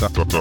Das, 0.00 0.10
das, 0.14 0.28
das, 0.28 0.40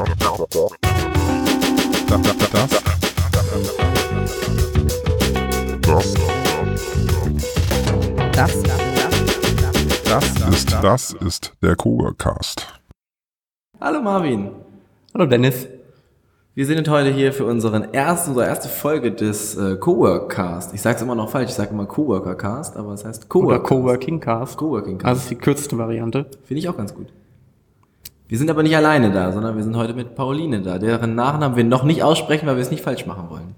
das, 10.05 10.33
das 10.33 10.47
ist, 10.47 10.71
das 10.81 11.11
ist 11.11 11.53
der 11.61 11.75
Coworkcast. 11.75 12.79
Hallo 13.81 14.01
Marvin. 14.01 14.51
Hallo 15.13 15.25
Dennis. 15.25 15.67
Wir 16.55 16.65
sind 16.65 16.87
heute 16.87 17.09
hier 17.09 17.33
für 17.33 17.43
unseren 17.43 17.93
ersten, 17.93 18.29
unsere 18.29 18.47
erste 18.47 18.69
Folge 18.69 19.11
des 19.11 19.57
äh, 19.57 19.75
Coworkcast. 19.75 20.73
Ich 20.73 20.81
sage 20.81 20.95
es 20.95 21.01
immer 21.01 21.15
noch 21.15 21.29
falsch, 21.29 21.49
ich 21.49 21.55
sage 21.55 21.71
immer 21.71 21.85
Coworkercast, 21.85 22.77
aber 22.77 22.93
es 22.93 23.03
heißt 23.03 23.23
Oder 23.35 23.59
Coworkcast. 23.59 23.67
Coworking 23.67 24.19
Cast. 24.21 24.57
Coworking 24.57 24.97
Cast. 24.99 25.05
Also 25.09 25.21
ist 25.23 25.31
die 25.31 25.35
kürzeste 25.35 25.77
Variante. 25.77 26.27
Finde 26.45 26.59
ich 26.59 26.69
auch 26.69 26.77
ganz 26.77 26.95
gut. 26.95 27.07
Wir 28.29 28.37
sind 28.37 28.51
aber 28.51 28.61
nicht 28.61 28.75
alleine 28.75 29.09
da, 29.11 29.31
sondern 29.31 29.55
wir 29.55 29.63
sind 29.63 29.75
heute 29.75 29.95
mit 29.95 30.13
Pauline 30.13 30.61
da, 30.61 30.77
deren 30.77 31.15
Nachnamen 31.15 31.57
wir 31.57 31.63
noch 31.63 31.83
nicht 31.83 32.03
aussprechen, 32.03 32.45
weil 32.45 32.57
wir 32.57 32.61
es 32.61 32.69
nicht 32.69 32.83
falsch 32.83 33.07
machen 33.07 33.27
wollen. 33.31 33.55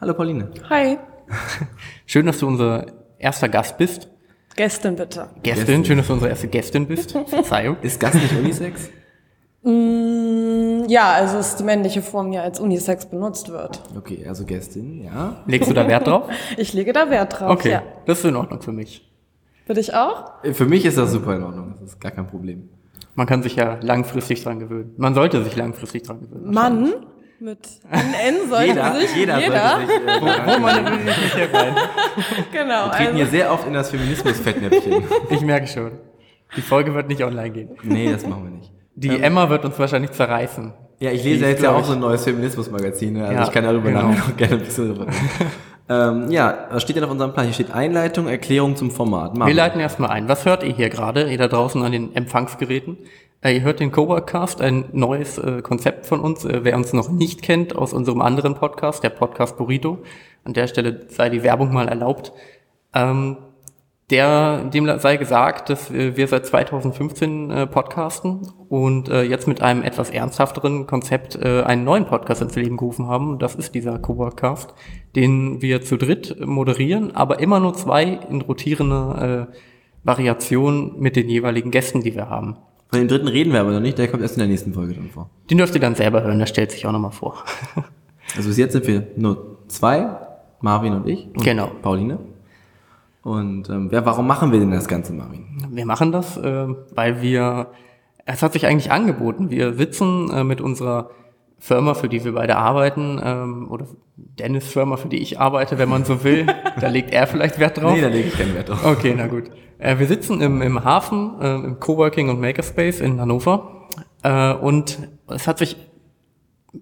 Hallo 0.00 0.14
Pauline. 0.14 0.50
Hi. 0.68 0.98
Schön, 2.06 2.26
dass 2.26 2.40
du 2.40 2.48
unser 2.48 2.86
erster 3.18 3.48
Gast 3.48 3.78
bist. 3.78 4.08
Gästin 4.56 4.96
bitte. 4.96 5.28
Gästin, 5.44 5.64
Gästin. 5.66 5.84
schön, 5.84 5.98
dass 5.98 6.08
du 6.08 6.12
unsere 6.14 6.30
erste 6.30 6.48
Gästin 6.48 6.88
bist. 6.88 7.12
Verzeihung. 7.28 7.76
Ist 7.82 8.00
Gast 8.00 8.16
nicht 8.16 8.32
Unisex? 8.36 8.90
Mm, 9.62 10.88
ja, 10.88 11.12
also 11.12 11.38
es 11.38 11.50
ist 11.50 11.60
die 11.60 11.64
männliche 11.64 12.02
Form, 12.02 12.32
die 12.32 12.38
als 12.38 12.58
Unisex 12.58 13.06
benutzt 13.06 13.48
wird. 13.50 13.80
Okay, 13.96 14.26
also 14.26 14.44
Gästin, 14.44 15.04
ja. 15.04 15.36
Legst 15.46 15.70
du 15.70 15.74
da 15.74 15.86
Wert 15.86 16.08
drauf? 16.08 16.24
Ich 16.56 16.72
lege 16.72 16.92
da 16.92 17.08
Wert 17.10 17.38
drauf. 17.38 17.50
Okay, 17.50 17.70
Ja. 17.70 17.82
das 18.06 18.18
ist 18.18 18.24
in 18.24 18.34
Ordnung 18.34 18.60
für 18.60 18.72
mich. 18.72 19.08
Für 19.66 19.74
dich 19.74 19.94
auch? 19.94 20.32
Für 20.52 20.66
mich 20.66 20.84
ist 20.84 20.98
das 20.98 21.12
super 21.12 21.36
in 21.36 21.44
Ordnung, 21.44 21.74
das 21.78 21.90
ist 21.90 22.00
gar 22.00 22.10
kein 22.10 22.26
Problem. 22.26 22.68
Man 23.14 23.26
kann 23.26 23.42
sich 23.42 23.56
ja 23.56 23.78
langfristig 23.80 24.42
dran 24.42 24.58
gewöhnen. 24.60 24.94
Man 24.96 25.14
sollte 25.14 25.42
sich 25.42 25.56
langfristig 25.56 26.02
dran 26.04 26.20
gewöhnen. 26.20 26.52
Mann 26.52 26.92
mit 27.40 27.58
NN 27.90 28.50
sollte 28.50 28.66
Jeder, 28.66 28.94
sich 29.00 29.16
jeder, 29.16 29.38
jeder. 29.40 29.70
sollte 29.76 29.86
sich... 29.86 29.96
Äh, 29.96 30.58
meine 30.60 30.84
will 30.90 30.98
ich 30.98 31.04
nicht 31.06 31.34
hier 31.34 31.48
genau. 32.52 32.84
wir 32.86 32.90
treten 32.92 33.14
hier 33.16 33.24
Also, 33.24 33.30
sehr 33.36 33.52
oft 33.52 33.66
in 33.66 33.72
das 33.74 33.90
Feminismus-Fettnäpfchen. 33.90 35.04
Ich 35.30 35.40
merke 35.40 35.66
schon. 35.66 35.92
Die 36.56 36.60
Folge 36.60 36.94
wird 36.94 37.08
nicht 37.08 37.22
online 37.24 37.50
gehen. 37.50 37.70
Nee, 37.82 38.12
das 38.12 38.26
machen 38.26 38.44
wir 38.44 38.50
nicht. 38.50 38.70
Die 38.94 39.22
Emma 39.22 39.48
wird 39.48 39.64
uns 39.64 39.78
wahrscheinlich 39.78 40.10
zerreißen. 40.12 40.74
Ja, 40.98 41.10
ich 41.12 41.24
lese 41.24 41.36
Die 41.38 41.42
ja 41.44 41.48
jetzt 41.48 41.62
ja 41.62 41.70
auch 41.74 41.82
so 41.84 41.94
ein 41.94 42.00
neues 42.00 42.24
Feminismus-Magazin, 42.24 43.14
ne? 43.14 43.22
also 43.24 43.34
Ja, 43.34 43.44
ich 43.44 43.52
kann 43.52 43.64
darüber 43.64 43.88
genau. 43.88 44.08
nachher 44.08 44.18
noch 44.28 44.36
gerne 44.36 44.54
ein 44.56 44.60
bisschen 44.60 44.88
drüber 44.88 45.06
reden. 45.06 45.16
Ähm, 45.90 46.30
ja, 46.30 46.68
was 46.70 46.82
steht 46.82 46.94
denn 46.94 47.02
auf 47.02 47.10
unserem 47.10 47.32
Plan? 47.32 47.46
Hier 47.46 47.52
steht 47.52 47.72
Einleitung, 47.72 48.28
Erklärung 48.28 48.76
zum 48.76 48.92
Format. 48.92 49.32
Wir 49.32 49.40
Marvin. 49.40 49.56
leiten 49.56 49.80
erstmal 49.80 50.10
ein. 50.10 50.28
Was 50.28 50.44
hört 50.44 50.62
ihr 50.62 50.72
hier 50.72 50.88
gerade, 50.88 51.28
ihr 51.28 51.36
da 51.36 51.48
draußen 51.48 51.82
an 51.82 51.90
den 51.90 52.14
Empfangsgeräten? 52.14 52.96
Äh, 53.40 53.56
ihr 53.56 53.62
hört 53.62 53.80
den 53.80 53.90
Coworkcast, 53.90 54.60
ein 54.60 54.84
neues 54.92 55.38
äh, 55.38 55.62
Konzept 55.62 56.06
von 56.06 56.20
uns. 56.20 56.44
Äh, 56.44 56.60
wer 56.62 56.76
uns 56.76 56.92
noch 56.92 57.10
nicht 57.10 57.42
kennt 57.42 57.74
aus 57.74 57.92
unserem 57.92 58.20
anderen 58.20 58.54
Podcast, 58.54 59.02
der 59.02 59.10
Podcast 59.10 59.56
Burrito, 59.56 59.98
an 60.44 60.52
der 60.52 60.68
Stelle 60.68 61.06
sei 61.08 61.28
die 61.28 61.42
Werbung 61.42 61.72
mal 61.72 61.88
erlaubt. 61.88 62.32
Ähm, 62.94 63.38
der, 64.10 64.64
dem 64.64 64.98
sei 64.98 65.16
gesagt, 65.16 65.70
dass 65.70 65.92
wir 65.92 66.26
seit 66.26 66.46
2015 66.46 67.50
äh, 67.50 67.66
podcasten 67.66 68.48
und 68.68 69.08
äh, 69.08 69.22
jetzt 69.22 69.46
mit 69.46 69.62
einem 69.62 69.82
etwas 69.82 70.10
ernsthafteren 70.10 70.86
Konzept 70.86 71.36
äh, 71.36 71.62
einen 71.62 71.84
neuen 71.84 72.06
Podcast 72.06 72.42
ins 72.42 72.56
Leben 72.56 72.76
gerufen 72.76 73.06
haben. 73.06 73.38
Das 73.38 73.54
ist 73.54 73.74
dieser 73.74 73.98
Coworkcast, 73.98 74.74
den 75.14 75.62
wir 75.62 75.82
zu 75.82 75.96
dritt 75.96 76.44
moderieren, 76.44 77.14
aber 77.14 77.40
immer 77.40 77.60
nur 77.60 77.74
zwei 77.74 78.18
in 78.28 78.40
rotierender 78.40 79.48
äh, 79.50 79.56
Variation 80.02 80.98
mit 80.98 81.16
den 81.16 81.28
jeweiligen 81.28 81.70
Gästen, 81.70 82.02
die 82.02 82.14
wir 82.14 82.28
haben. 82.28 82.56
Von 82.88 82.98
dem 82.98 83.08
dritten 83.08 83.28
reden 83.28 83.52
wir 83.52 83.60
aber 83.60 83.70
noch 83.70 83.80
nicht, 83.80 83.98
der 83.98 84.08
kommt 84.08 84.22
erst 84.22 84.34
in 84.34 84.40
der 84.40 84.48
nächsten 84.48 84.72
Folge 84.72 84.94
dann 84.94 85.10
vor. 85.10 85.30
Den 85.48 85.58
dürft 85.58 85.74
ihr 85.74 85.80
dann 85.80 85.94
selber 85.94 86.22
hören, 86.22 86.38
der 86.38 86.46
stellt 86.46 86.72
sich 86.72 86.86
auch 86.86 86.92
nochmal 86.92 87.12
vor. 87.12 87.44
Also 88.36 88.48
bis 88.48 88.58
jetzt 88.58 88.72
sind 88.72 88.86
wir 88.86 89.06
nur 89.16 89.58
zwei, 89.68 90.16
Marvin 90.60 90.94
und 90.94 91.08
ich. 91.08 91.26
Und 91.26 91.44
Genau. 91.44 91.70
Pauline. 91.82 92.18
Und 93.22 93.68
ähm, 93.68 93.90
ja, 93.92 94.04
warum 94.06 94.26
machen 94.26 94.52
wir 94.52 94.60
denn 94.60 94.70
das 94.70 94.88
Ganze, 94.88 95.12
Marvin? 95.12 95.46
Wir 95.70 95.84
machen 95.84 96.10
das, 96.10 96.36
äh, 96.36 96.66
weil 96.94 97.20
wir, 97.20 97.68
es 98.24 98.42
hat 98.42 98.52
sich 98.54 98.66
eigentlich 98.66 98.90
angeboten. 98.90 99.50
Wir 99.50 99.74
sitzen 99.74 100.30
äh, 100.30 100.44
mit 100.44 100.60
unserer 100.60 101.10
Firma, 101.58 101.92
für 101.92 102.08
die 102.08 102.24
wir 102.24 102.32
beide 102.32 102.56
arbeiten, 102.56 103.20
ähm, 103.22 103.70
oder 103.70 103.86
Dennis 104.16 104.66
Firma, 104.66 104.96
für 104.96 105.08
die 105.08 105.18
ich 105.18 105.38
arbeite, 105.38 105.76
wenn 105.76 105.90
man 105.90 106.04
so 106.04 106.24
will. 106.24 106.46
da 106.80 106.88
legt 106.88 107.12
er 107.12 107.26
vielleicht 107.26 107.58
Wert 107.58 107.80
drauf. 107.80 107.92
Nee, 107.92 108.00
da 108.00 108.08
lege 108.08 108.28
ich 108.28 108.38
keinen 108.38 108.54
Wert 108.54 108.70
drauf. 108.70 108.84
Okay, 108.84 109.14
na 109.16 109.26
gut. 109.26 109.50
Äh, 109.78 109.98
wir 109.98 110.06
sitzen 110.06 110.40
im, 110.40 110.62
im 110.62 110.82
Hafen, 110.82 111.40
äh, 111.40 111.54
im 111.56 111.78
Coworking 111.78 112.30
und 112.30 112.40
Makerspace 112.40 113.00
in 113.00 113.20
Hannover. 113.20 113.88
Äh, 114.22 114.54
und 114.54 114.98
es 115.28 115.46
hat 115.46 115.58
sich 115.58 115.76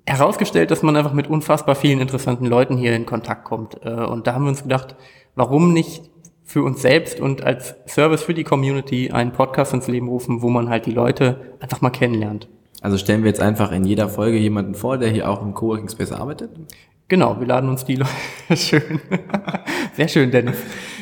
herausgestellt, 0.06 0.70
dass 0.70 0.82
man 0.82 0.96
einfach 0.96 1.12
mit 1.12 1.28
unfassbar 1.28 1.74
vielen 1.74 2.00
interessanten 2.00 2.46
Leuten 2.46 2.76
hier 2.76 2.94
in 2.94 3.06
Kontakt 3.06 3.44
kommt. 3.44 3.84
Äh, 3.84 3.90
und 3.90 4.26
da 4.26 4.34
haben 4.34 4.44
wir 4.44 4.50
uns 4.50 4.62
gedacht, 4.62 4.96
warum 5.34 5.72
nicht 5.72 6.02
für 6.48 6.62
uns 6.62 6.80
selbst 6.80 7.20
und 7.20 7.44
als 7.44 7.74
Service 7.86 8.22
für 8.22 8.32
die 8.32 8.42
Community 8.42 9.10
einen 9.10 9.32
Podcast 9.32 9.74
ins 9.74 9.86
Leben 9.86 10.08
rufen, 10.08 10.40
wo 10.40 10.48
man 10.48 10.70
halt 10.70 10.86
die 10.86 10.92
Leute 10.92 11.52
einfach 11.60 11.82
mal 11.82 11.90
kennenlernt. 11.90 12.48
Also 12.80 12.96
stellen 12.96 13.22
wir 13.22 13.28
jetzt 13.28 13.42
einfach 13.42 13.70
in 13.70 13.84
jeder 13.84 14.08
Folge 14.08 14.38
jemanden 14.38 14.74
vor, 14.74 14.96
der 14.96 15.10
hier 15.10 15.28
auch 15.28 15.42
im 15.42 15.52
Coworking 15.52 15.90
Space 15.90 16.10
arbeitet? 16.10 16.50
Genau, 17.08 17.38
wir 17.38 17.46
laden 17.46 17.68
uns 17.68 17.84
die 17.84 17.96
Leute, 17.96 18.10
schön, 18.56 18.98
sehr 19.92 20.08
schön, 20.08 20.30
Dennis. 20.30 20.56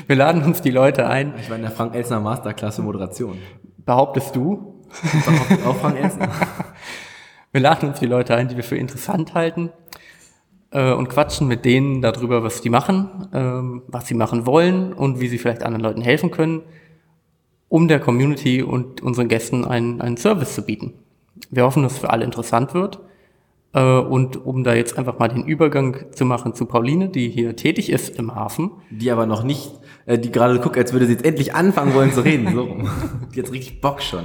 Wir 0.08 0.16
laden 0.16 0.42
uns 0.42 0.62
die 0.62 0.72
Leute 0.72 1.06
ein, 1.06 1.32
Ich 1.40 1.48
war 1.48 1.54
in 1.56 1.62
der 1.62 1.70
Frank 1.70 1.94
Elsner 1.94 2.18
Masterclass 2.18 2.74
für 2.74 2.82
Moderation. 2.82 3.38
behauptest 3.84 4.34
du, 4.34 4.82
Auch, 5.62 5.68
auch 5.68 5.76
Frank 5.76 6.00
Elsner. 6.02 6.28
Wir 7.52 7.60
laden 7.60 7.88
uns 7.90 8.00
die 8.00 8.06
Leute 8.06 8.34
ein, 8.34 8.48
die 8.48 8.56
wir 8.56 8.64
für 8.64 8.76
interessant 8.76 9.32
halten 9.32 9.70
äh, 10.70 10.92
und 10.92 11.08
quatschen 11.08 11.48
mit 11.48 11.64
denen 11.64 12.02
darüber, 12.02 12.42
was 12.42 12.60
die 12.60 12.70
machen, 12.70 13.28
ähm, 13.32 13.82
was 13.88 14.06
sie 14.06 14.14
machen 14.14 14.46
wollen 14.46 14.92
und 14.92 15.20
wie 15.20 15.28
sie 15.28 15.38
vielleicht 15.38 15.62
anderen 15.62 15.82
Leuten 15.82 16.02
helfen 16.02 16.30
können, 16.30 16.62
um 17.68 17.88
der 17.88 18.00
Community 18.00 18.62
und 18.62 19.02
unseren 19.02 19.28
Gästen 19.28 19.64
einen, 19.64 20.00
einen 20.00 20.16
Service 20.16 20.54
zu 20.54 20.62
bieten. 20.62 20.94
Wir 21.50 21.64
hoffen, 21.64 21.82
dass 21.82 21.94
es 21.94 21.98
für 21.98 22.10
alle 22.10 22.24
interessant 22.24 22.74
wird. 22.74 23.00
Äh, 23.72 23.98
und 23.98 24.44
um 24.44 24.64
da 24.64 24.74
jetzt 24.74 24.98
einfach 24.98 25.18
mal 25.18 25.28
den 25.28 25.44
Übergang 25.44 26.06
zu 26.12 26.24
machen 26.24 26.54
zu 26.54 26.66
Pauline, 26.66 27.08
die 27.08 27.28
hier 27.28 27.56
tätig 27.56 27.90
ist 27.90 28.18
im 28.18 28.34
Hafen. 28.34 28.70
Die 28.90 29.10
aber 29.10 29.26
noch 29.26 29.42
nicht, 29.44 29.72
äh, 30.06 30.18
die 30.18 30.32
gerade 30.32 30.58
guckt, 30.60 30.78
als 30.78 30.92
würde 30.92 31.06
sie 31.06 31.12
jetzt 31.12 31.24
endlich 31.24 31.54
anfangen 31.54 31.94
wollen 31.94 32.12
zu 32.12 32.22
reden. 32.22 32.54
So. 32.54 32.62
rum. 32.62 32.88
Die 33.34 33.42
hat 33.42 33.52
richtig 33.52 33.80
Bock 33.80 34.00
schon. 34.00 34.24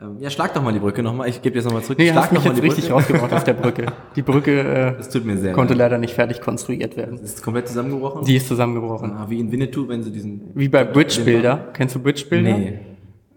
Ähm, 0.00 0.16
ja, 0.18 0.28
schlag 0.28 0.52
doch 0.54 0.62
mal 0.62 0.72
die 0.72 0.80
Brücke 0.80 1.02
nochmal. 1.02 1.28
Ich 1.28 1.40
gebe 1.40 1.54
jetzt 1.56 1.66
nochmal 1.66 1.82
zurück. 1.82 1.98
Nee, 1.98 2.10
schlag 2.10 2.24
hast 2.24 2.32
mich 2.32 2.44
jetzt 2.44 2.56
die 2.56 2.60
richtig 2.62 2.90
rausgebracht 2.90 3.32
aus 3.32 3.44
der 3.44 3.52
Brücke. 3.54 3.86
Die 4.16 4.22
Brücke 4.22 4.60
äh, 4.60 4.96
Das 4.96 5.08
tut 5.08 5.24
mir 5.24 5.36
sehr 5.38 5.52
konnte 5.52 5.74
leid. 5.74 5.86
leider 5.90 5.98
nicht 5.98 6.14
fertig 6.14 6.40
konstruiert 6.40 6.96
werden. 6.96 7.18
Ist 7.18 7.42
komplett 7.42 7.68
zusammengebrochen? 7.68 8.24
Die 8.24 8.36
ist 8.36 8.48
zusammengebrochen. 8.48 9.12
ah, 9.12 9.26
wie 9.28 9.38
in 9.38 9.52
Winnetou, 9.52 9.86
wenn 9.88 10.02
sie 10.02 10.10
diesen... 10.10 10.50
Wie 10.54 10.68
bei 10.68 10.82
Bridge 10.84 11.20
Builder. 11.24 11.68
Kennst 11.74 11.94
du 11.94 12.00
Bridge 12.00 12.24
Builder? 12.28 12.58
Nee. 12.58 12.78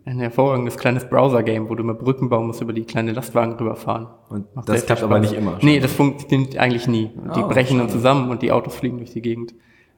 Ein 0.05 0.19
hervorragendes 0.19 0.77
kleines 0.77 1.03
Browser-Game, 1.07 1.69
wo 1.69 1.75
du 1.75 1.83
mit 1.83 1.99
Brücken 1.99 2.29
bauen 2.29 2.47
musst, 2.47 2.61
über 2.61 2.71
die 2.73 2.85
kleine 2.85 3.11
Lastwagen 3.11 3.53
rüberfahren. 3.53 4.07
Und 4.29 4.55
Macht 4.55 4.69
das 4.69 4.85
klappt 4.85 5.03
aber 5.03 5.19
nicht 5.19 5.33
immer. 5.33 5.59
Nee, 5.61 5.79
das 5.81 5.91
funktioniert 5.91 6.57
eigentlich 6.57 6.87
nie. 6.87 7.11
Die 7.35 7.41
Oh, 7.43 7.47
brechen 7.49 7.77
dann 7.77 7.89
zusammen 7.89 8.31
und 8.31 8.41
die 8.41 8.51
Autos 8.53 8.73
fliegen 8.75 8.97
durch 8.99 9.11
die 9.11 9.21
Gegend. 9.21 9.53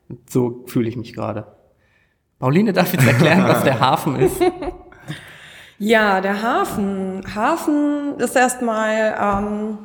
Und 0.10 0.28
so 0.30 0.64
fühle 0.66 0.90
ich 0.90 0.98
mich 0.98 1.14
gerade. 1.14 1.46
Pauline 2.40 2.74
darf 2.74 2.92
jetzt 2.94 3.06
erklären, 3.06 3.44
was 3.48 3.64
der 3.64 3.80
Hafen 3.80 4.16
ist. 4.16 4.42
Ja, 5.82 6.20
der 6.20 6.42
Hafen. 6.42 7.24
Hafen 7.34 8.20
ist 8.20 8.36
erstmal 8.36 9.16
ähm, 9.18 9.78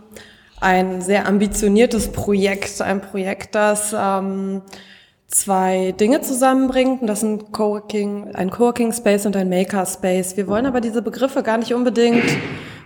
ein 0.60 1.00
sehr 1.00 1.28
ambitioniertes 1.28 2.10
Projekt. 2.10 2.82
Ein 2.82 3.00
Projekt, 3.00 3.54
das 3.54 3.94
ähm, 3.96 4.62
zwei 5.28 5.92
Dinge 5.92 6.20
zusammenbringt. 6.20 7.02
Und 7.02 7.06
das 7.06 7.20
sind 7.20 7.52
Coworking, 7.52 8.34
ein 8.34 8.50
Coworking 8.50 8.92
Space 8.92 9.24
und 9.24 9.36
ein 9.36 9.48
Maker 9.48 9.86
Space. 9.86 10.36
Wir 10.36 10.48
wollen 10.48 10.66
aber 10.66 10.80
diese 10.80 11.00
Begriffe 11.00 11.44
gar 11.44 11.58
nicht 11.58 11.72
unbedingt 11.72 12.24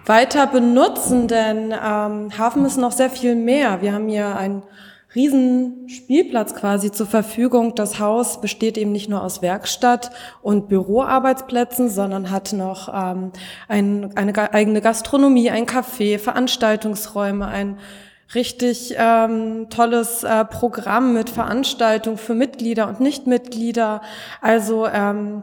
weiter 0.05 0.47
benutzen, 0.47 1.29
denn 1.29 1.73
ähm, 1.73 2.31
Hafen 2.37 2.67
ist 2.67 2.77
noch 2.77 2.93
sehr 2.93 3.09
viel 3.09 3.35
mehr. 3.37 3.81
Wir 3.81 3.95
haben 3.95 4.09
hier 4.09 4.37
einen 4.37 4.63
riesen 5.15 5.89
Spielplatz 5.89 6.55
quasi 6.55 6.93
zur 6.93 7.07
Verfügung. 7.07 7.75
Das 7.75 7.99
Haus 7.99 8.41
besteht 8.41 8.77
eben 8.77 8.93
nicht 8.93 9.09
nur 9.09 9.23
aus 9.23 9.41
Werkstatt 9.43 10.11
und 10.43 10.69
Büroarbeitsplätzen, 10.69 11.89
sondern 11.89 12.31
hat 12.31 12.53
noch 12.53 12.93
ähm, 12.93 13.33
ein, 13.69 14.17
eine 14.17 14.53
eigene 14.53 14.81
Gastronomie, 14.81 15.51
ein 15.51 15.67
Café, 15.67 16.19
Veranstaltungsräume, 16.19 17.47
ein 17.47 17.79
richtig 18.35 18.95
ähm, 18.99 19.69
tolles 19.71 20.23
äh, 20.23 20.45
Programm 20.45 21.15
mit 21.15 21.31
Veranstaltungen 21.31 22.19
für 22.19 22.35
Mitglieder 22.35 22.89
und 22.89 23.01
Nichtmitglieder. 23.01 24.03
Also 24.43 24.87
ähm, 24.87 25.43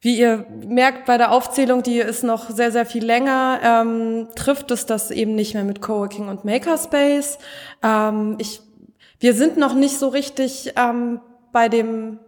wie 0.00 0.18
ihr 0.18 0.46
merkt 0.66 1.06
bei 1.06 1.18
der 1.18 1.32
Aufzählung, 1.32 1.82
die 1.82 1.98
ist 1.98 2.22
noch 2.22 2.50
sehr, 2.50 2.70
sehr 2.70 2.86
viel 2.86 3.04
länger, 3.04 3.58
ähm, 3.62 4.28
trifft 4.36 4.70
es 4.70 4.86
das 4.86 5.10
eben 5.10 5.34
nicht 5.34 5.54
mehr 5.54 5.64
mit 5.64 5.82
Coworking 5.82 6.28
und 6.28 6.44
Makerspace. 6.44 7.38
Ähm, 7.82 8.36
ich, 8.38 8.62
wir 9.20 9.34
sind 9.34 9.56
noch 9.56 9.74
nicht 9.74 9.98
so 9.98 10.08
richtig 10.08 10.72
ähm, 10.76 11.20
bei 11.52 11.68
dem 11.68 12.18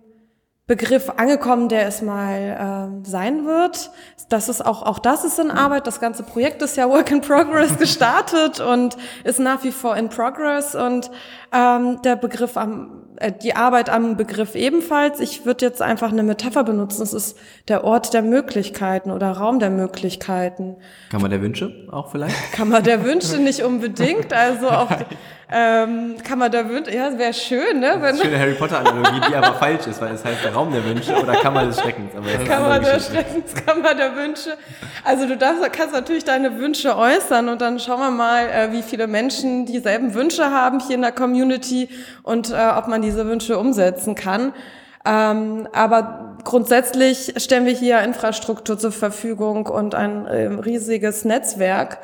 Begriff 0.71 1.11
angekommen, 1.17 1.69
der 1.69 1.89
es 1.89 2.01
mal 2.01 3.01
äh, 3.03 3.09
sein 3.09 3.45
wird. 3.45 3.91
Das 4.29 4.49
ist 4.49 4.65
auch, 4.65 4.85
auch 4.85 5.01
das 5.01 5.25
ist 5.25 5.41
in 5.41 5.51
Arbeit. 5.51 5.89
Das 5.89 5.99
ganze 5.99 6.23
Projekt 6.23 6.63
ist 6.63 6.77
ja 6.77 6.89
Work 6.89 7.11
in 7.11 7.23
Progress 7.23 7.77
gestartet 7.79 8.61
und 8.61 8.97
ist 9.25 9.41
nach 9.41 9.65
wie 9.65 9.73
vor 9.73 9.97
in 9.97 10.11
Progress. 10.11 10.77
Und 10.77 11.11
ähm, 11.53 12.01
der 12.03 12.15
Begriff 12.15 12.57
am, 12.57 13.03
äh, 13.17 13.33
die 13.33 13.57
Arbeit 13.57 13.91
am 13.91 14.17
Begriff 14.17 14.55
ebenfalls. 14.55 15.19
Ich 15.19 15.45
würde 15.45 15.67
jetzt 15.67 15.83
einfach 15.83 16.13
eine 16.13 16.23
Metapher 16.23 16.63
benutzen. 16.63 17.03
Es 17.03 17.15
ist 17.15 17.37
der 17.67 17.83
Ort 17.83 18.15
der 18.15 18.23
Möglichkeiten 18.23 19.11
oder 19.11 19.33
Raum 19.33 19.59
der 19.59 19.71
Möglichkeiten. 19.71 20.77
Kammer 21.11 21.29
der 21.29 21.43
Wünsche 21.43 21.89
auch 21.91 22.13
vielleicht? 22.13 22.53
Kammer 22.53 22.81
der 22.81 23.05
Wünsche 23.05 23.39
nicht 23.39 23.65
unbedingt. 23.65 24.33
Also 24.33 24.71
auch 24.71 24.91
ähm, 25.53 26.17
Kammer 26.23 26.49
der 26.49 26.69
Wünsche, 26.69 26.95
ja, 26.95 27.17
wäre 27.19 27.35
schön, 27.35 27.81
ne? 27.81 27.97
Wenn, 27.99 28.17
Schöne 28.17 28.39
Harry 28.39 28.55
Potter-Analogie, 28.55 29.21
die 29.29 29.35
aber 29.35 29.55
falsch 29.55 29.87
ist, 29.89 30.01
weil 30.01 30.15
es 30.15 30.25
heißt 30.25 30.45
der 30.45 30.55
Raum 30.55 30.73
der 30.73 30.85
Wünsche 30.85 31.13
oder 31.15 31.33
Kammer 31.35 31.67
des 31.67 31.81
Schreckens. 31.81 32.13
Aber 32.15 32.27
das 32.27 32.45
Kammer 32.45 32.79
der. 32.79 33.01
Schreckens, 33.01 33.55
Kammer 33.67 33.95
der 33.95 34.15
Wünsche. 34.15 34.57
Also 35.05 35.27
du 35.27 35.37
darfst, 35.37 35.73
kannst 35.73 35.93
natürlich 35.93 36.25
deine 36.25 36.59
Wünsche 36.59 36.97
äußern 36.97 37.49
und 37.49 37.61
dann 37.61 37.81
schauen 37.81 38.01
wir 38.01 38.11
mal, 38.11 38.49
äh, 38.49 38.73
wie 38.73 38.83
viele 38.83 39.07
Menschen 39.07 39.67
dieselben 39.67 40.15
Wünsche 40.15 40.51
haben 40.51 40.81
hier 40.81 40.95
in 40.95 41.03
der 41.03 41.13
Community 41.13 41.89
und 42.23 42.51
äh, 42.51 42.55
ob 42.77 42.87
man 42.87 43.03
diese 43.03 43.27
Wünsche 43.27 43.59
umsetzen 43.59 44.15
kann. 44.15 44.53
Ähm, 45.05 45.67
aber 45.73 46.37
grundsätzlich 46.45 47.35
stellen 47.39 47.67
wir 47.67 47.73
hier 47.73 48.01
Infrastruktur 48.03 48.79
zur 48.79 48.93
Verfügung 48.93 49.67
und 49.67 49.95
ein 49.95 50.29
ähm, 50.31 50.59
riesiges 50.59 51.25
Netzwerk. 51.25 51.99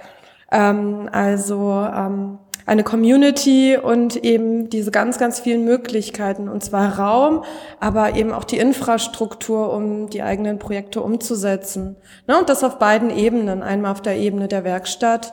Ähm, 0.51 1.09
also 1.13 1.87
ähm, 1.95 2.39
eine 2.67 2.83
Community 2.83 3.79
und 3.81 4.17
eben 4.17 4.69
diese 4.69 4.91
ganz, 4.91 5.19
ganz 5.19 5.39
vielen 5.39 5.65
Möglichkeiten, 5.65 6.49
und 6.49 6.65
zwar 6.65 6.99
Raum, 6.99 7.45
aber 7.79 8.17
eben 8.17 8.33
auch 8.33 8.43
die 8.43 8.59
Infrastruktur, 8.59 9.73
um 9.73 10.11
die 10.11 10.23
eigenen 10.23 10.59
Projekte 10.59 11.01
umzusetzen. 11.01 11.97
Ne, 12.27 12.37
und 12.37 12.49
das 12.49 12.65
auf 12.65 12.79
beiden 12.79 13.11
Ebenen. 13.11 13.63
Einmal 13.63 13.93
auf 13.93 14.03
der 14.03 14.17
Ebene 14.17 14.49
der 14.49 14.65
Werkstatt 14.65 15.33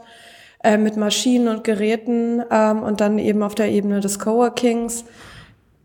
äh, 0.63 0.77
mit 0.77 0.95
Maschinen 0.95 1.47
und 1.47 1.63
Geräten 1.63 2.43
ähm, 2.51 2.83
und 2.83 3.01
dann 3.01 3.17
eben 3.17 3.41
auf 3.41 3.55
der 3.55 3.71
Ebene 3.71 3.99
des 3.99 4.19
Coworkings 4.19 5.03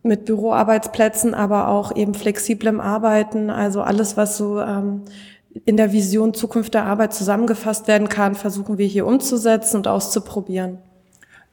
mit 0.03 0.27
Büroarbeitsplätzen, 0.27 1.35
aber 1.35 1.69
auch 1.69 1.97
eben 1.97 2.15
flexiblem 2.15 2.79
Arbeiten, 2.81 3.51
also 3.51 3.81
alles, 3.81 4.17
was 4.19 4.37
so 4.37 4.61
ähm, 4.61 5.03
in 5.65 5.79
der 5.79 5.93
Vision 5.93 6.35
Zukunft 6.35 6.75
der 6.75 6.85
Arbeit 6.85 7.15
zusammengefasst 7.15 7.89
werden 7.89 8.09
kann, 8.11 8.35
versuchen 8.35 8.79
wir 8.79 8.87
hier 8.87 9.07
umzusetzen 9.07 9.79
und 9.79 9.89
auszuprobieren. 9.89 10.79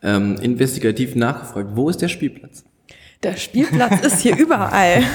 Ähm, 0.06 0.36
investigativ 0.42 1.16
nachgefragt, 1.16 1.72
wo 1.74 1.90
ist 1.90 2.02
der 2.02 2.08
Spielplatz? 2.10 2.64
Der 3.24 3.36
Spielplatz 3.38 4.06
ist 4.06 4.22
hier 4.22 4.38
überall. 4.38 5.04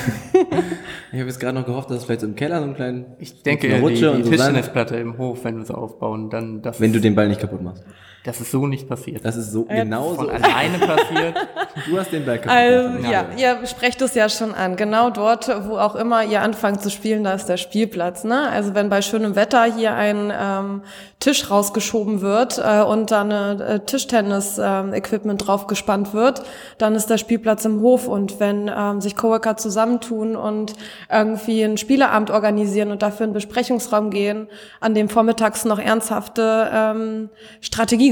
Ich 1.12 1.18
habe 1.18 1.28
jetzt 1.28 1.40
gerade 1.40 1.58
noch 1.58 1.66
gehofft, 1.66 1.90
dass 1.90 1.98
es 1.98 2.04
vielleicht 2.04 2.20
so 2.20 2.26
im 2.28 2.36
Keller 2.36 2.58
so 2.58 2.64
einen 2.66 2.76
kleinen 2.76 3.04
Ich 3.18 3.42
denke, 3.42 3.66
eine 3.66 3.76
die, 3.78 3.82
Rutsche 3.82 3.98
die 3.98 4.06
und 4.06 4.24
so 4.24 4.30
Sand- 4.30 4.30
Tischtennisplatte 4.54 4.96
im 4.96 5.18
Hof, 5.18 5.42
wenn 5.44 5.58
wir 5.58 5.64
sie 5.64 5.76
aufbauen, 5.76 6.30
dann 6.30 6.62
das, 6.62 6.80
wenn 6.80 6.92
du 6.92 7.00
den 7.00 7.16
Ball 7.16 7.26
nicht 7.28 7.40
kaputt 7.40 7.62
machst. 7.62 7.82
Das 8.24 8.40
ist 8.40 8.50
so 8.50 8.66
nicht 8.66 8.88
passiert. 8.88 9.24
Das 9.24 9.36
ist 9.36 9.50
so 9.50 9.64
genau 9.64 10.14
Von 10.14 10.26
so. 10.26 10.30
alleine 10.32 10.78
passiert. 10.78 11.34
Du 11.88 11.98
hast 11.98 12.12
den 12.12 12.26
Ball 12.26 12.38
kaputt 12.38 12.52
Also, 12.52 12.96
gemacht. 12.96 13.12
ja, 13.38 13.58
ihr 13.60 13.66
sprecht 13.66 14.02
es 14.02 14.14
ja 14.14 14.28
schon 14.28 14.52
an. 14.54 14.74
Genau 14.76 15.08
dort, 15.10 15.48
wo 15.68 15.78
auch 15.78 15.94
immer 15.94 16.24
ihr 16.24 16.42
anfangt 16.42 16.82
zu 16.82 16.90
spielen, 16.90 17.22
da 17.24 17.32
ist 17.32 17.46
der 17.46 17.56
Spielplatz. 17.56 18.24
Ne? 18.24 18.48
Also 18.50 18.74
wenn 18.74 18.88
bei 18.88 19.02
schönem 19.02 19.36
Wetter 19.36 19.64
hier 19.64 19.94
ein 19.94 20.32
ähm, 20.36 20.82
Tisch 21.20 21.48
rausgeschoben 21.50 22.20
wird 22.22 22.58
äh, 22.58 22.82
und 22.82 23.12
da 23.12 23.20
eine 23.20 23.64
äh, 23.64 23.80
Tischtennis-Equipment 23.80 25.46
draufgespannt 25.46 26.12
wird, 26.12 26.42
dann 26.78 26.94
ist 26.94 27.08
der 27.08 27.18
Spielplatz 27.18 27.64
im 27.64 27.80
Hof. 27.80 28.08
Und 28.08 28.40
wenn 28.40 28.70
ähm, 28.74 29.00
sich 29.00 29.16
Coworker 29.16 29.56
zusammentun 29.56 30.34
und 30.36 30.74
irgendwie 31.10 31.64
einen 31.64 31.76
Spieleabend 31.76 32.30
organisieren 32.30 32.90
und 32.90 33.02
dafür 33.02 33.24
in 33.24 33.30
einen 33.30 33.34
Besprechungsraum 33.34 34.10
gehen, 34.10 34.48
an 34.80 34.94
dem 34.94 35.08
vormittags 35.08 35.64
noch 35.64 35.78
ernsthafte 35.78 36.68
ähm, 36.72 37.30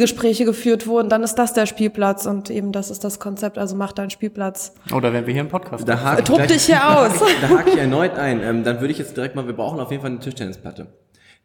Strategiegespräche 0.07 0.45
geführt 0.45 0.87
wurden, 0.87 1.09
dann 1.09 1.23
ist 1.23 1.35
das 1.35 1.53
der 1.53 1.67
Spielplatz. 1.67 2.27
Und 2.27 2.51
eben 2.51 2.73
das 2.73 2.91
ist 2.91 3.03
das 3.05 3.19
Konzept. 3.19 3.59
Also 3.59 3.75
macht 3.77 3.99
einen 3.99 4.11
Spielplatz. 4.11 4.73
Oder 4.95 5.13
wenn 5.13 5.27
wir 5.27 5.33
hier 5.33 5.43
im 5.43 5.49
Podcast 5.49 5.89
Da 5.89 6.01
hake 6.03 6.25
Tob 6.25 6.47
dich 6.47 6.65
hier 6.67 6.87
aus. 6.99 7.13
Da 7.41 7.49
hake 7.49 7.71
ich 7.71 7.77
erneut 7.79 8.17
ein. 8.17 8.43
Ähm, 8.43 8.65
dann 8.65 8.81
würde 8.81 8.93
ich 8.93 8.99
jetzt 8.99 9.17
direkt 9.17 9.35
mal, 9.35 9.47
wir 9.47 9.55
brauchen 9.55 9.81
auf 9.81 9.91
jeden 9.91 10.03
Fall 10.03 10.11
eine 10.11 10.21
Tischtennisplatte. 10.21 10.87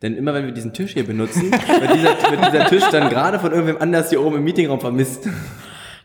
Denn 0.02 0.16
immer 0.18 0.34
wenn 0.34 0.46
wir 0.46 0.52
diesen 0.52 0.74
Tisch 0.74 0.94
hier 0.94 1.06
benutzen, 1.06 1.52
wird 1.52 1.94
dieser, 1.96 2.10
wird 2.32 2.48
dieser 2.54 2.66
Tisch 2.68 2.84
dann 2.92 3.10
gerade 3.10 3.40
von 3.40 3.52
irgendwem 3.52 3.78
anders 3.80 4.10
hier 4.10 4.22
oben 4.22 4.36
im 4.36 4.44
Meetingraum 4.44 4.80
vermisst. 4.82 5.28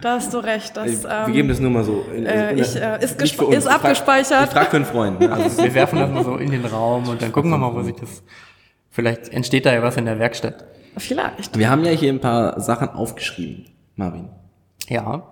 Da 0.01 0.13
hast 0.15 0.33
du 0.33 0.39
recht. 0.39 0.77
Das, 0.77 1.03
wir 1.03 1.11
ähm, 1.27 1.33
geben 1.33 1.49
das 1.49 1.59
nur 1.59 1.73
mal 1.73 1.83
so. 1.83 2.05
In, 2.15 2.25
äh, 2.25 2.53
in- 2.53 2.59
ich, 2.59 2.77
äh, 2.77 2.99
ist 3.03 3.21
ist 3.21 3.23
Ich 3.33 3.37
frag- 3.37 3.67
abgespeichert. 3.75 4.45
Ich 4.45 4.51
frage 4.51 4.71
für 4.71 4.77
einen 4.77 4.85
Freund. 4.85 5.19
Ne? 5.19 5.33
Also, 5.33 5.61
Wir 5.63 5.75
werfen 5.75 5.99
das 5.99 6.11
mal 6.11 6.23
so 6.25 6.37
in 6.37 6.53
den 6.53 6.65
Raum 6.65 7.09
und 7.09 7.21
dann 7.21 7.33
gucken 7.33 7.51
wir 7.51 7.59
mal, 7.59 7.75
wo 7.75 7.83
sich 7.83 7.97
das. 7.97 8.23
Vielleicht 8.91 9.29
entsteht 9.33 9.67
da 9.67 9.73
ja 9.75 9.83
was 9.83 9.97
in 9.97 10.05
der 10.05 10.21
Werkstatt. 10.21 10.65
Vielleicht. 10.99 11.59
wir 11.59 11.71
haben 11.71 11.85
ja 11.85 11.91
hier 11.93 12.13
ein 12.13 12.21
paar 12.21 12.61
Sachen 12.61 12.89
aufgeschrieben, 12.91 13.67
Marvin. 13.97 14.29
Ja. 14.89 15.23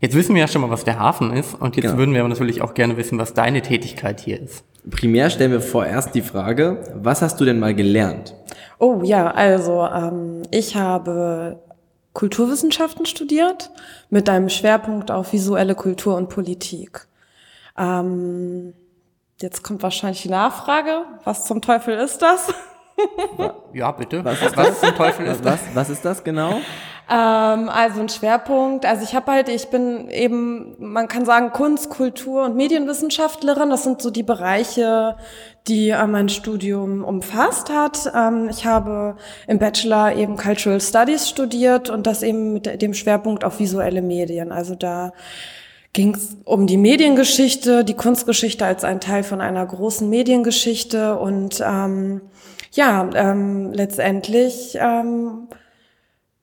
Jetzt 0.00 0.14
wissen 0.16 0.34
wir 0.34 0.40
ja 0.42 0.48
schon 0.48 0.62
mal, 0.62 0.70
was 0.70 0.82
der 0.84 0.98
Hafen 0.98 1.32
ist. 1.32 1.54
Und 1.54 1.76
jetzt 1.76 1.84
Genau. 1.86 1.98
würden 1.98 2.12
wir 2.14 2.20
aber 2.20 2.28
natürlich 2.28 2.60
auch 2.62 2.74
gerne 2.74 2.96
wissen, 2.96 3.18
was 3.18 3.34
deine 3.34 3.62
Tätigkeit 3.62 4.18
hier 4.20 4.40
ist. 4.40 4.64
Primär 4.90 5.30
stellen 5.30 5.52
wir 5.52 5.60
vorerst 5.60 6.14
die 6.16 6.22
Frage, 6.22 6.82
was 6.96 7.22
hast 7.22 7.40
du 7.40 7.44
denn 7.44 7.60
mal 7.60 7.72
gelernt? 7.74 8.34
Oh 8.80 9.00
ja, 9.04 9.30
also 9.30 9.86
ähm, 9.86 10.42
ich 10.50 10.74
habe 10.74 11.60
Kulturwissenschaften 12.14 13.06
studiert 13.06 13.70
mit 14.10 14.28
einem 14.28 14.48
Schwerpunkt 14.48 15.12
auf 15.12 15.32
visuelle 15.32 15.76
Kultur 15.76 16.16
und 16.16 16.28
Politik. 16.28 17.06
Ähm, 17.78 18.74
jetzt 19.40 19.62
kommt 19.62 19.84
wahrscheinlich 19.84 20.22
die 20.22 20.28
Nachfrage, 20.30 21.02
was 21.24 21.46
zum 21.46 21.60
Teufel 21.62 21.94
ist 21.94 22.20
das? 22.22 22.52
Ja, 23.72 23.90
bitte. 23.92 24.24
Was 24.24 24.42
ist 24.42 24.56
was 24.56 24.80
zum 24.80 24.94
Teufel 24.94 25.26
ist 25.26 25.44
das? 25.44 25.60
Was, 25.68 25.74
was 25.74 25.90
ist 25.90 26.04
das 26.04 26.22
genau? 26.22 26.60
Ähm, 27.10 27.68
also 27.68 28.00
ein 28.00 28.08
Schwerpunkt. 28.08 28.86
Also 28.86 29.02
ich 29.02 29.14
habe 29.14 29.32
halt, 29.32 29.48
ich 29.48 29.68
bin 29.68 30.08
eben, 30.08 30.76
man 30.78 31.08
kann 31.08 31.24
sagen, 31.24 31.50
Kunst, 31.50 31.90
Kultur 31.90 32.44
und 32.44 32.56
Medienwissenschaftlerin. 32.56 33.70
Das 33.70 33.82
sind 33.82 34.00
so 34.00 34.10
die 34.10 34.22
Bereiche, 34.22 35.16
die 35.68 35.90
äh, 35.90 36.06
mein 36.06 36.28
Studium 36.28 37.04
umfasst 37.04 37.70
hat. 37.70 38.12
Ähm, 38.14 38.48
ich 38.50 38.64
habe 38.66 39.16
im 39.46 39.58
Bachelor 39.58 40.14
eben 40.14 40.36
Cultural 40.36 40.80
Studies 40.80 41.28
studiert 41.28 41.90
und 41.90 42.06
das 42.06 42.22
eben 42.22 42.52
mit 42.52 42.80
dem 42.80 42.94
Schwerpunkt 42.94 43.44
auf 43.44 43.58
visuelle 43.58 44.02
Medien. 44.02 44.52
Also 44.52 44.74
da 44.74 45.12
ging 45.92 46.14
es 46.14 46.36
um 46.44 46.66
die 46.66 46.78
Mediengeschichte, 46.78 47.84
die 47.84 47.94
Kunstgeschichte 47.94 48.64
als 48.64 48.84
ein 48.84 49.00
Teil 49.00 49.24
von 49.24 49.40
einer 49.40 49.66
großen 49.66 50.08
Mediengeschichte 50.08 51.18
und 51.18 51.62
ähm, 51.66 52.22
ja, 52.72 53.08
ähm, 53.14 53.72
letztendlich 53.72 54.76
ähm, 54.80 55.48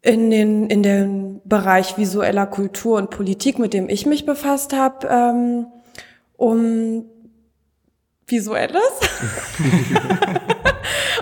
in 0.02 0.30
den 0.30 0.70
in 0.70 0.84
den 0.84 1.42
Bereich 1.44 1.98
visueller 1.98 2.46
Kultur 2.48 2.98
und 2.98 3.10
Politik, 3.10 3.60
mit 3.60 3.74
dem 3.74 3.90
ich 3.90 4.06
mich 4.06 4.26
befasst 4.26 4.74
habe, 4.74 5.08
ähm, 5.08 5.68
um 6.38 7.06
visuelles. 8.28 9.00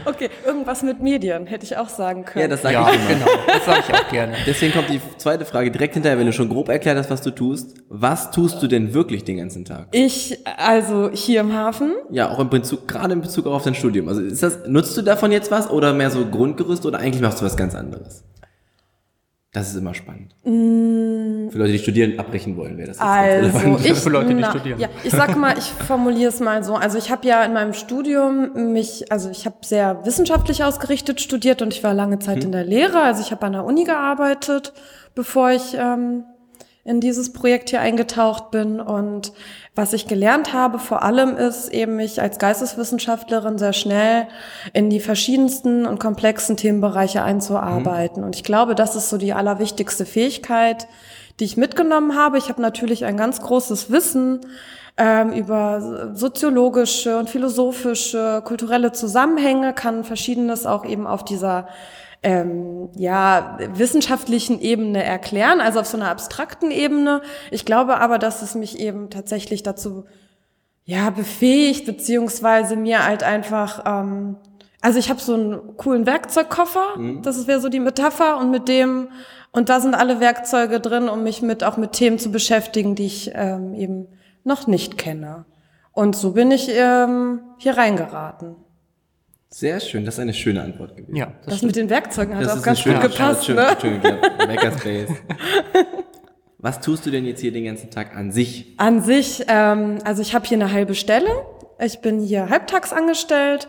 okay, 0.07 0.29
irgendwas 0.45 0.83
mit 0.83 1.01
Medien 1.01 1.45
hätte 1.47 1.65
ich 1.65 1.77
auch 1.77 1.89
sagen 1.89 2.25
können. 2.25 2.43
Ja, 2.43 2.47
das 2.47 2.61
sage 2.61 2.73
Ja, 2.75 2.89
ich 2.89 2.95
immer. 2.95 3.07
genau. 3.07 3.25
Das 3.47 3.65
sage 3.65 3.83
ich 3.87 3.93
auch 3.95 4.09
gerne. 4.09 4.33
Deswegen 4.45 4.73
kommt 4.73 4.89
die 4.89 5.01
zweite 5.17 5.45
Frage 5.45 5.71
direkt 5.71 5.93
hinterher, 5.95 6.17
wenn 6.17 6.25
du 6.25 6.33
schon 6.33 6.49
grob 6.49 6.69
erklärt 6.69 6.97
hast, 6.97 7.09
was 7.09 7.21
du 7.21 7.31
tust. 7.31 7.75
Was 7.89 8.31
tust 8.31 8.61
du 8.61 8.67
denn 8.67 8.93
wirklich 8.93 9.23
den 9.23 9.37
ganzen 9.37 9.65
Tag? 9.65 9.87
ich 9.91 10.39
also 10.57 11.09
hier 11.13 11.41
im 11.41 11.53
Hafen 11.53 11.93
Ja, 12.09 12.29
auch 12.29 12.39
im 12.39 12.49
Bezug, 12.49 12.87
gerade 12.87 13.13
in 13.13 13.21
Bezug 13.21 13.45
auf 13.47 13.63
dein 13.63 13.75
Studium. 13.75 14.07
Also 14.07 14.21
ist 14.21 14.43
das, 14.43 14.59
nutzt 14.67 14.95
du 14.97 15.01
davon 15.01 15.31
jetzt 15.31 15.51
was 15.51 15.69
oder 15.69 15.93
mehr 15.93 16.09
so 16.09 16.25
Grundgerüst 16.25 16.85
oder 16.85 16.99
eigentlich 16.99 17.21
machst 17.21 17.41
du 17.41 17.45
was 17.45 17.55
ganz 17.57 17.75
anderes? 17.75 18.23
Das 19.57 19.69
ist 19.69 19.75
immer 19.77 19.95
spannend. 19.95 20.35
Für 20.43 21.57
Leute, 21.57 21.71
die 21.71 21.79
studieren, 21.79 22.19
abbrechen 22.19 22.55
wollen, 22.57 22.77
wäre 22.77 22.89
das 22.89 22.99
Also 22.99 23.57
relevant. 23.57 23.85
ich, 23.85 23.93
Für 23.95 24.09
Leute, 24.09 24.27
die 24.27 24.33
na, 24.35 24.51
studieren. 24.51 24.79
Ja, 24.79 24.87
ich 25.03 25.11
sag 25.11 25.35
mal, 25.35 25.57
ich 25.57 25.65
formuliere 25.65 26.29
es 26.29 26.39
mal 26.39 26.63
so. 26.63 26.75
Also 26.75 26.99
ich 26.99 27.09
habe 27.09 27.27
ja 27.27 27.43
in 27.43 27.53
meinem 27.53 27.73
Studium 27.73 28.71
mich, 28.71 29.11
also 29.11 29.31
ich 29.31 29.47
habe 29.47 29.55
sehr 29.61 30.05
wissenschaftlich 30.05 30.63
ausgerichtet 30.63 31.21
studiert 31.21 31.63
und 31.63 31.73
ich 31.73 31.83
war 31.83 31.95
lange 31.95 32.19
Zeit 32.19 32.43
in 32.43 32.51
der 32.51 32.65
Lehre. 32.65 33.01
Also 33.01 33.21
ich 33.23 33.31
habe 33.31 33.43
an 33.47 33.53
der 33.53 33.65
Uni 33.65 33.83
gearbeitet, 33.83 34.73
bevor 35.15 35.49
ich 35.49 35.75
ähm, 35.75 36.23
in 36.88 37.01
dieses 37.01 37.34
Projekt 37.34 37.70
hier 37.70 37.82
eingetaucht 37.82 38.50
bin. 38.50 38.79
Und 38.79 39.34
was 39.75 39.91
ich 39.91 40.08
gelernt 40.08 40.53
habe 40.53 40.79
vor 40.79 41.03
allem 41.03 41.36
ist 41.36 41.67
eben 41.67 41.98
mich 41.98 42.22
als 42.22 42.39
Geisteswissenschaftlerin 42.39 43.58
sehr 43.58 43.74
schnell 43.74 44.27
in 44.72 44.89
die 44.89 45.01
verschiedensten 45.01 45.86
und 45.86 46.00
komplexen 46.00 46.56
Themenbereiche 46.56 47.22
einzuarbeiten. 47.24 48.24
Und 48.24 48.38
ich 48.38 48.44
glaube, 48.44 48.74
das 48.74 48.96
ist 48.96 49.10
so 49.10 49.17
die 49.17 49.34
allerwichtigste 49.34 50.06
Fähigkeit, 50.06 50.88
die 51.41 51.44
ich 51.44 51.58
mitgenommen 51.58 52.15
habe. 52.15 52.38
Ich 52.38 52.48
habe 52.48 52.62
natürlich 52.62 53.03
ein 53.03 53.17
ganz 53.17 53.41
großes 53.41 53.91
Wissen 53.91 54.39
ähm, 54.96 55.34
über 55.34 56.13
soziologische 56.15 57.20
und 57.20 57.29
philosophische, 57.29 58.41
kulturelle 58.46 58.94
Zusammenhänge, 58.94 59.74
kann 59.74 60.06
verschiedenes 60.06 60.65
auch 60.65 60.86
eben 60.86 61.06
auf 61.06 61.25
dieser 61.25 61.67
ähm, 62.27 62.89
ja, 62.98 63.57
wissenschaftlichen 63.74 64.60
Ebene 64.60 65.01
erklären, 65.01 65.62
also 65.62 65.79
auf 65.79 65.88
so 65.88 65.96
einer 65.96 66.10
abstrakten 66.10 66.72
Ebene. 66.72 67.22
Ich 67.51 67.63
glaube 67.63 68.01
aber, 68.01 68.19
dass 68.19 68.41
es 68.41 68.53
mich 68.53 68.79
eben 68.79 69.10
tatsächlich 69.10 69.63
dazu 69.63 70.03
ja, 70.84 71.10
befähigt, 71.10 71.86
beziehungsweise 71.86 72.75
mir 72.75 73.05
halt 73.05 73.24
einfach, 73.24 73.84
ähm, 73.86 74.36
also 74.81 75.00
ich 75.00 75.10
habe 75.10 75.22
so 75.22 75.36
einen 75.36 75.77
coolen 75.77 76.05
Werkzeugkoffer, 76.05 76.98
das 77.22 77.48
wäre 77.48 77.62
so 77.62 77.69
die 77.69 77.79
Metapher 77.79 78.38
und 78.39 78.51
mit 78.51 78.67
dem, 78.67 79.07
und 79.53 79.69
da 79.69 79.79
sind 79.79 79.96
alle 79.96 80.19
Werkzeuge 80.19 80.81
drin, 80.81 81.07
um 81.07 81.24
mich 81.24 81.41
mit 81.41 81.63
auch 81.63 81.77
mit 81.77 81.93
Themen 81.93 82.19
zu 82.19 82.29
beschäftigen, 82.29 82.96
die 82.96 83.05
ich 83.05 83.31
ähm, 83.36 83.74
eben 83.74 84.07
noch 84.43 84.67
nicht 84.67 84.98
kenne. 84.98 85.46
Und 85.93 86.17
so 86.17 86.34
bin 86.34 86.51
ich 86.51 86.69
ähm, 86.74 87.39
hier 87.57 87.77
reingeraten. 87.77 88.57
Sehr 89.49 89.79
schön, 89.79 90.03
das 90.05 90.15
ist 90.15 90.19
eine 90.19 90.33
schöne 90.33 90.61
Antwort 90.61 90.95
gewesen. 90.97 91.15
Ja, 91.15 91.33
das 91.45 91.55
Das 91.55 91.61
mit 91.63 91.75
den 91.75 91.89
Werkzeugen 91.89 92.35
hat 92.35 92.43
Das 92.43 92.51
auch 92.53 92.57
ist 92.57 92.63
ganz 92.63 92.83
gut 92.83 93.01
gepasst, 93.01 93.45
schön, 93.45 93.55
ne? 93.55 93.77
schön. 93.79 94.01
Makerspace. 94.45 95.09
Was 96.59 96.81
tust 96.81 97.05
du 97.05 97.11
denn 97.11 97.25
jetzt 97.25 97.39
hier 97.39 97.51
den 97.53 97.65
ganzen 97.65 97.89
Tag 97.91 98.15
an 98.15 98.31
sich? 98.31 98.73
An 98.77 99.01
sich, 99.01 99.45
ähm, 99.47 99.99
also 100.03 100.21
ich 100.21 100.33
habe 100.33 100.45
hier 100.45 100.57
eine 100.57 100.71
halbe 100.71 100.95
Stelle. 100.95 101.29
Ich 101.79 101.99
bin 101.99 102.19
hier 102.19 102.49
halbtags 102.49 102.91
angestellt 102.91 103.67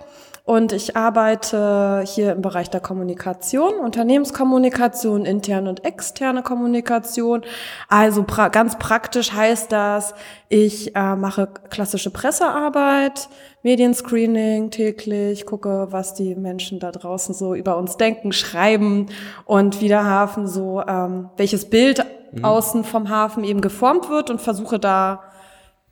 und 0.48 0.72
ich 0.72 0.96
arbeite 0.96 2.02
hier 2.06 2.32
im 2.32 2.40
Bereich 2.40 2.70
der 2.70 2.80
Kommunikation, 2.80 3.74
Unternehmenskommunikation, 3.80 5.26
interne 5.26 5.68
und 5.68 5.84
externe 5.84 6.42
Kommunikation. 6.42 7.42
Also 7.90 8.22
pra 8.22 8.48
ganz 8.48 8.78
praktisch 8.78 9.34
heißt 9.34 9.70
das, 9.70 10.14
ich 10.48 10.96
äh, 10.96 11.16
mache 11.16 11.50
klassische 11.68 12.10
Pressearbeit, 12.10 13.28
Medienscreening 13.62 14.70
täglich, 14.70 15.44
gucke, 15.44 15.88
was 15.90 16.14
die 16.14 16.34
Menschen 16.34 16.80
da 16.80 16.92
draußen 16.92 17.34
so 17.34 17.54
über 17.54 17.76
uns 17.76 17.98
denken, 17.98 18.32
schreiben 18.32 19.08
und 19.44 19.82
wie 19.82 19.88
der 19.88 20.06
Hafen 20.06 20.46
so, 20.46 20.80
ähm, 20.80 21.28
welches 21.36 21.68
Bild 21.68 22.06
außen 22.40 22.84
vom 22.84 23.10
Hafen 23.10 23.44
eben 23.44 23.60
geformt 23.60 24.08
wird 24.08 24.30
und 24.30 24.40
versuche 24.40 24.78
da 24.78 25.24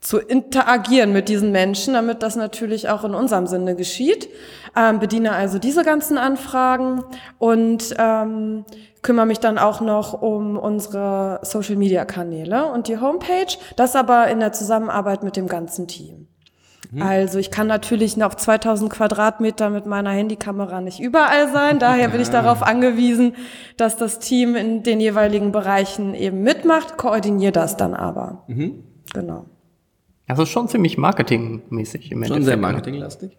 zu 0.07 0.19
interagieren 0.19 1.13
mit 1.13 1.29
diesen 1.29 1.51
Menschen, 1.51 1.95
damit 1.95 2.23
das 2.23 2.37
natürlich 2.37 2.89
auch 2.89 3.03
in 3.03 3.13
unserem 3.13 3.49
Sinne 3.49 3.75
geschieht. 3.75 4.29
Ähm, 4.77 5.01
bediene 5.01 5.33
also 5.33 5.59
diese 5.59 5.83
ganzen 5.83 6.17
Anfragen 6.17 7.03
und 7.39 7.93
ähm, 7.99 8.65
kümmere 9.03 9.27
mich 9.27 9.41
dann 9.41 9.59
auch 9.59 9.81
noch 9.81 10.23
um 10.23 10.59
unsere 10.59 11.41
Social-Media-Kanäle 11.43 12.67
und 12.67 12.87
die 12.87 13.01
Homepage. 13.01 13.53
Das 13.75 13.97
aber 13.97 14.29
in 14.29 14.39
der 14.39 14.53
Zusammenarbeit 14.53 15.25
mit 15.25 15.35
dem 15.35 15.49
ganzen 15.49 15.89
Team. 15.89 16.29
Also 17.01 17.41
ich 17.41 17.51
kann 17.51 17.67
natürlich 17.67 18.23
auf 18.23 18.37
2000 18.37 18.93
Quadratmeter 18.93 19.71
mit 19.71 19.87
meiner 19.87 20.11
Handykamera 20.11 20.81
nicht 20.81 21.01
überall 21.01 21.51
sein. 21.53 21.81
Daher 21.81 22.11
bin 22.11 22.21
ich 22.21 22.31
darauf 22.31 22.63
angewiesen, 22.63 23.35
dass 23.77 23.97
das 23.97 24.21
Team 24.21 24.55
in 24.55 24.85
den 24.85 25.01
jeweiligen 25.01 25.51
Bereichen 25.51 26.15
eben 26.15 26.43
mitmacht, 26.43 26.97
koordiniert 26.97 27.57
das 27.57 27.77
dann 27.77 27.93
aber. 27.93 28.45
Genau. 29.13 29.47
Also 30.27 30.45
schon 30.47 30.69
ziemlich 30.69 30.99
marketingmäßig 30.99 32.13
im 32.13 32.25
Schon 32.25 32.27
sehr 32.27 32.55
Endeffekt, 32.55 32.57
ne? 32.57 32.63
marketinglastig. 32.63 33.39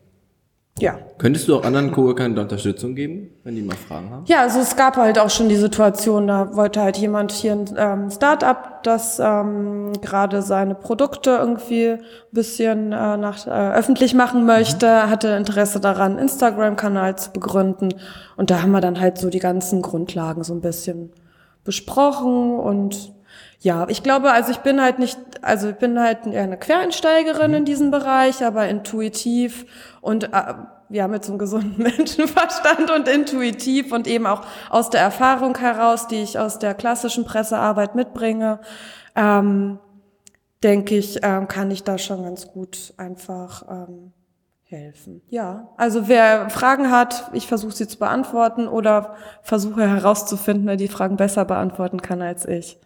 Ja. 0.80 1.00
Könntest 1.18 1.48
du 1.48 1.56
auch 1.56 1.64
anderen 1.64 1.92
Coworkern 1.92 2.36
da 2.36 2.44
Unterstützung 2.44 2.94
geben, 2.94 3.32
wenn 3.44 3.56
die 3.56 3.62
mal 3.62 3.76
Fragen 3.76 4.12
haben? 4.12 4.26
Ja, 4.28 4.42
also 4.42 4.60
es 4.60 4.76
gab 4.76 4.96
halt 4.98 5.18
auch 5.18 5.30
schon 5.30 5.50
die 5.50 5.56
Situation, 5.56 6.28
da 6.28 6.56
wollte 6.56 6.82
halt 6.82 6.98
jemand 6.98 7.32
hier 7.32 7.54
ein 7.54 7.66
ähm, 7.76 8.12
Start-up, 8.12 8.84
das 8.84 9.20
ähm, 9.20 9.94
gerade 10.02 10.42
seine 10.44 10.76
Produkte 10.76 11.32
irgendwie 11.32 11.94
ein 11.94 12.00
bisschen 12.32 12.92
äh, 12.92 13.18
nach, 13.18 13.48
äh, 13.48 13.50
öffentlich 13.50 14.14
machen 14.14 14.46
möchte, 14.46 15.10
hatte 15.10 15.30
Interesse 15.30 15.80
daran, 15.80 16.14
einen 16.14 16.20
Instagram-Kanal 16.20 17.18
zu 17.18 17.32
begründen. 17.32 17.96
Und 18.36 18.52
da 18.52 18.62
haben 18.62 18.72
wir 18.72 18.82
dann 18.82 19.00
halt 19.00 19.18
so 19.18 19.30
die 19.30 19.40
ganzen 19.40 19.82
Grundlagen 19.82 20.44
so 20.44 20.54
ein 20.54 20.62
bisschen 20.62 21.12
besprochen 21.64 22.60
und 22.60 23.14
ja, 23.60 23.88
ich 23.90 24.04
glaube, 24.04 24.32
also 24.32 24.52
ich 24.52 24.60
bin 24.60 24.82
halt 24.82 25.00
nicht, 25.00 25.18
also 25.42 25.70
ich 25.70 25.76
bin 25.76 26.00
halt 26.00 26.28
eher 26.28 26.44
eine 26.44 26.58
Quereinsteigerin 26.58 27.54
in 27.54 27.66
diesem 27.66 27.90
Bereich, 27.90 28.44
aber 28.44 28.68
intuitiv 28.68 29.66
und 30.02 30.26
äh, 30.26 30.54
ja, 30.90 31.08
mit 31.08 31.26
so 31.26 31.32
einem 31.32 31.40
gesunden 31.40 31.84
Menschenverstand 31.98 32.92
und 32.92 33.08
intuitiv 33.08 33.92
und 33.92 34.08
eben 34.08 34.28
auch 34.28 34.42
aus 34.70 34.90
der 34.90 35.02
Erfahrung 35.02 35.58
heraus, 35.58 36.08
die 36.08 36.22
ich 36.22 36.38
aus 36.38 36.60
der 36.60 36.76
klassischen 36.76 37.26
Pressearbeit 37.26 37.96
mitbringe, 37.96 38.60
ähm, 39.16 39.80
denke 40.64 40.96
ich, 40.96 41.20
ähm, 41.24 41.48
kann 41.48 41.72
ich 41.72 41.84
da 41.84 41.98
schon 41.98 42.24
ganz 42.24 42.48
gut 42.48 42.94
einfach 42.98 43.64
ähm, 43.70 44.14
helfen. 44.64 45.22
Ja, 45.30 45.70
also 45.78 46.08
wer 46.08 46.50
Fragen 46.52 46.92
hat, 46.92 47.32
ich 47.34 47.48
versuche 47.48 47.74
sie 47.74 47.88
zu 47.88 47.98
beantworten 47.98 48.68
oder 48.68 49.16
versuche 49.42 49.88
herauszufinden, 49.88 50.68
wer 50.68 50.78
die 50.78 50.88
Fragen 50.88 51.18
besser 51.18 51.46
beantworten 51.46 52.02
kann 52.02 52.22
als 52.22 52.46
ich. 52.46 52.80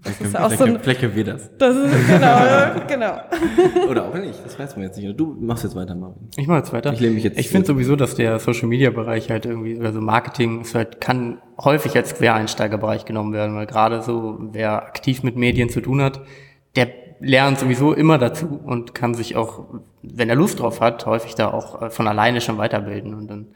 Vielleicht, 0.00 0.20
ist 0.20 0.32
können- 0.32 0.44
auch 0.44 0.50
so 0.50 0.56
vielleicht, 0.64 0.88
ein- 0.88 0.96
können 1.00 1.16
wir 1.16 1.24
das. 1.24 1.50
Das 1.58 1.76
ist 1.76 2.08
genau, 2.08 2.86
genau. 2.86 3.20
Oder 3.90 4.04
auch 4.06 4.14
nicht, 4.14 4.44
das 4.44 4.56
weiß 4.58 4.76
man 4.76 4.84
jetzt 4.84 4.96
nicht. 4.98 5.18
Du 5.18 5.36
machst 5.40 5.64
jetzt 5.64 5.74
weiter, 5.74 5.94
Marvin. 5.96 6.28
Ich 6.36 6.46
mache 6.46 6.58
jetzt 6.58 6.72
weiter. 6.72 6.92
Ich 6.92 7.00
lehne 7.00 7.14
mich 7.14 7.24
jetzt 7.24 7.38
Ich 7.38 7.48
finde 7.48 7.66
sowieso, 7.66 7.96
dass 7.96 8.14
der 8.14 8.38
Social 8.38 8.68
Media 8.68 8.90
Bereich 8.90 9.28
halt 9.30 9.44
irgendwie, 9.44 9.80
also 9.80 10.00
Marketing 10.00 10.60
ist 10.60 10.74
halt, 10.76 11.00
kann 11.00 11.38
häufig 11.62 11.96
als 11.96 12.14
Quereinsteigerbereich 12.14 13.06
genommen 13.06 13.32
werden, 13.32 13.56
weil 13.56 13.66
gerade 13.66 14.02
so, 14.02 14.38
wer 14.52 14.82
aktiv 14.84 15.22
mit 15.24 15.36
Medien 15.36 15.68
zu 15.68 15.80
tun 15.80 16.00
hat, 16.00 16.20
der 16.76 16.88
lernt 17.20 17.58
sowieso 17.58 17.92
immer 17.92 18.18
dazu 18.18 18.46
und 18.64 18.94
kann 18.94 19.14
sich 19.14 19.34
auch, 19.34 19.64
wenn 20.02 20.28
er 20.28 20.36
Lust 20.36 20.60
drauf 20.60 20.80
hat, 20.80 21.04
häufig 21.06 21.34
da 21.34 21.50
auch 21.52 21.82
äh, 21.82 21.90
von 21.90 22.06
alleine 22.06 22.40
schon 22.40 22.56
weiterbilden 22.58 23.14
und 23.14 23.26
dann 23.28 23.46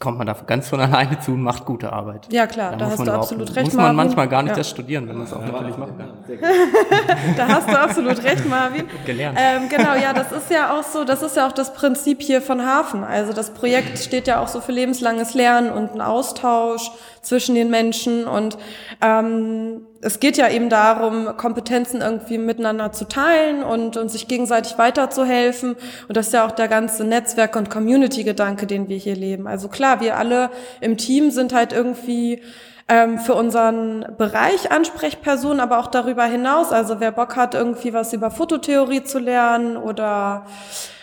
kommt 0.00 0.18
man 0.18 0.26
da 0.26 0.34
ganz 0.46 0.68
von 0.68 0.80
alleine 0.86 1.18
zu 1.20 1.32
und 1.32 1.42
macht 1.42 1.64
gute 1.64 1.92
Arbeit. 1.92 2.26
Ja, 2.32 2.46
klar, 2.46 2.72
da 2.76 2.84
muss 2.84 2.92
hast 2.92 2.98
man 2.98 3.06
du 3.06 3.12
absolut 3.14 3.48
recht, 3.56 3.64
Muss 3.66 3.74
man 3.74 3.82
Marvin. 3.84 3.96
manchmal 3.96 4.28
gar 4.28 4.42
nicht 4.42 4.50
Ja. 4.50 4.56
das 4.56 4.68
studieren, 4.70 5.08
wenn 5.08 5.16
man 5.16 5.26
es 5.26 5.32
auch 5.32 5.40
natürlich 5.40 5.76
machen 5.76 5.96
kann. 5.96 6.08
Da 7.36 7.48
hast 7.48 7.68
du 7.68 7.78
absolut 7.80 8.22
recht, 8.24 8.48
Marvin. 8.48 8.86
Gelernt. 9.04 9.38
Ähm, 9.40 9.68
genau, 9.68 9.94
ja, 9.94 10.12
das 10.12 10.32
ist 10.32 10.50
ja 10.50 10.76
auch 10.76 10.82
so, 10.82 11.04
das 11.04 11.22
ist 11.22 11.36
ja 11.36 11.46
auch 11.46 11.52
das 11.52 11.72
Prinzip 11.72 12.20
hier 12.20 12.42
von 12.42 12.64
Hafen. 12.66 13.04
Also 13.04 13.32
das 13.32 13.50
Projekt 13.50 13.98
steht 13.98 14.26
ja 14.26 14.40
auch 14.40 14.48
so 14.48 14.60
für 14.60 14.72
lebenslanges 14.72 15.34
Lernen 15.34 15.70
und 15.70 15.94
ein 15.94 16.00
Austausch 16.00 16.90
zwischen 17.26 17.54
den 17.54 17.70
Menschen 17.70 18.26
und 18.26 18.56
ähm, 19.02 19.86
es 20.00 20.20
geht 20.20 20.36
ja 20.36 20.48
eben 20.48 20.68
darum, 20.68 21.36
Kompetenzen 21.36 22.00
irgendwie 22.00 22.38
miteinander 22.38 22.92
zu 22.92 23.08
teilen 23.08 23.64
und, 23.64 23.96
und 23.96 24.08
sich 24.08 24.28
gegenseitig 24.28 24.78
weiterzuhelfen. 24.78 25.74
Und 26.06 26.16
das 26.16 26.28
ist 26.28 26.32
ja 26.32 26.46
auch 26.46 26.52
der 26.52 26.68
ganze 26.68 27.02
Netzwerk- 27.02 27.56
und 27.56 27.70
Community-Gedanke, 27.70 28.66
den 28.66 28.88
wir 28.88 28.98
hier 28.98 29.16
leben. 29.16 29.48
Also 29.48 29.68
klar, 29.68 30.00
wir 30.00 30.16
alle 30.16 30.50
im 30.80 30.96
Team 30.96 31.30
sind 31.30 31.52
halt 31.52 31.72
irgendwie 31.72 32.42
ähm, 32.88 33.18
für 33.18 33.34
unseren 33.34 34.06
Bereich 34.16 34.70
Ansprechpersonen, 34.70 35.60
aber 35.60 35.80
auch 35.80 35.88
darüber 35.88 36.24
hinaus. 36.24 36.72
Also 36.72 37.00
wer 37.00 37.10
Bock 37.10 37.36
hat, 37.36 37.54
irgendwie 37.54 37.92
was 37.92 38.12
über 38.12 38.30
Fototheorie 38.30 39.02
zu 39.02 39.18
lernen 39.18 39.76
oder 39.76 40.46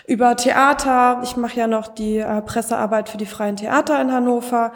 über 0.07 0.35
Theater. 0.35 1.21
Ich 1.23 1.35
mache 1.35 1.59
ja 1.59 1.67
noch 1.67 1.87
die 1.87 2.19
äh, 2.19 2.41
Pressearbeit 2.41 3.09
für 3.09 3.17
die 3.17 3.25
freien 3.25 3.57
Theater 3.57 4.01
in 4.01 4.11
Hannover. 4.11 4.71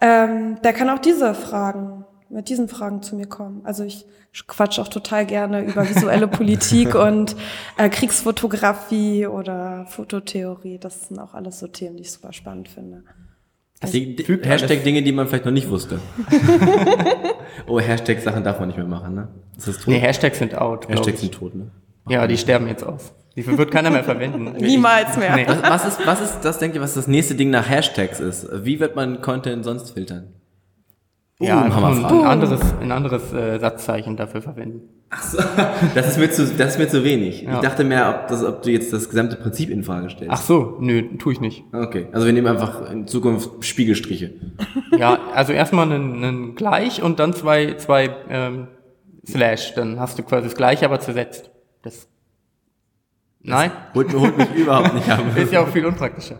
Ähm, 0.00 0.58
der 0.62 0.72
kann 0.72 0.88
auch 0.90 0.98
diese 0.98 1.34
Fragen, 1.34 2.04
mit 2.28 2.48
diesen 2.48 2.68
Fragen 2.68 3.02
zu 3.02 3.16
mir 3.16 3.26
kommen. 3.26 3.62
Also 3.64 3.84
ich 3.84 4.06
quatsch 4.46 4.78
auch 4.78 4.88
total 4.88 5.26
gerne 5.26 5.62
über 5.62 5.88
visuelle 5.88 6.28
Politik 6.28 6.94
und 6.94 7.36
äh, 7.76 7.88
Kriegsfotografie 7.88 9.26
oder 9.26 9.86
Fototheorie. 9.86 10.78
Das 10.78 11.08
sind 11.08 11.18
auch 11.18 11.34
alles 11.34 11.58
so 11.58 11.66
Themen, 11.66 11.96
die 11.96 12.02
ich 12.02 12.12
super 12.12 12.32
spannend 12.32 12.68
finde. 12.68 13.02
Die, 13.92 14.14
die, 14.14 14.24
fügt 14.24 14.46
Hashtag 14.46 14.84
Dinge, 14.84 15.02
die 15.02 15.10
man 15.10 15.26
vielleicht 15.26 15.46
noch 15.46 15.52
nicht 15.52 15.70
wusste. 15.70 16.00
oh, 17.66 17.80
Hashtag 17.80 18.20
Sachen 18.20 18.44
darf 18.44 18.60
man 18.60 18.68
nicht 18.68 18.76
mehr 18.76 18.86
machen, 18.86 19.14
ne? 19.14 19.28
Ist 19.56 19.68
das 19.68 19.78
tot? 19.78 19.88
Nee, 19.88 19.98
Hashtags 19.98 20.38
sind 20.38 20.54
out. 20.54 20.86
Hashtags 20.86 21.14
ich. 21.14 21.20
sind 21.20 21.34
tot, 21.34 21.54
ne? 21.54 21.70
Ja, 22.06 22.26
die 22.26 22.36
sterben 22.36 22.68
jetzt 22.68 22.84
aus. 22.84 23.14
Die 23.36 23.46
wird 23.46 23.70
keiner 23.70 23.90
mehr 23.90 24.04
verwenden. 24.04 24.52
Niemals 24.58 25.16
mehr. 25.16 25.36
Nee. 25.36 25.46
Was, 25.46 25.62
was 25.62 25.84
ist, 25.86 26.06
was 26.06 26.20
ist, 26.20 26.40
das 26.42 26.58
denkt 26.58 26.76
ihr, 26.76 26.82
was 26.82 26.94
das 26.94 27.06
nächste 27.06 27.34
Ding 27.34 27.50
nach 27.50 27.68
Hashtags 27.68 28.20
ist? 28.20 28.48
Wie 28.64 28.80
wird 28.80 28.96
man 28.96 29.22
Content 29.22 29.64
sonst 29.64 29.92
filtern? 29.92 30.34
Ja, 31.38 31.66
Uh, 31.66 31.74
Hammerfrage. 31.74 32.14
ein, 32.14 32.20
ein 32.20 32.26
anderes, 32.26 32.60
ein 32.82 32.92
anderes 32.92 33.32
äh, 33.32 33.58
Satzzeichen 33.58 34.14
dafür 34.16 34.42
verwenden. 34.42 34.82
Ach 35.08 35.22
so, 35.22 35.38
das 35.94 36.08
ist 36.08 36.18
mir 36.18 36.30
zu, 36.30 36.46
das 36.46 36.72
ist 36.72 36.78
mir 36.78 36.88
zu 36.88 37.02
wenig. 37.02 37.42
Ja. 37.42 37.54
Ich 37.54 37.60
dachte 37.60 37.82
mehr, 37.82 38.10
ob, 38.24 38.28
das, 38.28 38.44
ob 38.44 38.60
du 38.62 38.70
jetzt 38.70 38.92
das 38.92 39.08
gesamte 39.08 39.36
Prinzip 39.36 39.70
in 39.70 39.82
Frage 39.82 40.10
stellst. 40.10 40.30
Ach 40.30 40.42
so, 40.42 40.76
nö, 40.80 41.16
tue 41.16 41.32
ich 41.32 41.40
nicht. 41.40 41.64
Okay, 41.72 42.08
also 42.12 42.26
wir 42.26 42.34
nehmen 42.34 42.46
einfach 42.46 42.90
in 42.90 43.06
Zukunft 43.06 43.64
Spiegelstriche. 43.64 44.34
Ja, 44.98 45.18
also 45.34 45.54
erstmal 45.54 45.90
einen, 45.90 46.22
einen 46.22 46.54
Gleich 46.56 47.02
und 47.02 47.18
dann 47.18 47.32
zwei, 47.32 47.74
zwei 47.78 48.10
ähm, 48.28 48.68
Slash. 49.26 49.74
Dann 49.74 49.98
hast 49.98 50.18
du 50.18 50.22
quasi 50.22 50.48
das 50.48 50.56
Gleiche, 50.56 50.84
aber 50.84 51.00
zersetzt. 51.00 51.50
Das. 51.82 52.06
Nein, 53.42 53.72
Holt, 53.94 54.12
holt 54.12 54.36
mich 54.36 54.54
überhaupt 54.54 54.94
nicht 54.94 55.08
ab. 55.08 55.20
ist 55.36 55.52
ja 55.52 55.62
auch 55.62 55.68
viel 55.68 55.86
unpraktischer. 55.86 56.36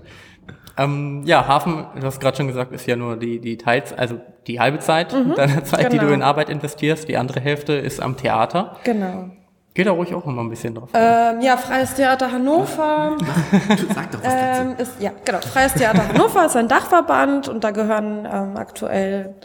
Ähm, 0.76 1.22
ja, 1.24 1.46
Hafen, 1.46 1.86
du 1.98 2.06
hast 2.06 2.20
gerade 2.20 2.36
schon 2.36 2.46
gesagt, 2.46 2.72
ist 2.72 2.86
ja 2.86 2.96
nur 2.96 3.16
die, 3.16 3.40
die 3.40 3.56
Teils, 3.58 3.92
also 3.92 4.20
die 4.46 4.60
halbe 4.60 4.78
Zeit 4.78 5.12
deiner 5.36 5.64
Zeit, 5.64 5.92
die 5.92 5.98
du 5.98 6.04
genau. 6.04 6.14
in 6.14 6.22
Arbeit 6.22 6.48
investierst. 6.48 7.08
Die 7.08 7.16
andere 7.16 7.40
Hälfte 7.40 7.74
ist 7.74 8.00
am 8.00 8.16
Theater. 8.16 8.76
Genau. 8.84 9.30
Geht 9.72 9.86
da 9.86 9.92
ruhig 9.92 10.12
auch 10.14 10.24
mal 10.26 10.42
ein 10.42 10.50
bisschen 10.50 10.74
drauf. 10.74 10.90
Ähm, 10.94 11.40
ja, 11.40 11.56
Freies 11.56 11.94
Theater 11.94 12.32
Hannover. 12.32 13.16
Du 13.18 13.24
sag 13.94 14.10
doch 14.10 14.18
was 14.22 14.34
dazu. 14.34 14.62
ähm, 14.62 14.74
ist, 14.78 15.00
ja, 15.00 15.12
genau. 15.24 15.38
Freies 15.40 15.74
Theater 15.74 16.08
Hannover 16.08 16.46
ist 16.46 16.56
ein 16.56 16.66
Dachverband 16.66 17.48
und 17.48 17.62
da 17.62 17.70
gehören 17.70 18.26
ähm, 18.30 18.56
aktuell 18.56 19.36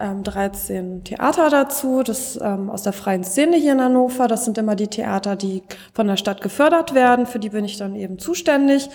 ähm, 0.00 0.24
13 0.24 1.04
Theater 1.04 1.50
dazu, 1.50 2.02
das 2.02 2.38
ähm, 2.42 2.68
aus 2.68 2.82
der 2.82 2.92
freien 2.92 3.22
Szene 3.22 3.56
hier 3.56 3.72
in 3.72 3.80
Hannover. 3.80 4.26
Das 4.26 4.44
sind 4.44 4.58
immer 4.58 4.74
die 4.74 4.88
Theater, 4.88 5.36
die 5.36 5.62
von 5.92 6.06
der 6.08 6.16
Stadt 6.16 6.40
gefördert 6.40 6.94
werden. 6.94 7.26
Für 7.26 7.38
die 7.38 7.50
bin 7.50 7.64
ich 7.64 7.76
dann 7.76 7.94
eben 7.94 8.18
zuständig. 8.18 8.88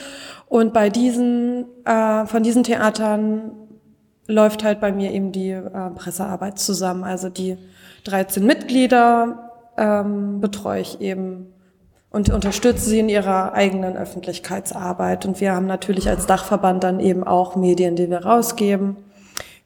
Und 0.47 0.73
bei 0.73 0.89
diesen, 0.89 1.65
äh, 1.85 2.25
von 2.25 2.43
diesen 2.43 2.63
Theatern 2.63 3.51
läuft 4.27 4.63
halt 4.63 4.81
bei 4.81 4.91
mir 4.91 5.11
eben 5.11 5.31
die 5.31 5.51
äh, 5.51 5.89
Pressearbeit 5.95 6.59
zusammen. 6.59 7.03
Also 7.03 7.29
die 7.29 7.57
13 8.03 8.45
Mitglieder 8.45 9.51
ähm, 9.77 10.41
betreue 10.41 10.81
ich 10.81 10.99
eben 10.99 11.53
und 12.11 12.29
unterstütze 12.29 12.89
sie 12.89 12.99
in 12.99 13.07
ihrer 13.07 13.53
eigenen 13.53 13.95
Öffentlichkeitsarbeit. 13.95 15.25
Und 15.25 15.39
wir 15.39 15.53
haben 15.53 15.67
natürlich 15.67 16.09
als 16.09 16.25
Dachverband 16.25 16.83
dann 16.83 16.99
eben 16.99 17.23
auch 17.23 17.55
Medien, 17.55 17.95
die 17.95 18.09
wir 18.09 18.25
rausgeben 18.25 18.97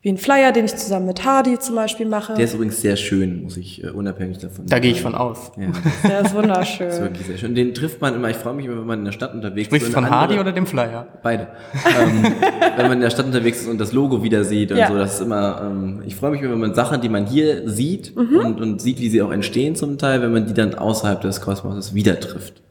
wie 0.03 0.09
ein 0.09 0.17
Flyer, 0.17 0.51
den 0.51 0.65
ich 0.65 0.75
zusammen 0.75 1.05
mit 1.05 1.23
Hardy 1.23 1.57
zum 1.59 1.75
Beispiel 1.75 2.05
mache. 2.05 2.33
Der 2.33 2.43
ist 2.43 2.53
übrigens 2.53 2.81
sehr 2.81 2.97
schön, 2.97 3.43
muss 3.43 3.55
ich 3.55 3.81
äh, 3.83 3.87
unabhängig 3.89 4.37
davon 4.37 4.65
Da 4.67 4.79
gehe 4.79 4.91
ich 4.91 5.01
von 5.01 5.15
aus. 5.15 5.51
Ja, 5.57 5.67
Der 6.09 6.19
ist 6.21 6.35
wunderschön. 6.35 6.87
das 6.87 6.95
ist 6.97 7.01
wirklich 7.03 7.25
sehr 7.27 7.37
schön. 7.37 7.55
Den 7.55 7.73
trifft 7.73 8.01
man 8.01 8.13
immer, 8.13 8.29
ich 8.29 8.35
freue 8.35 8.53
mich 8.53 8.65
immer, 8.65 8.79
wenn 8.79 8.85
man 8.85 8.99
in 8.99 9.05
der 9.05 9.13
Stadt 9.13 9.33
unterwegs 9.33 9.67
Sprichst 9.67 9.87
du 9.87 9.89
ist. 9.89 9.93
von 9.95 10.03
und 10.03 10.09
eine 10.11 10.19
Hardy 10.19 10.39
oder 10.39 10.51
dem 10.51 10.65
Flyer? 10.65 11.07
Beide. 11.23 11.47
ähm, 11.85 12.23
wenn 12.75 12.83
man 12.87 12.91
in 12.93 12.99
der 13.01 13.11
Stadt 13.11 13.25
unterwegs 13.25 13.61
ist 13.61 13.67
und 13.69 13.79
das 13.79 13.93
Logo 13.93 14.21
wieder 14.23 14.43
sieht 14.43 14.73
und 14.73 14.77
Ja. 14.77 14.89
so, 14.89 14.97
das 14.97 15.15
ist 15.15 15.21
immer, 15.21 15.61
ähm, 15.63 16.03
ich 16.05 16.17
freue 16.17 16.31
mich 16.31 16.41
immer, 16.41 16.51
wenn 16.51 16.59
man 16.59 16.75
Sachen, 16.75 16.99
die 16.99 17.07
man 17.09 17.25
hier 17.25 17.69
sieht 17.69 18.13
Mhm. 18.15 18.37
und, 18.39 18.59
und 18.61 18.81
sieht, 18.81 18.99
wie 18.99 19.07
sie 19.09 19.21
auch 19.21 19.31
entstehen 19.31 19.75
zum 19.77 19.97
Teil, 19.97 20.21
wenn 20.21 20.33
man 20.33 20.45
die 20.45 20.53
dann 20.53 20.75
außerhalb 20.75 21.21
des 21.21 21.39
Kosmoses 21.39 21.93
wieder 21.93 22.19
trifft. 22.19 22.61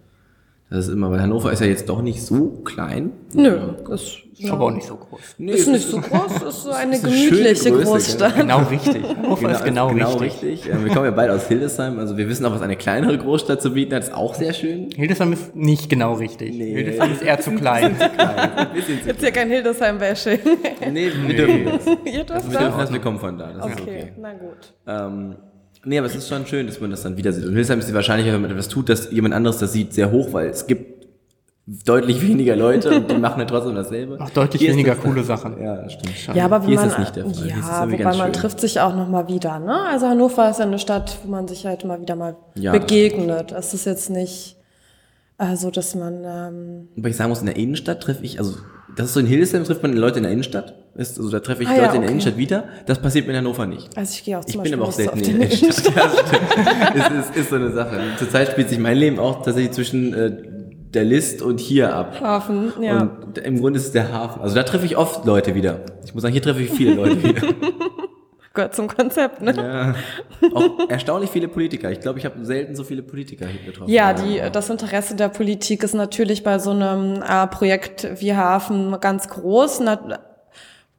Das 0.72 0.86
ist 0.88 0.94
immer, 0.94 1.10
weil 1.10 1.20
Hannover 1.20 1.52
ist 1.52 1.60
ja 1.60 1.66
jetzt 1.66 1.86
doch 1.90 2.00
nicht 2.00 2.22
so 2.22 2.48
klein. 2.64 3.12
Nö, 3.34 3.74
das 3.86 4.16
Ist 4.38 4.50
aber 4.50 4.64
auch 4.64 4.70
nicht 4.70 4.86
so 4.86 4.96
groß. 4.96 5.20
Nee, 5.36 5.52
ist 5.52 5.60
es 5.60 5.66
nicht 5.66 5.86
so 5.86 6.00
groß, 6.00 6.42
ist 6.48 6.62
so 6.62 6.70
eine 6.72 6.96
ist 6.96 7.04
eine 7.04 7.14
gemütliche 7.14 7.70
Größe, 7.70 7.84
Großstadt. 7.84 8.36
Genau 8.36 8.58
richtig. 8.62 9.02
Hannover 9.06 9.50
ist 9.52 9.64
genau, 9.64 9.88
richtig. 9.88 10.20
richtig. 10.22 10.64
Ja, 10.64 10.82
wir 10.82 10.90
kommen 10.90 11.04
ja 11.04 11.10
beide 11.10 11.34
aus 11.34 11.46
Hildesheim, 11.46 11.98
also 11.98 12.16
wir 12.16 12.26
wissen 12.26 12.46
auch, 12.46 12.54
was 12.54 12.62
eine 12.62 12.76
kleinere 12.76 13.18
Großstadt 13.18 13.60
zu 13.60 13.74
bieten 13.74 13.94
hat, 13.94 14.04
ist 14.04 14.14
auch 14.14 14.32
sehr 14.34 14.54
schön. 14.54 14.88
Hildesheim 14.96 15.34
ist 15.34 15.54
nicht 15.54 15.90
genau 15.90 16.14
richtig. 16.14 16.56
Nee. 16.56 16.72
Hildesheim 16.72 17.12
ist 17.12 17.22
eher 17.22 17.38
zu 17.42 17.50
klein. 17.50 17.94
Jetzt 19.06 19.20
hier 19.20 19.30
kein 19.30 19.50
Hildesheim-Bashing. 19.50 20.38
Nee, 20.90 21.10
wir 21.26 21.36
dürfen 21.36 21.64
das. 21.66 21.86
Ihr 21.86 22.24
dürft 22.24 22.50
Wir 22.50 22.58
dürfen 22.58 22.78
das? 22.78 22.92
wir 22.92 23.00
kommen 23.00 23.18
von 23.18 23.36
da. 23.36 23.52
Das 23.52 23.66
ist 23.66 23.72
Okay, 23.80 23.82
okay. 23.82 24.12
na 24.18 24.32
gut. 24.32 24.72
Ähm, 24.86 25.36
nee, 25.84 25.98
aber 25.98 26.06
es 26.06 26.14
ist 26.14 26.28
schon 26.28 26.46
schön, 26.46 26.66
dass 26.66 26.80
man 26.80 26.90
das 26.90 27.02
dann 27.02 27.16
wieder 27.16 27.32
sieht. 27.32 27.44
Und 27.44 27.52
Hildesheim 27.52 27.78
ist 27.78 27.88
die 27.88 27.94
Wahrscheinlichkeit, 27.94 28.34
wenn 28.34 28.42
man 28.42 28.50
etwas 28.50 28.68
tut, 28.68 28.88
dass 28.88 29.10
jemand 29.10 29.34
anderes 29.34 29.58
das 29.58 29.72
sieht, 29.72 29.92
sehr 29.92 30.10
hoch, 30.10 30.32
weil 30.32 30.48
es 30.48 30.66
gibt 30.66 30.92
deutlich 31.66 32.20
weniger 32.26 32.56
Leute 32.56 32.90
und 32.96 33.10
die 33.10 33.16
machen 33.16 33.38
ja 33.40 33.46
trotzdem 33.46 33.74
dasselbe. 33.74 34.20
Auch 34.20 34.30
deutlich 34.30 34.62
Hier 34.62 34.72
weniger 34.72 34.96
coole 34.96 35.22
Sachen. 35.22 35.62
Ja, 35.62 35.76
das 35.76 35.92
stimmt. 35.92 36.34
Ja, 36.36 36.44
aber 36.46 36.62
wenn 36.62 36.68
Hier 36.70 36.80
man, 36.80 36.90
ja, 36.90 37.90
wobei 37.90 38.04
man 38.04 38.16
schön. 38.16 38.32
trifft 38.32 38.60
sich 38.60 38.80
auch 38.80 38.94
noch 38.94 39.08
mal 39.08 39.28
wieder, 39.28 39.60
ne? 39.60 39.74
Also 39.90 40.08
Hannover 40.08 40.50
ist 40.50 40.58
ja 40.58 40.64
eine 40.66 40.78
Stadt, 40.80 41.18
wo 41.22 41.30
man 41.30 41.46
sich 41.46 41.64
halt 41.64 41.84
immer 41.84 42.00
wieder 42.00 42.16
mal 42.16 42.36
Ja, 42.56 42.72
begegnet. 42.72 43.52
Es 43.52 43.74
ist 43.74 43.84
jetzt 43.86 44.10
nicht 44.10 44.56
äh, 45.38 45.56
so, 45.56 45.70
dass 45.70 45.94
man, 45.94 46.24
ähm, 46.24 46.88
Wobei 46.96 47.10
ich 47.10 47.16
sagen 47.16 47.30
muss, 47.30 47.40
in 47.40 47.46
der 47.46 47.56
Innenstadt 47.56 48.02
treffe 48.02 48.24
ich, 48.24 48.38
also 48.40 48.56
das 48.96 49.06
ist 49.06 49.14
so 49.14 49.20
in 49.20 49.26
Hildesheim 49.26 49.64
trifft 49.64 49.82
man 49.82 49.92
Leute 49.94 50.18
in 50.18 50.24
der 50.24 50.32
Innenstadt. 50.32 50.74
Ist, 50.94 51.18
also 51.18 51.30
da 51.30 51.40
treffe 51.40 51.62
ich 51.62 51.68
Ah 51.68 51.76
ja, 51.76 51.82
Leute 51.82 51.94
in 51.96 52.00
der 52.02 52.02
okay. 52.02 52.10
Innenstadt 52.10 52.36
wieder. 52.36 52.64
Das 52.86 53.00
passiert 53.00 53.26
mir 53.26 53.32
in 53.32 53.38
Hannover 53.38 53.66
nicht. 53.66 53.96
also 53.96 54.12
ich 54.14 54.24
gehe 54.24 54.38
auch 54.38 54.44
zum 54.44 54.62
Ich 54.62 54.70
bin 54.70 54.78
aber 54.78 54.88
auch 54.88 54.92
selten 54.92 55.20
in 55.20 55.40
der 55.40 55.50
Innenstadt. 55.50 55.94
Ja, 55.96 56.10
stimmt. 56.10 57.22
es 57.22 57.28
ist, 57.30 57.36
ist 57.36 57.50
so 57.50 57.56
eine 57.56 57.72
Sache. 57.72 58.00
Zurzeit 58.18 58.50
spielt 58.52 58.68
sich 58.68 58.78
mein 58.78 58.96
Leben 58.96 59.18
auch 59.18 59.42
tatsächlich 59.42 59.72
zwischen 59.72 60.12
äh, 60.12 60.32
der 60.92 61.04
List 61.04 61.40
und 61.40 61.58
hier 61.60 61.94
ab. 61.94 62.20
Hafen, 62.20 62.72
ja. 62.82 63.00
Und 63.24 63.38
im 63.38 63.60
Grunde 63.60 63.78
ist 63.78 63.86
es 63.86 63.92
der 63.92 64.12
Hafen. 64.12 64.42
Also 64.42 64.54
da 64.54 64.62
treffe 64.62 64.84
ich 64.84 64.96
oft 64.98 65.24
Leute 65.24 65.54
wieder. 65.54 65.80
Ich 66.04 66.12
muss 66.12 66.22
sagen, 66.22 66.32
hier 66.32 66.42
treffe 66.42 66.62
ich 66.62 66.70
viele 66.70 66.94
Leute 66.94 67.22
wieder. 67.22 67.42
Gehört 68.54 68.74
zum 68.74 68.86
Konzept, 68.88 69.40
ne? 69.40 69.54
Ja. 70.42 70.48
Auch 70.54 70.88
erstaunlich 70.90 71.30
viele 71.30 71.48
Politiker. 71.48 71.90
Ich 71.90 72.00
glaube, 72.00 72.18
ich 72.18 72.24
habe 72.26 72.44
selten 72.44 72.76
so 72.76 72.84
viele 72.84 73.02
Politiker 73.02 73.46
hier 73.46 73.62
getroffen. 73.72 73.90
Ja, 73.90 74.12
die, 74.12 74.42
das 74.52 74.68
Interesse 74.68 75.16
der 75.16 75.28
Politik 75.30 75.82
ist 75.82 75.94
natürlich 75.94 76.42
bei 76.42 76.58
so 76.58 76.70
einem 76.70 77.22
äh, 77.22 77.46
Projekt 77.46 78.06
wie 78.20 78.34
Hafen 78.34 78.98
ganz 79.00 79.28
groß. 79.28 79.80
Na, 79.80 79.98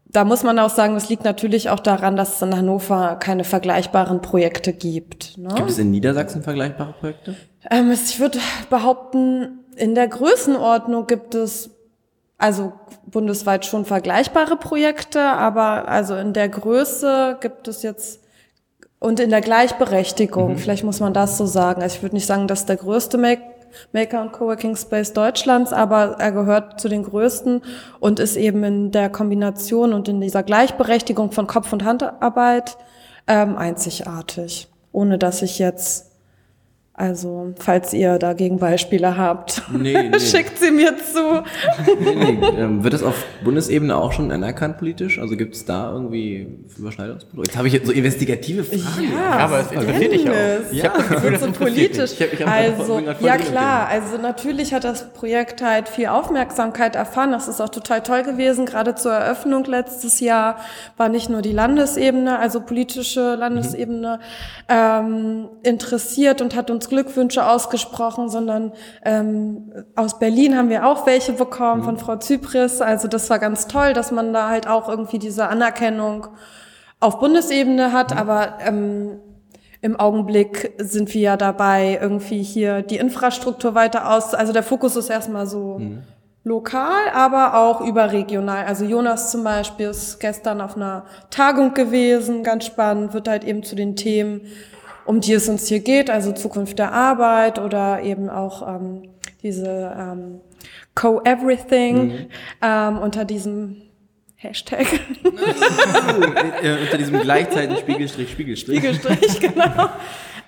da 0.06 0.26
muss 0.26 0.44
man 0.44 0.58
auch 0.58 0.70
sagen, 0.72 0.96
das 0.96 1.10
liegt 1.10 1.24
natürlich 1.26 1.70
auch 1.70 1.80
daran, 1.80 2.16
dass 2.16 2.36
es 2.36 2.42
in 2.42 2.56
Hannover 2.56 3.18
keine 3.20 3.44
vergleichbaren 3.44 4.22
Projekte 4.22 4.74
gibt. 4.74 5.38
Ne? 5.38 5.50
Gibt 5.56 5.70
es 5.70 5.78
in 5.78 5.92
Niedersachsen 5.92 6.42
vergleichbare 6.42 6.94
Projekte? 7.00 7.36
Ähm, 7.70 7.92
es- 7.92 8.10
ich 8.12 8.20
würde 8.20 8.39
behaupten, 8.72 9.60
in 9.76 9.96
der 9.96 10.08
Größenordnung 10.08 11.08
gibt 11.08 11.34
es 11.36 11.70
also 12.38 12.74
bundesweit 13.06 13.65
schon 13.65 13.86
vergleichbare 13.86 14.58
Projekte, 14.58 15.22
aber 15.22 15.88
also 15.88 16.15
in 16.15 16.34
der 16.34 16.50
Größe 16.50 17.38
gibt 17.39 17.67
es 17.67 17.84
jetzt 17.84 18.22
und 19.00 19.19
in 19.19 19.30
der 19.30 19.41
Gleichberechtigung, 19.41 20.58
vielleicht 20.58 20.86
muss 20.86 21.02
man 21.02 21.13
das 21.13 21.38
so 21.38 21.46
sagen. 21.46 21.82
Also 21.82 21.98
ich 21.98 22.02
würde 22.04 22.15
nicht 22.15 22.26
sagen, 22.26 22.48
das 22.48 22.62
ist 22.62 22.69
der 22.69 22.78
größte 22.78 23.17
Make 23.17 23.41
Maker 23.91 24.22
und 24.22 24.32
Coworking 24.32 24.76
Space 24.76 25.12
Deutschlands, 25.13 25.74
aber 25.74 26.15
er 26.19 26.32
gehört 26.32 26.80
zu 26.80 26.88
den 26.88 27.04
größten 27.04 27.62
und 28.00 28.19
ist 28.19 28.38
eben 28.38 28.63
in 28.63 28.91
der 28.91 29.10
Kombination 29.10 29.93
und 29.93 30.08
in 30.08 30.22
dieser 30.22 30.43
Gleichberechtigung 30.43 31.32
von 31.32 31.48
Kopf- 31.48 31.74
und 31.74 31.84
Handarbeit 31.84 32.78
ähm, 33.28 33.58
einzigartig. 33.58 34.69
Ohne 34.91 35.17
dass 35.17 35.41
ich 35.41 35.60
jetzt, 35.60 36.12
also 36.95 37.53
falls 37.60 37.91
ihr 37.93 38.19
dagegen 38.19 38.60
Beispiele 38.60 39.17
habt, 39.17 39.63
Nee, 39.71 40.10
nee. 40.10 40.19
schickt 40.19 40.60
sie 40.60 40.69
mir 40.69 40.95
zu. 40.97 41.41
Nee, 41.99 42.34
nee. 42.39 42.47
Ähm, 42.60 42.84
wird 42.84 42.93
das 42.93 43.01
auf 43.01 43.15
Bundesebene 43.43 43.95
auch 43.97 44.12
schon 44.12 44.32
anerkannt 44.32 44.77
politisch? 44.77 45.17
Also 45.19 45.36
gibt 45.36 45.56
es 45.56 45.65
da 45.65 45.91
irgendwie 45.91 46.47
Überschneidungspunkte? 46.77 47.47
Jetzt 47.49 47.58
habe 47.58 47.67
ich 47.67 47.73
jetzt 47.73 47.88
so 47.88 47.91
investigative 47.93 48.63
Fragen. 48.63 49.12
Ja, 49.12 49.32
aber 49.39 49.62
es 49.62 49.71
interessiert 49.71 50.12
dich 50.13 50.29
auch. 50.29 50.34
Ich 50.71 50.86
hab 50.86 50.95
das 50.95 51.08
Gefühl, 51.10 51.32
das 51.32 51.41
so 51.41 51.51
politisch. 51.51 52.12
Ich 52.13 52.21
hab- 52.21 52.34
ich 52.34 52.41
hab- 52.45 52.53
also, 52.53 52.99
ja 53.21 53.38
klar, 53.38 53.88
also 53.88 54.17
natürlich 54.21 54.71
hat 54.73 54.84
das 54.84 55.12
Projekt 55.13 55.63
halt 55.63 55.89
viel 55.89 56.08
Aufmerksamkeit 56.08 56.95
erfahren. 56.95 57.32
Das 57.32 57.47
ist 57.47 57.60
auch 57.60 57.69
total 57.69 58.03
toll 58.03 58.21
gewesen. 58.21 58.67
Gerade 58.67 58.93
zur 58.93 59.13
Eröffnung 59.13 59.63
letztes 59.65 60.19
Jahr 60.19 60.58
war 60.97 61.10
nicht 61.10 61.27
nur 61.27 61.41
die 61.41 61.53
Landesebene, 61.53 62.38
also 62.38 62.62
politische 62.62 63.34
Landesebene, 63.34 64.19
ähm, 64.69 65.49
interessiert 65.63 66.39
und 66.41 66.56
hat 66.56 66.69
uns 66.69 66.83
Glückwünsche 66.89 67.46
ausgesprochen, 67.48 68.30
sondern 68.30 68.74
ähm, 69.04 69.72
aus 69.96 70.19
Berlin 70.19 70.58
haben 70.58 70.69
wir 70.69 70.86
auch 70.86 71.06
welche 71.06 71.34
bekommen 71.34 71.84
von 71.84 71.98
Frau 71.98 72.17
Zypris. 72.17 72.82
Also 72.82 73.08
das 73.08 73.30
war 73.30 73.39
ganz 73.39 73.67
toll, 73.67 73.93
dass 73.93 74.12
man 74.12 74.34
da 74.34 74.50
halt 74.50 74.67
auch 74.67 74.89
irgendwie 74.89 75.19
diese 75.19 75.48
Anerkennung 75.48 76.28
auf 77.00 77.19
Bundesebene 77.19 77.91
hat, 77.91 78.15
aber 78.15 78.60
ähm, 78.65 79.19
im 79.82 80.00
Augenblick 80.00 80.74
sind 80.78 81.13
wir 81.13 81.22
ja 81.22 81.38
dabei, 81.38 82.00
irgendwie 82.02 82.41
hier 82.41 82.82
die 82.82 82.96
Infrastruktur 82.96 83.76
weiter 83.76 84.13
aus. 84.13 84.34
Also 84.34 84.54
der 84.54 84.63
Fokus 84.63 84.96
ist 84.96 85.10
erstmal 85.10 85.46
so 85.46 85.82
lokal, 86.43 87.10
aber 87.13 87.58
auch 87.58 87.82
überregional. 87.82 88.65
Also 88.65 88.86
Jonas 88.86 89.32
zum 89.32 89.43
Beispiel 89.43 89.88
ist 89.88 90.19
gestern 90.19 90.62
auf 90.62 90.76
einer 90.76 91.06
Tagung 91.30 91.74
gewesen, 91.74 92.43
ganz 92.43 92.65
spannend, 92.65 93.13
wird 93.13 93.28
halt 93.28 93.43
eben 93.43 93.63
zu 93.63 93.76
den 93.76 93.96
Themen, 93.96 94.41
um 95.06 95.20
die 95.20 95.34
es 95.34 95.50
uns 95.50 95.68
hier 95.68 95.80
geht, 95.80 96.10
also 96.10 96.32
Zukunft 96.32 96.80
der 96.80 96.92
Arbeit 96.92 97.60
oder 97.60 98.02
eben 98.04 98.30
auch 98.30 98.68
ähm, 98.68 99.10
diese 99.42 99.96
ähm, 99.98 100.42
Co-Everything 100.96 102.28
ähm, 102.62 102.98
unter 102.98 103.26
diesem 103.26 103.82
Hashtag. 104.36 104.88
Äh, 106.62 106.84
unter 106.84 106.98
diesem 106.98 107.20
gleichzeitigen 107.22 107.78
Spiegelstrich, 107.78 108.32
Spiegelstrich. 108.32 108.78
Spiegelstrich, 108.80 109.39
genau. 109.39 109.89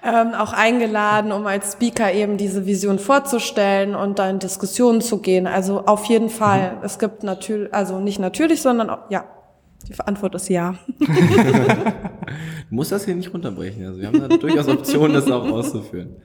Ähm, 0.03 0.33
auch 0.35 0.53
eingeladen, 0.53 1.31
um 1.31 1.47
als 1.47 1.73
Speaker 1.73 2.11
eben 2.13 2.37
diese 2.37 2.67
Vision 2.67 2.99
vorzustellen 2.99 3.95
und 3.95 4.19
da 4.19 4.29
in 4.29 4.37
Diskussionen 4.39 5.01
zu 5.01 5.19
gehen. 5.19 5.47
Also 5.47 5.85
auf 5.85 6.05
jeden 6.05 6.29
Fall. 6.29 6.77
Es 6.83 6.99
gibt 6.99 7.23
natürlich, 7.23 7.73
also 7.73 7.99
nicht 7.99 8.19
natürlich, 8.19 8.61
sondern 8.61 8.89
auch, 8.89 9.09
ja. 9.09 9.25
Die 9.87 9.99
Antwort 9.99 10.35
ist 10.35 10.49
ja. 10.49 10.75
Du 12.69 12.75
musst 12.75 12.91
das 12.91 13.05
hier 13.05 13.15
nicht 13.15 13.31
runterbrechen. 13.31 13.85
Also 13.85 14.01
wir 14.01 14.07
haben 14.07 14.19
da 14.19 14.27
durchaus 14.27 14.67
Optionen, 14.67 15.13
das 15.13 15.29
auch 15.29 15.45
auszuführen. 15.45 16.15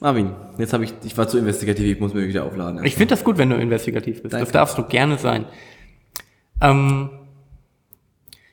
Marvin, 0.00 0.32
jetzt 0.58 0.72
habe 0.74 0.84
ich, 0.84 0.92
ich 1.02 1.16
war 1.16 1.26
zu 1.26 1.38
investigativ, 1.38 1.86
ich 1.86 1.98
muss 1.98 2.14
mir 2.14 2.28
wieder 2.28 2.44
aufladen. 2.44 2.84
Ich 2.84 2.94
finde 2.94 3.14
das 3.14 3.24
gut, 3.24 3.38
wenn 3.38 3.50
du 3.50 3.56
investigativ 3.56 4.22
bist. 4.22 4.34
Danke. 4.34 4.44
Das 4.44 4.52
darfst 4.52 4.78
du 4.78 4.84
gerne 4.84 5.18
sein. 5.18 5.46
Ähm, 6.60 7.10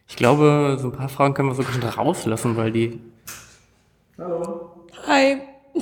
ich 0.07 0.15
glaube, 0.15 0.77
so 0.79 0.87
ein 0.87 0.93
paar 0.93 1.09
Fragen 1.09 1.33
können 1.33 1.49
wir 1.49 1.55
so 1.55 1.61
ein 1.61 1.67
bisschen 1.67 1.83
rauslassen, 1.83 2.55
weil 2.55 2.71
die. 2.71 3.01
Hi. 5.07 5.41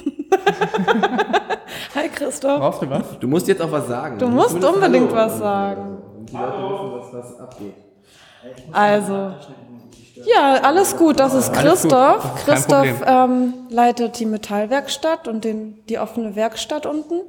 Hi 1.95 2.09
Christoph. 2.09 2.59
Brauchst 2.59 2.81
du 2.81 2.89
was? 2.89 3.19
Du 3.19 3.27
musst 3.27 3.47
jetzt 3.47 3.62
auch 3.62 3.71
was 3.71 3.88
sagen. 3.88 4.17
Du 4.17 4.27
musst 4.27 4.49
zumindest 4.49 4.73
unbedingt 4.73 5.12
Hallo. 5.12 5.15
was 5.15 5.38
sagen. 5.38 5.97
Die 6.27 6.33
Leute 6.33 6.57
wissen, 6.57 6.91
was, 6.93 7.13
was 7.13 7.39
abgeht. 7.39 7.73
Also. 8.71 9.34
Ja, 10.25 10.60
alles 10.62 10.97
gut. 10.97 11.19
Das 11.19 11.34
ist. 11.34 11.53
Christoph. 11.53 12.23
Das 12.23 12.25
ist 12.25 12.45
Christoph 12.45 13.01
ähm, 13.06 13.53
leitet 13.69 14.19
die 14.19 14.25
Metallwerkstatt 14.25 15.27
und 15.27 15.43
den, 15.43 15.86
die 15.88 15.99
offene 15.99 16.36
Werkstatt 16.36 16.86
unten. 16.86 17.21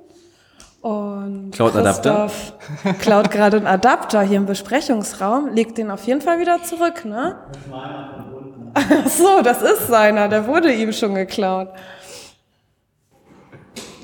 Und 0.85 1.53
Klaut 1.53 1.75
Adapter. 1.75 2.27
Christoph 2.27 2.99
klaut 3.01 3.31
gerade 3.31 3.57
einen 3.57 3.67
Adapter 3.67 4.21
hier 4.21 4.37
im 4.37 4.45
Besprechungsraum, 4.45 5.55
legt 5.55 5.79
den 5.79 5.91
auf 5.91 6.07
jeden 6.07 6.21
Fall 6.21 6.41
wieder 6.41 6.63
zurück, 6.63 7.07
ne? 7.07 7.37
Ach 8.75 9.09
so, 9.09 9.41
das 9.41 9.63
ist 9.63 9.87
seiner, 9.87 10.29
der 10.29 10.47
wurde 10.47 10.71
ihm 10.75 10.93
schon 10.93 11.15
geklaut. 11.15 11.69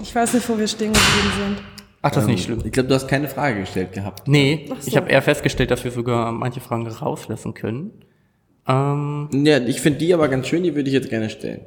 Ich 0.02 0.14
weiß 0.14 0.32
nicht, 0.32 0.48
wo 0.48 0.56
wir 0.56 0.66
stehen 0.66 0.94
geblieben 0.94 1.32
sind. 1.36 1.79
Ach, 2.02 2.10
das 2.10 2.24
ist 2.24 2.28
nicht 2.30 2.44
schlimm. 2.44 2.62
Ich 2.64 2.72
glaube, 2.72 2.88
du 2.88 2.94
hast 2.94 3.08
keine 3.08 3.28
Frage 3.28 3.60
gestellt 3.60 3.92
gehabt. 3.92 4.26
Nee, 4.26 4.66
so. 4.68 4.88
ich 4.88 4.96
habe 4.96 5.10
eher 5.10 5.20
festgestellt, 5.20 5.70
dass 5.70 5.84
wir 5.84 5.90
sogar 5.90 6.32
manche 6.32 6.60
Fragen 6.60 6.86
rauslassen 6.86 7.52
können. 7.54 7.90
Ähm, 8.66 9.28
Ja, 9.32 9.58
ich 9.58 9.80
finde 9.80 9.98
die 9.98 10.14
aber 10.14 10.28
ganz 10.28 10.46
schön, 10.46 10.62
die 10.62 10.74
würde 10.74 10.88
ich 10.88 10.94
jetzt 10.94 11.10
gerne 11.10 11.28
stellen. 11.30 11.62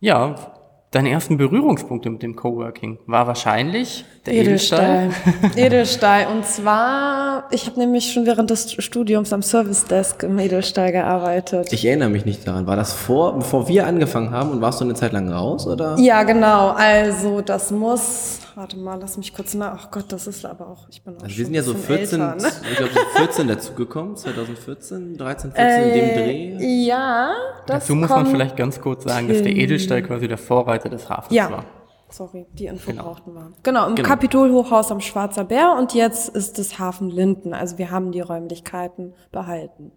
ja, 0.00 0.54
deine 0.90 1.10
ersten 1.10 1.36
Berührungspunkte 1.36 2.08
mit 2.08 2.22
dem 2.22 2.34
Coworking 2.34 2.98
war 3.06 3.26
wahrscheinlich 3.26 4.04
der 4.26 4.34
Edelstahl. 4.34 5.10
Edelstahl. 5.10 5.50
Edelstahl. 5.56 6.26
Und 6.28 6.46
zwar, 6.46 7.48
ich 7.50 7.66
habe 7.66 7.78
nämlich 7.78 8.12
schon 8.12 8.26
während 8.26 8.50
des 8.50 8.72
Studiums 8.72 9.32
am 9.32 9.42
Service 9.42 9.84
Desk 9.84 10.22
im 10.22 10.38
Edelstahl 10.38 10.92
gearbeitet. 10.92 11.72
Ich 11.72 11.84
erinnere 11.84 12.08
mich 12.08 12.24
nicht 12.24 12.46
daran. 12.46 12.66
War 12.66 12.76
das 12.76 12.92
vor, 12.92 13.34
bevor 13.34 13.68
wir 13.68 13.86
angefangen 13.86 14.30
haben 14.30 14.50
und 14.50 14.60
warst 14.60 14.80
du 14.80 14.84
eine 14.84 14.94
Zeit 14.94 15.12
lang 15.12 15.30
raus, 15.30 15.66
oder? 15.66 15.96
ja, 15.98 16.22
genau. 16.22 16.70
Also 16.70 17.40
das 17.40 17.70
muss. 17.70 18.40
Warte 18.54 18.76
mal, 18.76 18.98
lass 19.00 19.16
mich 19.16 19.32
kurz 19.32 19.54
nach. 19.54 19.84
Ach 19.84 19.90
Gott, 19.92 20.06
das 20.08 20.26
ist 20.26 20.44
aber 20.44 20.66
auch. 20.66 20.88
Ich 20.90 21.00
bin 21.02 21.14
auch 21.16 21.22
Also 21.22 21.28
schon 21.28 21.38
wir 21.38 21.44
sind 21.44 21.54
ja 21.54 21.62
so 21.62 21.70
ein 21.70 21.76
bisschen 21.76 21.96
14, 21.96 22.20
älter, 22.20 22.36
ne? 22.42 22.48
ich 22.72 22.76
glaube 22.76 22.92
so 22.92 23.18
14 23.20 23.48
dazugekommen, 23.48 24.16
2014, 24.16 25.16
13, 25.16 25.52
14 25.52 25.82
in 25.84 25.94
dem 25.94 26.08
Dreh. 26.16 26.56
Äh, 26.58 26.86
ja, 26.86 27.30
das 27.66 27.84
Dazu 27.84 27.94
muss 27.94 28.10
man 28.10 28.26
vielleicht 28.26 28.56
ganz 28.56 28.80
kurz 28.80 29.04
sagen, 29.04 29.28
dass 29.28 29.42
der 29.42 29.54
Edelstahl 29.54 30.02
quasi 30.02 30.26
der 30.26 30.38
Vorreiter 30.38 30.77
des 30.88 31.08
Hafens 31.10 31.34
Ja. 31.34 31.50
war. 31.50 31.64
Sorry, 32.10 32.46
die 32.52 32.66
Info 32.66 32.90
Genau. 32.90 33.02
brauchten 33.04 33.34
wir. 33.34 33.52
Genau, 33.62 33.86
im 33.86 33.94
Genau. 33.94 34.08
Kapitolhochhaus 34.08 34.90
am 34.90 35.00
Schwarzer 35.00 35.44
Bär 35.44 35.74
und 35.78 35.92
jetzt 35.92 36.30
ist 36.30 36.58
es 36.58 36.78
Hafen 36.78 37.10
Linden. 37.10 37.52
Also 37.52 37.76
wir 37.76 37.90
haben 37.90 38.12
die 38.12 38.20
Räumlichkeiten 38.20 39.14
behalten. 39.30 39.92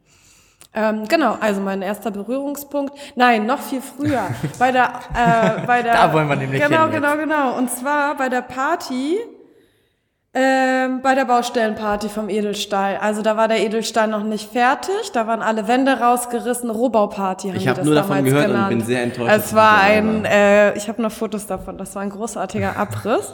Ähm, 0.73 1.05
genau, 1.07 1.35
also 1.39 1.59
mein 1.61 1.81
erster 1.81 2.11
Berührungspunkt. 2.11 2.93
Nein, 3.15 3.45
noch 3.45 3.59
viel 3.59 3.81
früher. 3.81 4.23
bei 4.59 4.71
der, 4.71 4.87
äh, 5.13 5.65
bei 5.65 5.81
der. 5.83 5.93
Da 5.93 6.13
wollen 6.13 6.27
wir 6.29 6.35
nämlich 6.37 6.61
Genau, 6.61 6.83
hin 6.83 6.91
genau, 6.93 7.15
genau. 7.17 7.57
Und 7.57 7.69
zwar 7.69 8.15
bei 8.15 8.29
der 8.29 8.41
Party, 8.41 9.17
ähm, 10.33 11.01
bei 11.01 11.13
der 11.13 11.25
Baustellenparty 11.25 12.07
vom 12.07 12.29
Edelstahl. 12.29 12.97
Also 12.97 13.21
da 13.21 13.35
war 13.35 13.47
der 13.49 13.59
Edelstahl 13.59 14.07
noch 14.07 14.23
nicht 14.23 14.49
fertig, 14.49 15.11
da 15.13 15.27
waren 15.27 15.41
alle 15.41 15.67
Wände 15.67 15.99
rausgerissen, 15.99 16.69
Rohbauparty 16.69 17.49
haben 17.49 17.57
Ich 17.57 17.63
die 17.63 17.69
hab 17.69 17.75
das 17.75 17.85
nur 17.85 17.95
davon 17.95 18.17
damals 18.17 18.25
gehört 18.25 18.45
und 18.45 18.51
genannt. 18.53 18.69
bin 18.69 18.81
sehr 18.81 19.03
enttäuscht, 19.03 19.35
Es 19.35 19.53
war 19.53 19.81
ein, 19.81 20.23
äh, 20.25 20.77
ich 20.77 20.87
habe 20.87 21.01
noch 21.01 21.11
Fotos 21.11 21.47
davon, 21.47 21.77
das 21.77 21.95
war 21.95 22.01
ein 22.01 22.09
großartiger 22.09 22.77
Abriss. 22.77 23.33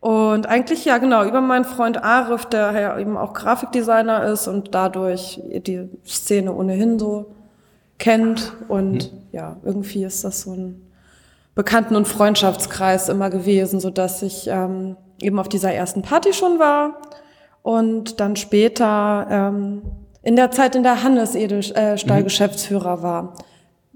Und 0.00 0.46
eigentlich, 0.46 0.84
ja 0.84 0.98
genau, 0.98 1.24
über 1.24 1.40
meinen 1.40 1.64
Freund 1.64 2.04
Arif, 2.04 2.44
der 2.46 2.70
ja 2.78 2.98
eben 2.98 3.16
auch 3.16 3.32
Grafikdesigner 3.32 4.24
ist 4.24 4.46
und 4.46 4.74
dadurch 4.74 5.40
die 5.42 5.88
Szene 6.06 6.52
ohnehin 6.52 6.98
so 6.98 7.34
kennt. 7.98 8.52
Und 8.68 9.10
ja, 9.32 9.56
irgendwie 9.64 10.04
ist 10.04 10.22
das 10.22 10.42
so 10.42 10.52
ein 10.52 10.82
Bekannten- 11.54 11.96
und 11.96 12.06
Freundschaftskreis 12.06 13.08
immer 13.08 13.30
gewesen, 13.30 13.80
so 13.80 13.88
dass 13.88 14.22
ich 14.22 14.48
ähm, 14.48 14.96
eben 15.20 15.38
auf 15.38 15.48
dieser 15.48 15.72
ersten 15.72 16.02
Party 16.02 16.32
schon 16.32 16.58
war 16.58 17.00
und 17.62 18.20
dann 18.20 18.36
später 18.36 19.26
ähm, 19.30 19.82
in 20.22 20.36
der 20.36 20.50
Zeit, 20.50 20.74
in 20.74 20.82
der 20.82 21.02
Hannes 21.02 21.34
Edelstahl 21.34 22.22
Geschäftsführer 22.24 23.02
war. 23.02 23.34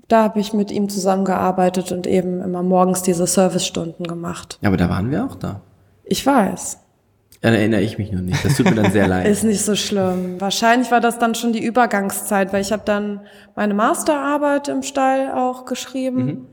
Da 0.08 0.24
habe 0.24 0.40
ich 0.40 0.52
mit 0.52 0.70
ihm 0.70 0.88
zusammengearbeitet 0.88 1.92
und 1.92 2.06
eben 2.06 2.40
immer 2.40 2.62
morgens 2.62 3.02
diese 3.02 3.26
Servicestunden 3.26 4.06
gemacht. 4.06 4.58
Ja, 4.60 4.68
aber 4.68 4.76
da 4.76 4.88
waren 4.88 5.10
wir 5.10 5.24
auch 5.24 5.36
da. 5.36 5.60
Ich 6.04 6.26
weiß. 6.26 6.78
Ja, 7.42 7.50
da 7.50 7.56
erinnere 7.56 7.80
ich 7.80 7.96
mich 7.96 8.12
nur 8.12 8.20
nicht. 8.20 8.44
Das 8.44 8.56
tut 8.56 8.66
mir 8.66 8.74
dann 8.74 8.92
sehr 8.92 9.08
leid. 9.08 9.26
Ist 9.26 9.44
nicht 9.44 9.64
so 9.64 9.74
schlimm. 9.76 10.40
Wahrscheinlich 10.40 10.90
war 10.90 11.00
das 11.00 11.18
dann 11.18 11.34
schon 11.34 11.52
die 11.52 11.64
Übergangszeit, 11.64 12.52
weil 12.52 12.60
ich 12.60 12.72
habe 12.72 12.82
dann 12.84 13.20
meine 13.54 13.72
Masterarbeit 13.72 14.68
im 14.68 14.82
Stall 14.82 15.32
auch 15.32 15.64
geschrieben. 15.64 16.24
Mm, 16.26 16.46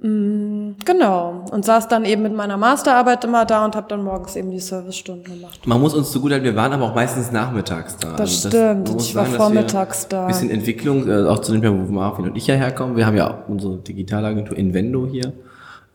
Genau. 0.00 1.44
Und 1.50 1.64
saß 1.64 1.88
dann 1.88 2.04
eben 2.04 2.22
mit 2.22 2.34
meiner 2.34 2.56
Masterarbeit 2.56 3.24
immer 3.24 3.44
da 3.44 3.64
und 3.64 3.74
habe 3.74 3.86
dann 3.88 4.04
morgens 4.04 4.36
eben 4.36 4.50
die 4.50 4.60
Servicestunden 4.60 5.34
gemacht. 5.34 5.66
Man 5.66 5.80
muss 5.80 5.92
uns 5.94 6.12
zugutehalten, 6.12 6.44
wir 6.48 6.54
waren 6.56 6.72
aber 6.72 6.84
auch 6.84 6.94
meistens 6.94 7.32
nachmittags 7.32 7.96
da. 7.96 8.12
Also 8.12 8.22
Das 8.22 8.38
stimmt. 8.38 8.88
Ich 9.00 9.14
war 9.16 9.24
dass 9.24 9.32
wir 9.32 9.38
vormittags 9.38 10.06
da. 10.08 10.22
Ein 10.22 10.28
bisschen 10.28 10.50
Entwicklung, 10.50 11.08
äh, 11.08 11.26
auch 11.26 11.40
zu 11.40 11.52
dem 11.52 11.62
Punkt, 11.62 11.88
wo 11.88 11.92
Marvin 11.92 12.26
und 12.26 12.36
ich 12.36 12.46
ja 12.46 12.54
herkommen. 12.54 12.96
Wir 12.96 13.06
haben 13.06 13.16
ja 13.16 13.28
auch 13.28 13.48
unsere 13.48 13.78
Digitalagentur 13.78 14.56
Invendo 14.56 15.06
hier, 15.06 15.32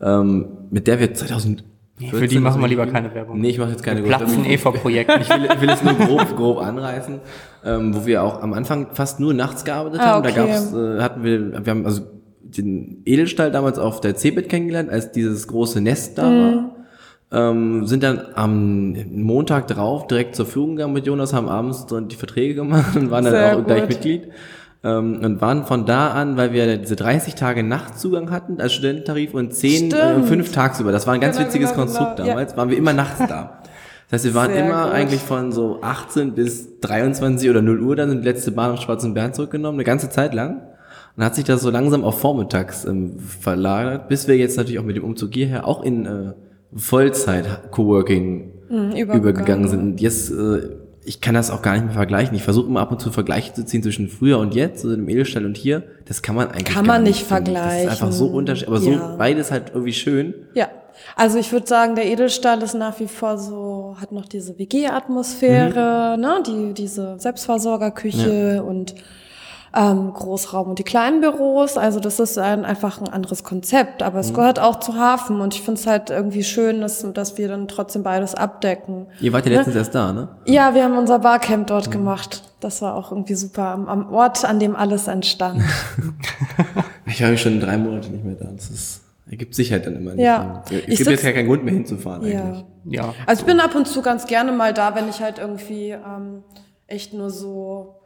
ähm, 0.02 0.48
mit 0.70 0.86
der 0.86 1.00
wir 1.00 1.14
2000 1.14 1.64
Für 2.10 2.26
die 2.28 2.38
machen 2.40 2.60
wir 2.60 2.68
lieber 2.68 2.86
keine 2.86 3.14
Werbung. 3.14 3.40
Nee, 3.40 3.50
ich 3.50 3.58
mache 3.58 3.70
jetzt 3.70 3.82
keine 3.82 4.02
Wir 4.02 4.08
platzen 4.08 4.44
eh 4.44 4.58
vor 4.58 4.74
Projekten. 4.74 5.22
Ich 5.22 5.30
will, 5.30 5.48
will 5.60 5.70
es 5.70 5.82
nur 5.82 5.94
grob, 5.94 6.36
grob 6.36 6.58
anreißen, 6.58 7.20
ähm, 7.64 7.94
wo 7.94 8.04
wir 8.04 8.22
auch 8.22 8.42
am 8.42 8.52
Anfang 8.52 8.88
fast 8.92 9.18
nur 9.18 9.32
nachts 9.32 9.64
gearbeitet 9.64 10.00
Ah, 10.00 10.06
haben. 10.16 10.24
Da 10.24 10.30
okay. 10.30 10.46
gab's, 10.46 10.74
äh, 10.74 11.00
hatten 11.00 11.22
wir, 11.24 11.64
wir 11.64 11.70
haben 11.70 11.86
also 11.86 12.02
den 12.44 13.02
Edelstahl 13.04 13.50
damals 13.50 13.78
auf 13.78 14.00
der 14.00 14.16
CeBIT 14.16 14.48
kennengelernt, 14.48 14.90
als 14.90 15.12
dieses 15.12 15.46
große 15.48 15.80
Nest 15.80 16.18
da 16.18 16.28
Mhm. 16.30 16.42
war. 16.42 16.70
Ähm, 17.32 17.86
sind 17.86 18.02
dann 18.04 18.20
am 18.34 18.92
Montag 19.10 19.66
drauf 19.66 20.06
direkt 20.06 20.36
zur 20.36 20.46
Führung 20.46 20.76
gegangen 20.76 20.92
mit 20.92 21.06
Jonas, 21.06 21.32
haben 21.32 21.48
abends 21.48 21.86
die 21.88 22.14
Verträge 22.16 22.54
gemacht 22.54 22.94
und 22.96 23.10
waren 23.10 23.24
dann 23.24 23.32
Sehr 23.32 23.58
auch 23.58 23.64
gleich 23.64 23.80
gut. 23.82 23.88
Mitglied. 23.88 24.28
Ähm, 24.84 25.20
und 25.24 25.40
waren 25.40 25.64
von 25.64 25.86
da 25.86 26.08
an, 26.12 26.36
weil 26.36 26.52
wir 26.52 26.76
diese 26.76 26.94
30 26.94 27.34
Tage 27.34 27.62
Nachtzugang 27.64 28.30
hatten 28.30 28.60
als 28.60 28.74
Studententarif 28.74 29.32
und 29.34 29.52
10, 29.54 29.90
äh, 29.90 29.96
Stimmt. 29.96 30.26
fünf 30.26 30.52
tagsüber. 30.52 30.92
Das 30.92 31.06
war 31.06 31.14
ein 31.14 31.20
ganz 31.20 31.36
Genau, 31.36 31.48
witziges 31.48 31.70
genau, 31.70 31.82
Konstrukt 31.84 32.16
genau, 32.16 32.28
ja. 32.28 32.34
damals. 32.34 32.56
Waren 32.56 32.68
wir 32.70 32.76
immer 32.76 32.92
nachts 32.92 33.18
da. 33.26 33.62
Das 34.10 34.18
heißt, 34.20 34.24
wir 34.26 34.34
waren 34.34 34.52
Sehr 34.52 34.64
immer 34.66 34.84
gut. 34.84 34.92
eigentlich 34.92 35.20
von 35.22 35.50
so 35.50 35.78
18 35.80 36.34
bis 36.34 36.78
23 36.80 37.48
oder 37.48 37.62
0 37.62 37.80
Uhr 37.80 37.96
dann 37.96 38.12
in 38.12 38.18
die 38.20 38.28
letzte 38.28 38.52
Bahn 38.52 38.72
am 38.72 38.76
Schwarzen 38.76 39.14
Bären 39.14 39.32
zurückgenommen, 39.32 39.76
eine 39.78 39.84
ganze 39.84 40.10
Zeit 40.10 40.34
lang. 40.34 40.60
Und 41.16 41.20
dann 41.20 41.26
hat 41.26 41.34
sich 41.36 41.44
das 41.44 41.62
so 41.62 41.70
langsam 41.70 42.02
auf 42.04 42.18
vormittags 42.20 42.84
ähm, 42.84 43.18
verlagert, 43.20 44.08
bis 44.08 44.26
wir 44.26 44.36
jetzt 44.36 44.56
natürlich 44.56 44.78
auch 44.80 44.84
mit 44.84 44.96
dem 44.96 45.04
Umzug 45.04 45.32
hierher 45.34 45.66
auch 45.68 45.82
in 45.84 46.06
äh, 46.06 46.32
Vollzeit-Coworking 46.74 48.50
übergegangen. 48.68 49.14
übergegangen 49.20 49.68
sind. 49.68 49.80
Und 49.80 50.00
jetzt, 50.00 50.30
äh, 50.30 50.70
ich 51.04 51.20
kann 51.20 51.34
das 51.34 51.50
auch 51.50 51.62
gar 51.62 51.74
nicht 51.74 51.84
mehr 51.84 51.94
vergleichen. 51.94 52.34
Ich 52.34 52.42
versuche 52.42 52.66
immer 52.66 52.80
ab 52.80 52.90
und 52.90 53.00
zu 53.00 53.12
Vergleiche 53.12 53.52
zu 53.52 53.64
ziehen 53.64 53.82
zwischen 53.82 54.08
früher 54.08 54.38
und 54.38 54.54
jetzt, 54.54 54.82
so 54.82 54.90
dem 54.94 55.08
Edelstahl 55.08 55.44
und 55.44 55.56
hier. 55.56 55.82
Das 56.06 56.22
kann 56.22 56.34
man 56.34 56.48
eigentlich 56.48 56.74
Kann 56.74 56.86
man 56.86 57.02
nicht 57.02 57.24
finde 57.24 57.50
ich. 57.52 57.56
Das 57.56 57.74
ist 57.74 57.88
einfach 57.90 58.12
so 58.12 58.24
vergleichen. 58.30 58.34
unterschiedlich, 58.34 58.68
aber 58.76 58.84
Ja. 58.84 59.10
so 59.12 59.18
beides 59.18 59.50
halt 59.50 59.64
irgendwie 59.74 59.92
schön. 59.92 60.34
Ja, 60.54 60.68
also 61.14 61.38
ich 61.38 61.52
würde 61.52 61.66
sagen, 61.66 61.94
der 61.94 62.06
Edelstahl 62.06 62.62
ist 62.62 62.74
nach 62.74 62.98
wie 63.00 63.06
vor 63.08 63.36
so, 63.38 63.96
hat 64.00 64.12
noch 64.12 64.26
diese 64.26 64.58
WG-Atmosphäre, 64.58 66.16
ne, 66.18 66.42
die, 66.46 66.72
diese 66.74 67.18
Selbstversorgerküche 67.18 68.62
und 68.64 68.94
ähm, 69.74 70.12
Großraum 70.12 70.68
und 70.68 70.78
die 70.78 70.84
kleinen 70.84 71.20
Büros. 71.20 71.76
Also 71.76 72.00
das 72.00 72.20
ist 72.20 72.38
ein, 72.38 72.64
einfach 72.64 73.00
ein 73.00 73.08
anderes 73.08 73.42
Konzept, 73.42 74.02
aber 74.02 74.20
es 74.20 74.32
gehört 74.32 74.60
auch 74.60 74.78
zu 74.78 74.94
Hafen 74.94 75.40
und 75.40 75.54
ich 75.54 75.62
finde 75.62 75.80
es 75.80 75.86
halt 75.86 76.10
irgendwie 76.10 76.44
schön, 76.44 76.80
dass, 76.80 77.04
dass 77.12 77.38
wir 77.38 77.48
dann 77.48 77.66
trotzdem 77.66 78.02
beides 78.02 78.34
abdecken. 78.34 79.06
Ihr 79.20 79.32
wart 79.32 79.46
ja 79.46 79.52
letztens 79.52 79.76
erst 79.76 79.94
da, 79.94 80.12
ne? 80.12 80.28
Ja, 80.46 80.74
wir 80.74 80.84
haben 80.84 80.96
unser 80.96 81.18
Barcamp 81.18 81.66
dort 81.66 81.90
gemacht. 81.90 82.42
Das 82.60 82.80
war 82.82 82.94
auch 82.94 83.10
irgendwie 83.10 83.34
super, 83.34 83.68
am, 83.68 83.88
am 83.88 84.12
Ort, 84.12 84.44
an 84.44 84.58
dem 84.58 84.76
alles 84.76 85.08
entstand. 85.08 85.62
Ich 87.06 87.22
war 87.22 87.36
schon 87.36 87.60
drei 87.60 87.76
Monate 87.76 88.08
nicht 88.08 88.24
mehr 88.24 88.34
da. 88.34 88.46
Das 88.46 88.70
ist, 88.70 89.02
ergibt 89.30 89.54
sich 89.54 89.70
halt 89.70 89.86
dann 89.86 89.96
immer 89.96 90.14
nicht. 90.14 90.24
Ja. 90.24 90.64
Es 90.70 90.88
Ich 90.88 90.98
gibt 90.98 91.10
jetzt 91.10 91.22
ja 91.22 91.32
keinen 91.32 91.46
Grund 91.46 91.64
mehr 91.64 91.74
hinzufahren 91.74 92.26
ja. 92.26 92.42
eigentlich. 92.42 92.64
Ja. 92.86 93.14
Also 93.26 93.42
ich 93.42 93.46
bin 93.46 93.60
ab 93.60 93.74
und 93.74 93.86
zu 93.86 94.02
ganz 94.02 94.26
gerne 94.26 94.52
mal 94.52 94.72
da, 94.72 94.94
wenn 94.94 95.08
ich 95.08 95.20
halt 95.20 95.38
irgendwie 95.38 95.90
ähm, 95.90 96.42
echt 96.86 97.12
nur 97.12 97.30
so 97.30 97.96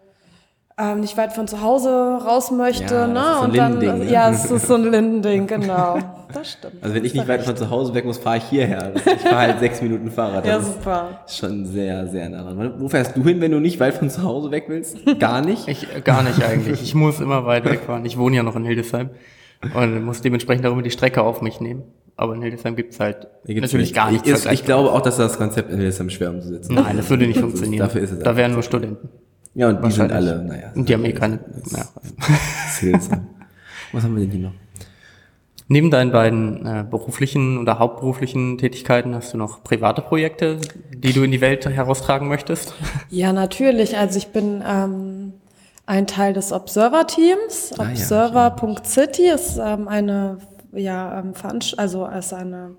ähm, 0.79 1.01
nicht 1.01 1.17
weit 1.17 1.33
von 1.33 1.49
zu 1.49 1.61
Hause 1.63 1.89
raus 2.25 2.51
möchte, 2.51 2.95
Ja, 2.95 3.07
das 3.07 3.13
ne? 3.13 3.21
ist 3.21 3.27
so 3.39 3.43
ein 3.43 3.51
und 3.51 3.57
dann, 3.57 3.73
Lindending, 3.81 4.07
ne? 4.07 4.13
ja, 4.13 4.31
es 4.31 4.51
ist 4.51 4.67
so 4.67 4.75
ein 4.75 4.83
Lindending, 4.85 5.47
genau. 5.49 5.99
Das 6.33 6.53
stimmt. 6.53 6.75
Also 6.83 6.95
wenn 6.95 7.05
ich 7.05 7.15
nicht 7.15 7.27
weit 7.27 7.43
von 7.43 7.57
zu 7.57 7.71
Hause 7.71 7.95
weg 7.95 8.05
muss, 8.05 8.19
fahre 8.19 8.37
ich 8.37 8.45
hierher. 8.45 8.93
Das- 8.93 9.07
Ich 9.07 9.23
fahre 9.23 9.37
halt 9.37 9.61
sechs 9.61 9.81
Minuten 9.81 10.11
Fahrrad. 10.11 10.45
Ja, 10.47 10.57
Das 10.59 10.69
ist 10.69 10.75
super. 10.75 11.09
schon 11.27 11.65
sehr, 11.67 12.07
sehr 12.07 12.29
nah 12.29 12.43
dran. 12.43 12.75
Wo 12.79 12.89
fährst 12.89 13.17
du 13.17 13.25
hin, 13.25 13.41
wenn 13.41 13.51
du 13.51 13.61
nicht 13.61 13.81
weit 13.81 13.95
von 13.95 14.11
zu 14.11 14.23
Hause 14.23 14.51
weg 14.51 14.65
willst? 14.69 14.99
Gar 15.19 15.41
nicht? 15.41 15.67
Ich 15.69 15.85
äh, 15.95 16.01
gar 16.03 16.23
nicht 16.23 16.43
eigentlich. 16.45 16.83
Ich 16.83 16.95
muss 16.95 17.19
immer 17.21 17.47
weit 17.47 17.65
wegfahren. 17.65 18.05
Ich 18.05 18.19
wohne 18.19 18.37
ja 18.37 18.43
noch 18.43 18.57
in 18.57 18.65
Hildesheim 18.67 19.09
und 19.75 20.05
muss 20.05 20.21
dementsprechend 20.21 20.67
auch 20.67 20.73
immer 20.73 20.83
die 20.83 20.91
Strecke 20.91 21.23
auf 21.23 21.41
mich 21.41 21.61
nehmen. 21.61 21.83
Aber 22.17 22.35
in 22.35 22.43
Hildesheim 22.43 22.75
gibt's 22.77 22.99
halt 23.01 23.29
gibt's 23.47 23.63
natürlich 23.63 23.89
nicht. 23.91 23.95
gar 23.97 24.11
nichts 24.11 24.29
ich, 24.29 24.51
ich, 24.53 24.65
glaube 24.65 24.91
auch, 24.93 25.01
dass 25.01 25.17
das 25.17 25.39
Konzept 25.39 25.71
in 25.71 25.79
Hildesheim 25.79 26.11
schwer 26.11 26.31
umzusetzen 26.31 26.75
Nein, 26.75 26.97
das 26.97 27.09
würde 27.11 27.27
nicht 27.27 27.37
ist- 27.37 27.43
funktionieren. 27.43 27.79
Dafür 27.87 28.01
ist 28.03 28.11
es 28.13 28.19
da 28.19 28.37
wären 28.37 28.53
nur 28.53 28.63
Studenten. 28.65 29.09
Ja, 29.59 29.71
und 29.71 29.85
die 29.85 29.91
sind 29.91 30.13
Wahrscheinlich. 30.13 30.31
alle, 30.31 30.45
naja. 30.45 30.71
Und 30.77 30.89
die 30.89 30.95
haben 30.95 31.05
eh 31.05 31.13
keine. 31.13 31.41
Ja. 31.73 31.81
ist 32.69 32.79
Hildesheim. 32.79 33.27
Was 33.93 34.05
haben 34.05 34.15
wir 34.15 34.21
denn 34.21 34.31
hier 34.31 34.41
noch? 34.41 34.53
Neben 35.67 35.91
deinen 35.91 36.13
beiden 36.13 36.65
äh, 36.65 36.85
beruflichen 36.89 37.59
oder 37.59 37.81
hauptberuflichen 37.81 38.57
Tätigkeiten 38.57 39.17
hast 39.17 39.35
du 39.35 39.37
noch 39.37 39.65
private 39.65 40.01
Projekte, 40.01 40.59
die 40.95 41.13
du 41.13 41.25
in 41.25 41.33
die 41.33 41.41
Welt 41.41 41.69
heraustragen 41.69 42.29
möchtest? 42.29 42.73
Ja, 43.11 43.33
natürlich. 43.33 43.99
Also 43.99 44.19
ich 44.19 44.29
bin 44.29 44.63
ähm, 44.65 45.33
ein 45.87 46.07
Teil 46.07 46.35
des 46.35 46.53
Observer-Teams. 46.53 47.73
Ah, 47.79 47.83
ja, 47.83 47.91
Observer.city 47.91 49.29
ist 49.29 49.59
ähm, 49.59 49.89
eine, 49.89 50.39
ja, 50.73 51.19
ähm, 51.19 51.33
also 51.77 52.07
ist 52.07 52.33
eine 52.33 52.77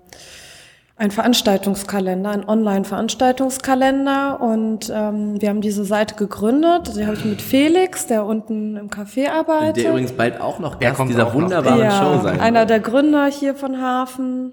ein 1.00 1.10
Veranstaltungskalender, 1.10 2.28
ein 2.28 2.46
Online-Veranstaltungskalender 2.46 4.38
und 4.38 4.92
ähm, 4.94 5.40
wir 5.40 5.48
haben 5.48 5.62
diese 5.62 5.86
Seite 5.86 6.14
gegründet. 6.14 6.94
Die 6.94 7.06
habe 7.06 7.16
ich 7.16 7.24
mit 7.24 7.40
Felix, 7.40 8.06
der 8.06 8.26
unten 8.26 8.76
im 8.76 8.90
Café 8.90 9.30
arbeitet. 9.30 9.78
Der 9.78 9.92
übrigens 9.92 10.12
bald 10.12 10.38
auch 10.42 10.58
noch 10.58 10.74
Der 10.74 10.88
Gast 10.88 10.98
kommt 10.98 11.10
dieser 11.10 11.32
wunderbaren 11.32 11.80
ja, 11.80 11.90
Show 11.90 12.20
sein 12.22 12.38
einer 12.38 12.66
der 12.66 12.80
Gründer 12.80 13.24
hier 13.28 13.54
von 13.54 13.80
Hafen 13.80 14.52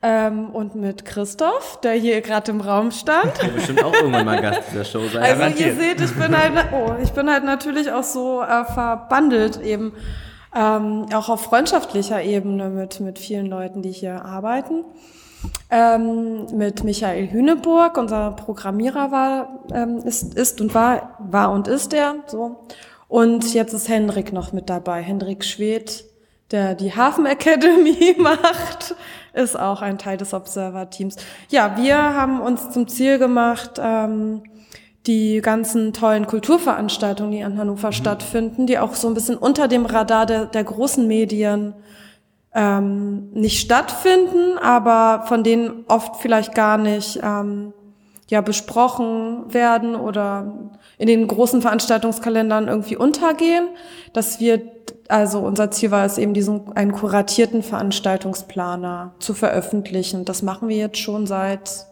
ähm, 0.00 0.50
und 0.50 0.76
mit 0.76 1.04
Christoph, 1.04 1.80
der 1.80 1.94
hier 1.94 2.20
gerade 2.20 2.52
im 2.52 2.60
Raum 2.60 2.92
stand. 2.92 3.32
Der 3.42 3.48
bestimmt 3.48 3.82
auch 3.82 3.92
irgendwann 3.92 4.24
mal 4.24 4.40
Gast 4.40 4.70
dieser 4.70 4.84
Show 4.84 5.02
sein. 5.12 5.20
Also 5.20 5.64
ihr 5.64 5.74
seht, 5.74 6.00
ich 6.00 6.14
bin 6.14 6.38
halt, 6.38 6.52
oh, 6.70 6.92
ich 7.02 7.10
bin 7.10 7.28
halt 7.28 7.42
natürlich 7.42 7.90
auch 7.90 8.04
so 8.04 8.40
äh, 8.40 8.64
verbandelt 8.66 9.60
eben 9.60 9.94
ähm, 10.54 11.06
auch 11.12 11.28
auf 11.28 11.42
freundschaftlicher 11.42 12.22
Ebene 12.22 12.68
mit 12.68 13.00
mit 13.00 13.18
vielen 13.18 13.46
Leuten, 13.46 13.82
die 13.82 13.90
hier 13.90 14.24
arbeiten. 14.24 14.84
Ähm, 15.70 16.46
mit 16.56 16.82
Michael 16.82 17.30
Hüneburg, 17.30 17.98
unser 17.98 18.30
Programmierer 18.32 19.10
war, 19.12 19.64
ähm, 19.72 19.98
ist, 19.98 20.34
ist 20.34 20.60
und 20.60 20.74
war, 20.74 21.16
war 21.18 21.52
und 21.52 21.68
ist 21.68 21.92
er, 21.92 22.16
so. 22.26 22.56
Und 23.06 23.54
jetzt 23.54 23.72
ist 23.72 23.88
Hendrik 23.88 24.32
noch 24.32 24.52
mit 24.52 24.68
dabei. 24.70 25.02
Hendrik 25.02 25.44
Schwedt, 25.44 26.04
der 26.50 26.74
die 26.74 26.94
Hafen 26.94 27.26
Academy 27.26 28.16
macht, 28.18 28.94
ist 29.32 29.58
auch 29.58 29.82
ein 29.82 29.98
Teil 29.98 30.16
des 30.16 30.34
Observer-Teams. 30.34 31.16
Ja, 31.50 31.76
wir 31.76 31.96
haben 31.96 32.40
uns 32.40 32.70
zum 32.70 32.88
Ziel 32.88 33.18
gemacht, 33.18 33.80
ähm, 33.80 34.42
die 35.06 35.40
ganzen 35.40 35.92
tollen 35.92 36.26
Kulturveranstaltungen, 36.26 37.32
die 37.32 37.40
in 37.40 37.56
Hannover 37.56 37.92
stattfinden, 37.92 38.66
die 38.66 38.78
auch 38.78 38.94
so 38.94 39.08
ein 39.08 39.14
bisschen 39.14 39.36
unter 39.36 39.68
dem 39.68 39.86
Radar 39.86 40.26
der, 40.26 40.46
der 40.46 40.64
großen 40.64 41.06
Medien 41.06 41.74
ähm, 42.58 43.30
nicht 43.34 43.60
stattfinden, 43.60 44.58
aber 44.58 45.26
von 45.28 45.44
denen 45.44 45.84
oft 45.86 46.16
vielleicht 46.16 46.56
gar 46.56 46.76
nicht 46.76 47.20
ähm, 47.22 47.72
ja 48.28 48.40
besprochen 48.40 49.54
werden 49.54 49.94
oder 49.94 50.52
in 50.98 51.06
den 51.06 51.28
großen 51.28 51.62
Veranstaltungskalendern 51.62 52.66
irgendwie 52.66 52.96
untergehen, 52.96 53.68
dass 54.12 54.40
wir 54.40 54.60
also 55.06 55.38
unser 55.38 55.70
Ziel 55.70 55.92
war 55.92 56.04
es 56.04 56.18
eben 56.18 56.34
diesen 56.34 56.72
einen 56.76 56.92
kuratierten 56.92 57.62
Veranstaltungsplaner 57.62 59.14
zu 59.20 59.34
veröffentlichen. 59.34 60.24
Das 60.24 60.42
machen 60.42 60.68
wir 60.68 60.76
jetzt 60.76 60.98
schon 60.98 61.26
seit 61.28 61.86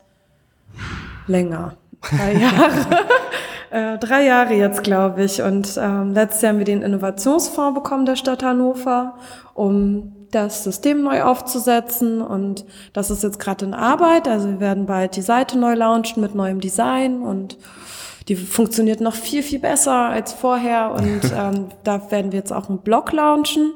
länger, 1.29 1.75
drei 2.03 2.33
Jahre. 2.41 2.87
Äh, 3.71 3.99
drei 3.99 4.25
Jahre 4.25 4.55
jetzt, 4.55 4.85
glaube 4.85 5.25
ich. 5.25 5.43
Und 5.43 5.79
ähm, 5.81 6.13
letztes 6.13 6.43
Jahr 6.43 6.53
haben 6.53 6.59
wir 6.59 6.65
den 6.65 6.83
Innovationsfonds 6.83 7.75
bekommen 7.75 8.07
der 8.07 8.17
Stadt 8.17 8.43
Hannover, 8.43 9.15
um 9.55 10.16
das 10.37 10.65
System 10.65 11.03
neu 11.03 11.23
aufzusetzen. 11.23 12.21
Und 12.21 12.65
das 12.93 13.11
ist 13.11 13.23
jetzt 13.23 13.39
gerade 13.39 13.65
in 13.65 13.75
Arbeit. 13.75 14.29
Also 14.29 14.49
wir 14.49 14.61
werden 14.61 14.87
bald 14.87 15.17
die 15.17 15.23
Seite 15.23 15.59
neu 15.59 15.75
launchen 15.75 16.23
mit 16.23 16.35
neuem 16.35 16.61
Design 16.61 17.23
und 17.23 17.57
die 18.29 18.37
funktioniert 18.37 19.01
noch 19.01 19.15
viel, 19.15 19.43
viel 19.43 19.61
besser 19.61 19.95
als 19.95 20.33
vorher. 20.33 20.93
Und 20.97 21.21
ähm, 21.33 21.67
da 21.85 22.11
werden 22.11 22.33
wir 22.33 22.41
jetzt 22.41 22.53
auch 22.53 22.69
einen 22.69 22.79
Blog 22.79 23.13
launchen. 23.13 23.73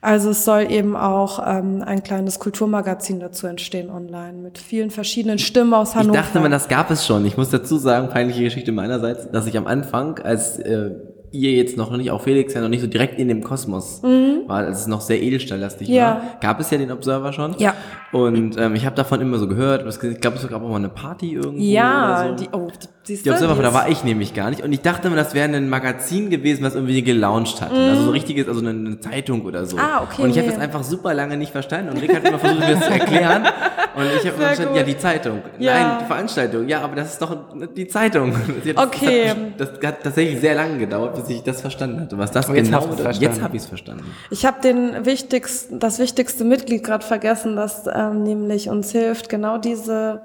Also 0.00 0.30
es 0.30 0.44
soll 0.44 0.70
eben 0.70 0.96
auch 0.96 1.42
ähm, 1.44 1.82
ein 1.84 2.02
kleines 2.02 2.38
Kulturmagazin 2.38 3.18
dazu 3.18 3.46
entstehen 3.46 3.90
online 3.90 4.34
mit 4.34 4.58
vielen 4.58 4.90
verschiedenen 4.90 5.38
Stimmen 5.38 5.74
aus 5.74 5.90
Ich 5.90 5.96
Hannover. 5.96 6.18
dachte 6.18 6.40
mir, 6.40 6.48
das 6.48 6.68
gab 6.68 6.90
es 6.90 7.06
schon. 7.06 7.26
Ich 7.26 7.36
muss 7.36 7.50
dazu 7.50 7.76
sagen, 7.76 8.08
peinliche 8.08 8.42
Geschichte 8.44 8.72
meinerseits, 8.72 9.30
dass 9.30 9.46
ich 9.46 9.56
am 9.58 9.66
Anfang, 9.66 10.18
als 10.20 10.58
äh, 10.58 10.90
ihr 11.38 11.52
jetzt 11.52 11.76
noch 11.76 11.94
nicht, 11.96 12.10
auch 12.10 12.22
Felix 12.22 12.54
ja 12.54 12.60
noch 12.60 12.68
nicht 12.68 12.80
so 12.80 12.86
direkt 12.86 13.18
in 13.18 13.28
dem 13.28 13.42
Kosmos 13.42 14.02
war, 14.02 14.58
als 14.58 14.80
es 14.80 14.86
noch 14.86 15.00
sehr 15.00 15.22
edelstahllastig 15.22 15.88
Mhm. 15.88 15.94
Ja. 15.94 16.04
war, 16.06 16.22
gab 16.40 16.60
es 16.60 16.70
ja 16.70 16.78
den 16.78 16.90
Observer 16.92 17.32
schon. 17.32 17.54
Ja. 17.58 17.74
Und 18.12 18.56
ähm, 18.58 18.74
ich 18.74 18.84
habe 18.86 18.96
davon 18.96 19.20
immer 19.20 19.38
so 19.38 19.48
gehört, 19.48 19.84
ich 19.86 20.20
glaube, 20.20 20.36
es 20.36 20.46
gab 20.48 20.62
auch 20.62 20.68
mal 20.68 20.76
eine 20.76 20.88
Party 20.88 21.32
irgendwo 21.34 21.62
Ja, 21.62 22.24
oder 22.28 22.38
so. 22.38 22.44
die, 22.44 22.48
oh, 22.52 22.68
die, 22.82 22.86
siehst 23.06 23.24
Die 23.24 23.28
du, 23.30 23.34
Observer, 23.34 23.62
da 23.62 23.68
ist- 23.68 23.74
war 23.74 23.88
ich 23.88 24.04
nämlich 24.04 24.34
gar 24.34 24.50
nicht. 24.50 24.62
Und 24.62 24.72
ich 24.72 24.80
dachte 24.82 25.08
mir, 25.10 25.16
das 25.16 25.34
wäre 25.34 25.48
ein 25.54 25.68
Magazin 25.68 26.30
gewesen, 26.30 26.62
was 26.64 26.74
irgendwie 26.74 27.02
gelauncht 27.02 27.60
hat. 27.60 27.72
Also 27.72 28.02
so 28.04 28.10
richtiges, 28.10 28.48
also 28.48 28.60
eine, 28.60 28.70
eine 28.70 29.00
Zeitung 29.00 29.42
oder 29.44 29.64
so. 29.66 29.76
Ah, 29.78 30.02
okay, 30.02 30.22
Und 30.22 30.30
ich 30.30 30.36
habe 30.38 30.48
nee. 30.48 30.54
das 30.54 30.62
einfach 30.62 30.82
super 30.84 31.14
lange 31.14 31.36
nicht 31.36 31.52
verstanden. 31.52 31.90
Und 31.90 32.02
Rick 32.02 32.14
hat 32.14 32.24
immer 32.28 32.38
versucht, 32.38 32.60
mir 32.60 32.74
das 32.74 32.84
zu 32.86 32.90
erklären. 32.92 33.44
Und 33.96 34.02
ich 34.04 34.10
habe 34.10 34.20
Sehr 34.22 34.32
verstanden, 34.32 34.68
gut. 34.72 34.76
ja, 34.76 34.82
die 34.82 34.98
Zeitung. 34.98 35.42
Ja. 35.58 35.72
Nein, 35.74 35.98
die 36.02 36.04
Veranstaltung. 36.06 36.68
Ja, 36.68 36.80
aber 36.82 36.96
das 36.96 37.12
ist 37.14 37.22
doch 37.22 37.34
die 37.74 37.88
Zeitung. 37.88 38.34
Das 38.64 38.76
hat- 38.76 38.86
Okay. 38.86 39.32
Das 39.56 39.68
hat, 39.68 39.76
das 39.82 39.88
hat 39.88 40.02
tatsächlich 40.02 40.40
sehr 40.40 40.54
lange 40.54 40.76
gedauert, 40.78 41.14
bis 41.14 41.28
ich 41.34 41.42
das 41.42 41.60
verstanden 41.62 42.00
hatte. 42.00 42.18
Was 42.18 42.30
das 42.30 42.46
jetzt 42.48 42.66
genau 42.66 42.80
bedeutet. 42.80 43.00
verstanden. 43.04 43.22
Jetzt 43.32 43.42
habe 43.42 43.56
ich 43.56 43.62
es 43.62 43.68
verstanden. 43.68 44.04
Ich 44.30 44.44
habe 44.44 44.60
den 44.60 45.06
wichtigsten, 45.06 45.78
das 45.78 45.98
wichtigste 45.98 46.44
Mitglied 46.44 46.84
gerade 46.84 47.04
vergessen, 47.06 47.56
das 47.56 47.84
ähm, 47.92 48.22
nämlich 48.22 48.68
uns 48.68 48.92
hilft, 48.92 49.28
genau 49.30 49.56
diese, 49.58 50.20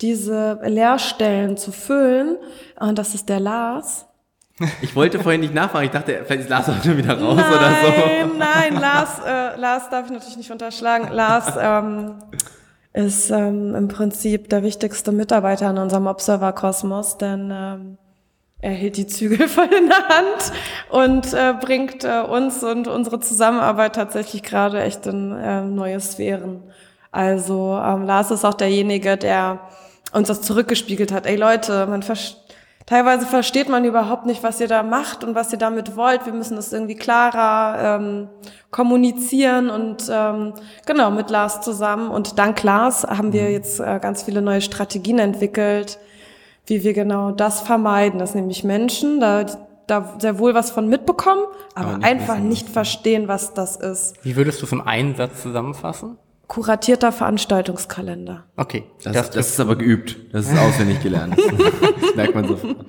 diese 0.00 0.60
Leerstellen 0.64 1.56
zu 1.56 1.72
füllen. 1.72 2.36
Und 2.78 2.98
das 2.98 3.14
ist 3.14 3.28
der 3.28 3.40
Lars. 3.40 4.06
Ich 4.82 4.96
wollte 4.96 5.20
vorhin 5.20 5.40
nicht 5.40 5.54
nachfragen. 5.54 5.86
Ich 5.86 5.92
dachte, 5.92 6.22
vielleicht 6.24 6.42
ist 6.42 6.50
Lars 6.50 6.68
auch 6.68 6.82
schon 6.82 6.96
wieder 6.96 7.20
raus 7.20 7.38
oder 7.38 7.70
so. 7.70 8.36
Nein, 8.36 8.38
nein, 8.38 8.80
Lars, 8.80 9.20
äh, 9.24 9.56
Lars 9.58 9.88
darf 9.88 10.06
ich 10.06 10.12
natürlich 10.12 10.36
nicht 10.36 10.50
unterschlagen. 10.50 11.12
Lars 11.12 11.54
ähm, 11.60 12.14
ist 12.92 13.30
ähm, 13.30 13.76
im 13.76 13.88
Prinzip 13.88 14.48
der 14.48 14.64
wichtigste 14.64 15.12
Mitarbeiter 15.12 15.70
in 15.70 15.78
unserem 15.78 16.08
Observer-Kosmos, 16.08 17.18
denn 17.18 17.52
ähm, 17.52 17.98
er 18.60 18.72
hält 18.72 18.96
die 18.96 19.06
Zügel 19.06 19.46
voll 19.48 19.66
in 19.72 19.88
der 19.88 20.08
Hand 20.08 20.52
und 20.90 21.32
äh, 21.32 21.54
bringt 21.60 22.02
äh, 22.02 22.22
uns 22.22 22.64
und 22.64 22.88
unsere 22.88 23.20
Zusammenarbeit 23.20 23.94
tatsächlich 23.94 24.42
gerade 24.42 24.82
echt 24.82 25.06
in 25.06 25.30
äh, 25.32 25.62
neue 25.62 26.00
Sphären. 26.00 26.64
Also 27.12 27.80
ähm, 27.80 28.04
Lars 28.04 28.32
ist 28.32 28.44
auch 28.44 28.54
derjenige, 28.54 29.16
der 29.16 29.60
uns 30.12 30.28
das 30.28 30.42
zurückgespiegelt 30.42 31.12
hat. 31.12 31.26
Ey 31.26 31.36
Leute, 31.36 31.86
man 31.86 32.02
versteht 32.02 32.48
Teilweise 32.88 33.26
versteht 33.26 33.68
man 33.68 33.84
überhaupt 33.84 34.24
nicht, 34.24 34.42
was 34.42 34.62
ihr 34.62 34.66
da 34.66 34.82
macht 34.82 35.22
und 35.22 35.34
was 35.34 35.52
ihr 35.52 35.58
damit 35.58 35.94
wollt. 35.94 36.24
Wir 36.24 36.32
müssen 36.32 36.56
das 36.56 36.72
irgendwie 36.72 36.94
klarer 36.94 37.98
ähm, 38.00 38.28
kommunizieren 38.70 39.68
und 39.68 40.08
ähm, 40.10 40.54
genau 40.86 41.10
mit 41.10 41.28
Lars 41.28 41.60
zusammen. 41.60 42.10
Und 42.10 42.38
dank 42.38 42.62
Lars 42.62 43.04
haben 43.04 43.34
wir 43.34 43.52
jetzt 43.52 43.78
äh, 43.78 43.98
ganz 44.00 44.22
viele 44.22 44.40
neue 44.40 44.62
Strategien 44.62 45.18
entwickelt, 45.18 45.98
wie 46.64 46.82
wir 46.82 46.94
genau 46.94 47.30
das 47.30 47.60
vermeiden, 47.60 48.18
dass 48.18 48.34
nämlich 48.34 48.64
Menschen 48.64 49.20
da, 49.20 49.44
da 49.86 50.14
sehr 50.18 50.38
wohl 50.38 50.54
was 50.54 50.70
von 50.70 50.88
mitbekommen, 50.88 51.42
aber, 51.74 51.88
Aber 51.88 51.98
nicht 51.98 52.06
einfach 52.06 52.36
wissen, 52.36 52.48
nicht 52.48 52.70
verstehen, 52.70 53.28
was 53.28 53.52
das 53.52 53.76
ist. 53.76 54.14
Wie 54.24 54.34
würdest 54.34 54.62
du 54.62 54.64
es 54.64 54.72
im 54.72 54.80
einen 54.80 55.14
Satz 55.14 55.42
zusammenfassen? 55.42 56.16
Kuratierter 56.48 57.12
Veranstaltungskalender. 57.12 58.44
Okay, 58.56 58.84
Das, 59.04 59.30
das, 59.30 59.50
ist 59.50 59.60
aber 59.60 59.76
geübt. 59.76 60.16
Das 60.32 60.50
ist 60.50 60.58
auswendig 60.58 61.02
gelernt. 61.02 61.36
das 62.00 62.14
merkt 62.16 62.34
man 62.34 62.48
sofort. 62.48 62.86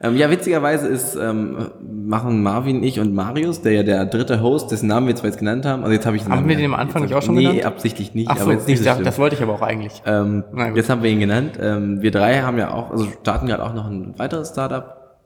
Ähm, 0.00 0.16
ja, 0.16 0.30
witzigerweise 0.30 0.88
ist, 0.88 1.14
ähm, 1.14 1.70
machen 1.80 2.42
Marvin, 2.42 2.82
ich 2.82 2.98
und 2.98 3.14
Marius, 3.14 3.62
der 3.62 3.72
ja 3.72 3.82
der 3.84 4.06
dritte 4.06 4.40
Host, 4.40 4.72
dessen 4.72 4.88
Namen 4.88 5.06
wir 5.06 5.14
zwar 5.14 5.26
jetzt 5.26 5.38
genannt 5.38 5.64
haben, 5.64 5.82
also 5.84 5.92
jetzt 5.92 6.06
habe 6.06 6.16
ich 6.16 6.22
den 6.22 6.32
Haben 6.32 6.38
Namen 6.38 6.48
wir 6.48 6.56
den 6.56 6.72
am 6.72 6.74
Anfang 6.74 7.02
nicht 7.02 7.14
auch 7.14 7.22
schon 7.22 7.36
nee, 7.36 7.42
genannt? 7.42 7.66
absichtlich 7.66 8.12
nicht, 8.12 8.28
Ach 8.28 8.36
so, 8.36 8.44
aber 8.44 8.52
jetzt 8.54 8.66
nicht 8.66 8.80
ich 8.80 8.84
so 8.84 8.86
dachte, 8.86 9.04
das 9.04 9.18
wollte 9.20 9.36
ich 9.36 9.42
aber 9.42 9.52
auch 9.52 9.62
eigentlich. 9.62 10.02
Ähm, 10.04 10.42
jetzt 10.74 10.90
haben 10.90 11.04
wir 11.04 11.10
ihn 11.10 11.20
genannt. 11.20 11.56
Ähm, 11.60 12.02
wir 12.02 12.10
drei 12.10 12.40
haben 12.40 12.58
ja 12.58 12.72
auch, 12.72 12.90
also 12.90 13.06
starten 13.20 13.46
gerade 13.46 13.62
auch 13.62 13.74
noch 13.74 13.86
ein 13.86 14.18
weiteres 14.18 14.48
Startup. 14.48 15.18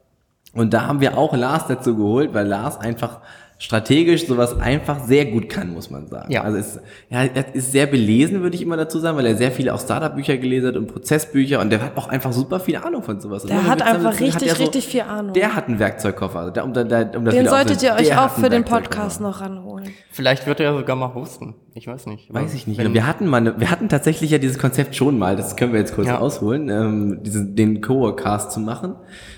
Und 0.53 0.75
da 0.75 0.87
haben 0.87 1.01
wir 1.01 1.17
auch 1.17 1.35
Lars 1.35 1.67
dazu 1.69 1.97
geholt, 1.97 2.35
weil 2.35 2.47
Lars 2.47 2.79
einfach 2.79 3.21
strategisch 3.59 4.27
sowas 4.27 4.59
einfach 4.61 5.05
sehr 5.05 5.25
gut 5.25 5.49
kann, 5.49 5.73
muss 5.73 5.91
man 5.91 6.07
sagen. 6.09 6.31
Ja. 6.31 6.43
Also 6.43 6.59
ist, 6.59 6.81
ja, 7.09 7.25
er 7.25 7.55
ist 7.55 7.73
sehr 7.73 7.87
belesen, 7.87 8.43
würde 8.43 8.55
ich 8.55 8.61
immer 8.63 8.77
dazu 8.77 8.99
sagen, 8.99 9.17
weil 9.17 9.25
er 9.27 9.37
sehr 9.37 9.51
viele 9.51 9.73
auch 9.73 9.81
Startup-Bücher 9.81 10.37
gelesen 10.37 10.69
hat 10.69 10.77
und 10.77 10.89
Prozessbücher 10.93 11.61
und 11.61 11.71
der 11.71 11.81
hat 11.83 11.97
auch 11.97 12.09
einfach 12.09 12.33
super 12.33 12.61
viel 12.61 12.77
Ahnung 12.77 13.03
von 13.03 13.19
sowas. 13.21 13.45
Der 13.45 13.67
hat 13.67 13.81
einfach 13.81 14.13
hat 14.13 14.21
richtig, 14.21 14.49
er 14.49 14.57
so- 14.57 14.63
richtig 14.63 14.87
viel 14.87 15.01
Ahnung. 15.01 15.33
Der 15.33 15.55
hat 15.57 15.69
einen 15.69 15.79
Werkzeugkoffer. 15.79 16.39
Also 16.41 16.51
der, 16.53 16.65
um, 16.65 16.75
da, 16.75 16.85
da, 16.85 17.01
um 17.17 17.25
das 17.25 17.35
Den 17.35 17.49
solltet 17.49 17.83
ihr 17.83 17.95
euch 17.95 18.13
auch 18.13 18.17
hat 18.25 18.33
für 18.33 18.51
den. 18.51 18.65
Podcast 18.65 19.21
noch 19.21 19.41
ranholen. 19.41 19.91
Vielleicht 20.11 20.47
wird 20.47 20.61
er 20.61 20.73
ja 20.73 20.77
sogar 20.79 20.97
mal 20.97 21.15
hosten. 21.15 21.55
Ich 21.75 21.87
weiß 21.87 22.07
nicht. 22.07 22.33
Weiß 22.35 22.53
ich 22.55 22.67
nicht. 22.67 22.79
Wir 22.93 23.07
hatten 23.07 23.27
mal, 23.27 23.39
eine, 23.39 23.59
wir 23.61 23.71
hatten 23.71 23.89
tatsächlich 23.89 24.31
ja 24.31 24.39
dieses 24.39 24.59
Konzept 24.59 24.97
schon 24.97 25.19
mal, 25.19 25.37
das 25.37 25.57
können 25.57 25.73
wir 25.73 25.81
jetzt 25.81 25.95
kurz 25.95 26.09
Ja. 26.09 26.19
ausholen, 26.19 26.69
ähm, 26.69 27.23
diesen, 27.23 27.55
den 27.55 27.81
Coworkcast 27.81 28.51
zu 28.53 28.61
machen 28.61 28.97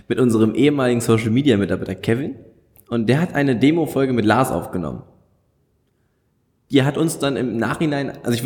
mit 0.08 0.18
unserem 0.18 0.54
ehemaligen 0.54 1.00
Social 1.00 1.30
Media 1.30 1.56
Mitarbeiter 1.56 1.94
Kevin. 1.94 2.36
Und 2.88 3.08
der 3.08 3.20
hat 3.20 3.34
eine 3.34 3.56
Demo-Folge 3.56 4.12
mit 4.12 4.24
Lars 4.24 4.50
aufgenommen. 4.50 5.02
Die 6.70 6.82
hat 6.82 6.98
uns 6.98 7.18
dann 7.18 7.36
im 7.36 7.56
Nachhinein, 7.56 8.12
also 8.24 8.32
ich 8.32 8.44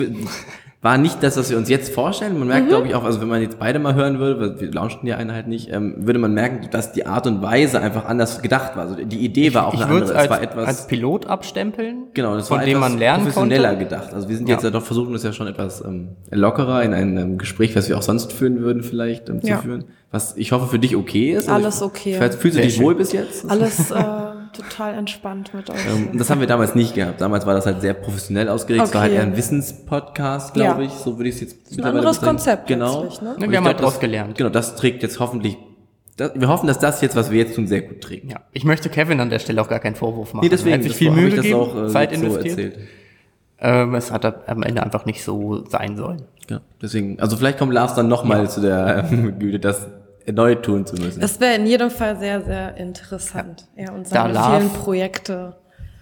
war 0.81 0.99
nicht 0.99 1.23
das, 1.23 1.37
was 1.37 1.49
wir 1.51 1.57
uns 1.59 1.69
jetzt 1.69 1.93
vorstellen. 1.95 2.33
Man 2.35 2.43
Mhm. 2.43 2.49
merkt, 2.49 2.69
glaube 2.69 2.87
ich, 2.89 2.95
auch, 2.97 3.03
also 3.05 3.21
wenn 3.21 3.29
man 3.29 3.41
jetzt 3.41 3.59
beide 3.61 3.79
mal 3.81 3.95
hören 3.95 4.19
würde, 4.21 4.41
weil 4.41 4.61
wir 4.61 4.73
launchten 4.73 5.09
ja 5.09 5.17
eine 5.17 5.33
halt 5.33 5.47
nicht, 5.49 5.71
ähm, 5.73 5.95
würde 6.07 6.19
man 6.21 6.33
merken, 6.35 6.69
dass 6.73 6.93
die 6.93 7.05
Art 7.07 7.27
und 7.29 7.41
Weise 7.43 7.81
einfach 7.81 8.05
anders 8.05 8.43
gedacht 8.43 8.77
war. 8.77 8.83
Also 8.85 8.97
die 8.97 9.19
Idee 9.25 9.55
war 9.55 9.67
auch 9.69 9.75
ich 9.75 9.81
eine 9.83 9.91
würde 9.93 10.05
es 10.07 10.11
andere. 10.11 10.25
Es 10.25 10.31
als, 10.31 10.41
war 10.41 10.43
etwas, 10.43 10.67
als 10.69 10.87
Pilot 10.89 11.27
abstempeln, 11.27 12.05
Genau, 12.15 12.35
das 12.37 12.49
von 12.49 12.59
war 12.59 12.65
dem 12.65 12.79
man 12.79 12.97
lernen 12.99 13.25
professioneller 13.25 13.69
konnte. 13.71 13.85
gedacht. 13.85 14.15
Also 14.15 14.29
wir 14.29 14.37
sind 14.37 14.49
Ja. 14.49 14.55
jetzt 14.55 14.65
ja 14.65 14.71
doch 14.71 14.83
versuchen, 14.85 15.13
das 15.13 15.23
ja 15.25 15.33
schon 15.33 15.47
etwas 15.49 15.85
ähm, 15.85 16.11
lockerer 16.31 16.83
in 16.85 16.95
ein 16.95 17.17
ähm, 17.17 17.39
Gespräch, 17.39 17.75
was 17.77 17.89
wir 17.89 17.97
auch 17.99 18.03
sonst 18.03 18.33
führen 18.33 18.61
würden, 18.61 18.83
vielleicht 18.83 19.29
ähm, 19.29 19.41
zu 19.41 19.49
Ja. 19.49 19.59
führen. 19.59 19.85
Was 20.13 20.37
ich 20.37 20.53
hoffe 20.53 20.67
für 20.67 20.79
dich 20.79 20.95
okay 20.97 21.33
ist. 21.33 21.49
Alles 21.49 21.77
ich, 21.77 21.83
okay. 21.83 22.31
Fühlst 22.39 22.59
du 22.59 22.63
dich 22.63 22.75
schön. 22.75 22.85
wohl 22.85 22.95
bis 22.97 23.13
jetzt? 23.13 23.49
Alles, 23.51 23.91
äh, 23.91 24.05
total 24.53 24.95
entspannt 24.95 25.53
mit 25.55 25.69
euch. 25.71 25.77
Ähm, 25.87 26.17
das 26.19 26.31
haben 26.31 26.41
wir 26.41 26.47
damals 26.47 26.75
nicht 26.75 26.95
gehabt. 26.95 27.21
Damals 27.21 27.47
war 27.47 27.55
das 27.55 27.67
halt 27.67 27.81
sehr 27.81 27.95
professionell 27.95 28.49
ausgelegt. 28.49 28.85
Es 28.87 28.95
war 28.95 29.03
halt 29.03 29.12
eher 29.12 29.23
ein 29.23 29.37
Wissenspodcast, 29.37 30.55
glaube 30.55 30.83
Ja. 30.83 30.87
ich. 30.88 30.93
So 30.93 31.19
würde 31.19 31.29
ich 31.29 31.37
es 31.37 31.41
jetzt 31.41 31.79
ein 31.79 31.85
anderes 31.85 32.19
bezeichnen. 32.19 32.29
Konzept 32.37 32.67
Genau. 32.69 33.03
ne? 33.23 33.35
Und 33.37 33.51
Wir 33.51 33.59
haben 33.59 33.65
halt 33.67 33.81
draus 33.81 33.93
das- 33.95 34.01
gelernt. 34.01 34.37
Genau, 34.38 34.51
das 34.51 34.77
trägt 34.77 35.03
jetzt 35.03 35.19
hoffentlich. 35.21 35.57
Das, 36.17 36.33
wir 36.35 36.49
hoffen, 36.49 36.67
dass 36.67 36.79
das 36.79 37.01
jetzt, 37.01 37.17
was 37.17 37.31
wir 37.31 37.38
jetzt 37.38 37.55
tun, 37.57 37.67
sehr 37.67 37.81
gut 37.83 38.01
trägt. 38.03 38.31
Ja, 38.31 38.41
ich 38.53 38.65
möchte 38.65 38.88
Kevin 38.91 39.19
an 39.21 39.31
der 39.31 39.38
Stelle 39.38 39.61
auch 39.62 39.69
gar 39.69 39.79
keinen 39.81 39.95
Vorwurf 39.97 40.35
machen. 40.35 40.45
Nee, 40.45 40.51
deswegen 40.51 40.73
er 40.73 40.77
hat 40.77 40.83
sich 40.83 40.93
das 40.93 40.99
viel 40.99 41.11
Mühe 41.11 41.31
das 41.31 41.37
gegeben, 41.37 41.59
auch 41.61 41.85
äh, 41.85 41.88
Zeit 41.88 42.11
so 42.15 42.17
investiert. 42.27 42.59
erzählt. 42.59 42.79
Ähm, 43.61 43.95
es 43.95 44.11
hat 44.12 44.49
am 44.49 44.62
Ende 44.62 44.83
einfach 44.83 45.07
nicht 45.07 45.23
so 45.25 45.65
sein 45.69 45.97
sollen. 45.97 46.23
Ja, 46.51 46.61
deswegen, 46.83 47.19
also 47.21 47.37
vielleicht 47.37 47.59
kommt 47.59 47.73
Lars 47.73 47.95
dann 47.95 48.09
nochmal 48.09 48.51
zu 48.51 48.61
der 48.61 49.09
ähm, 49.12 49.38
Güte, 49.38 49.59
das 49.61 49.87
erneut 50.27 50.63
tun 50.65 50.87
zu 50.87 50.97
müssen. 50.97 51.21
Das 51.21 51.41
wäre 51.41 51.55
in 51.57 51.67
jedem 51.67 51.91
Fall 51.91 52.19
sehr, 52.19 52.43
sehr 52.43 52.77
interessant. 52.77 53.67
Ja, 53.77 53.93
und 53.93 54.05
Da 54.07 54.11
seine 54.23 54.33
Lars- 54.35 54.57
vielen 54.57 54.71
Projekte. 54.71 55.57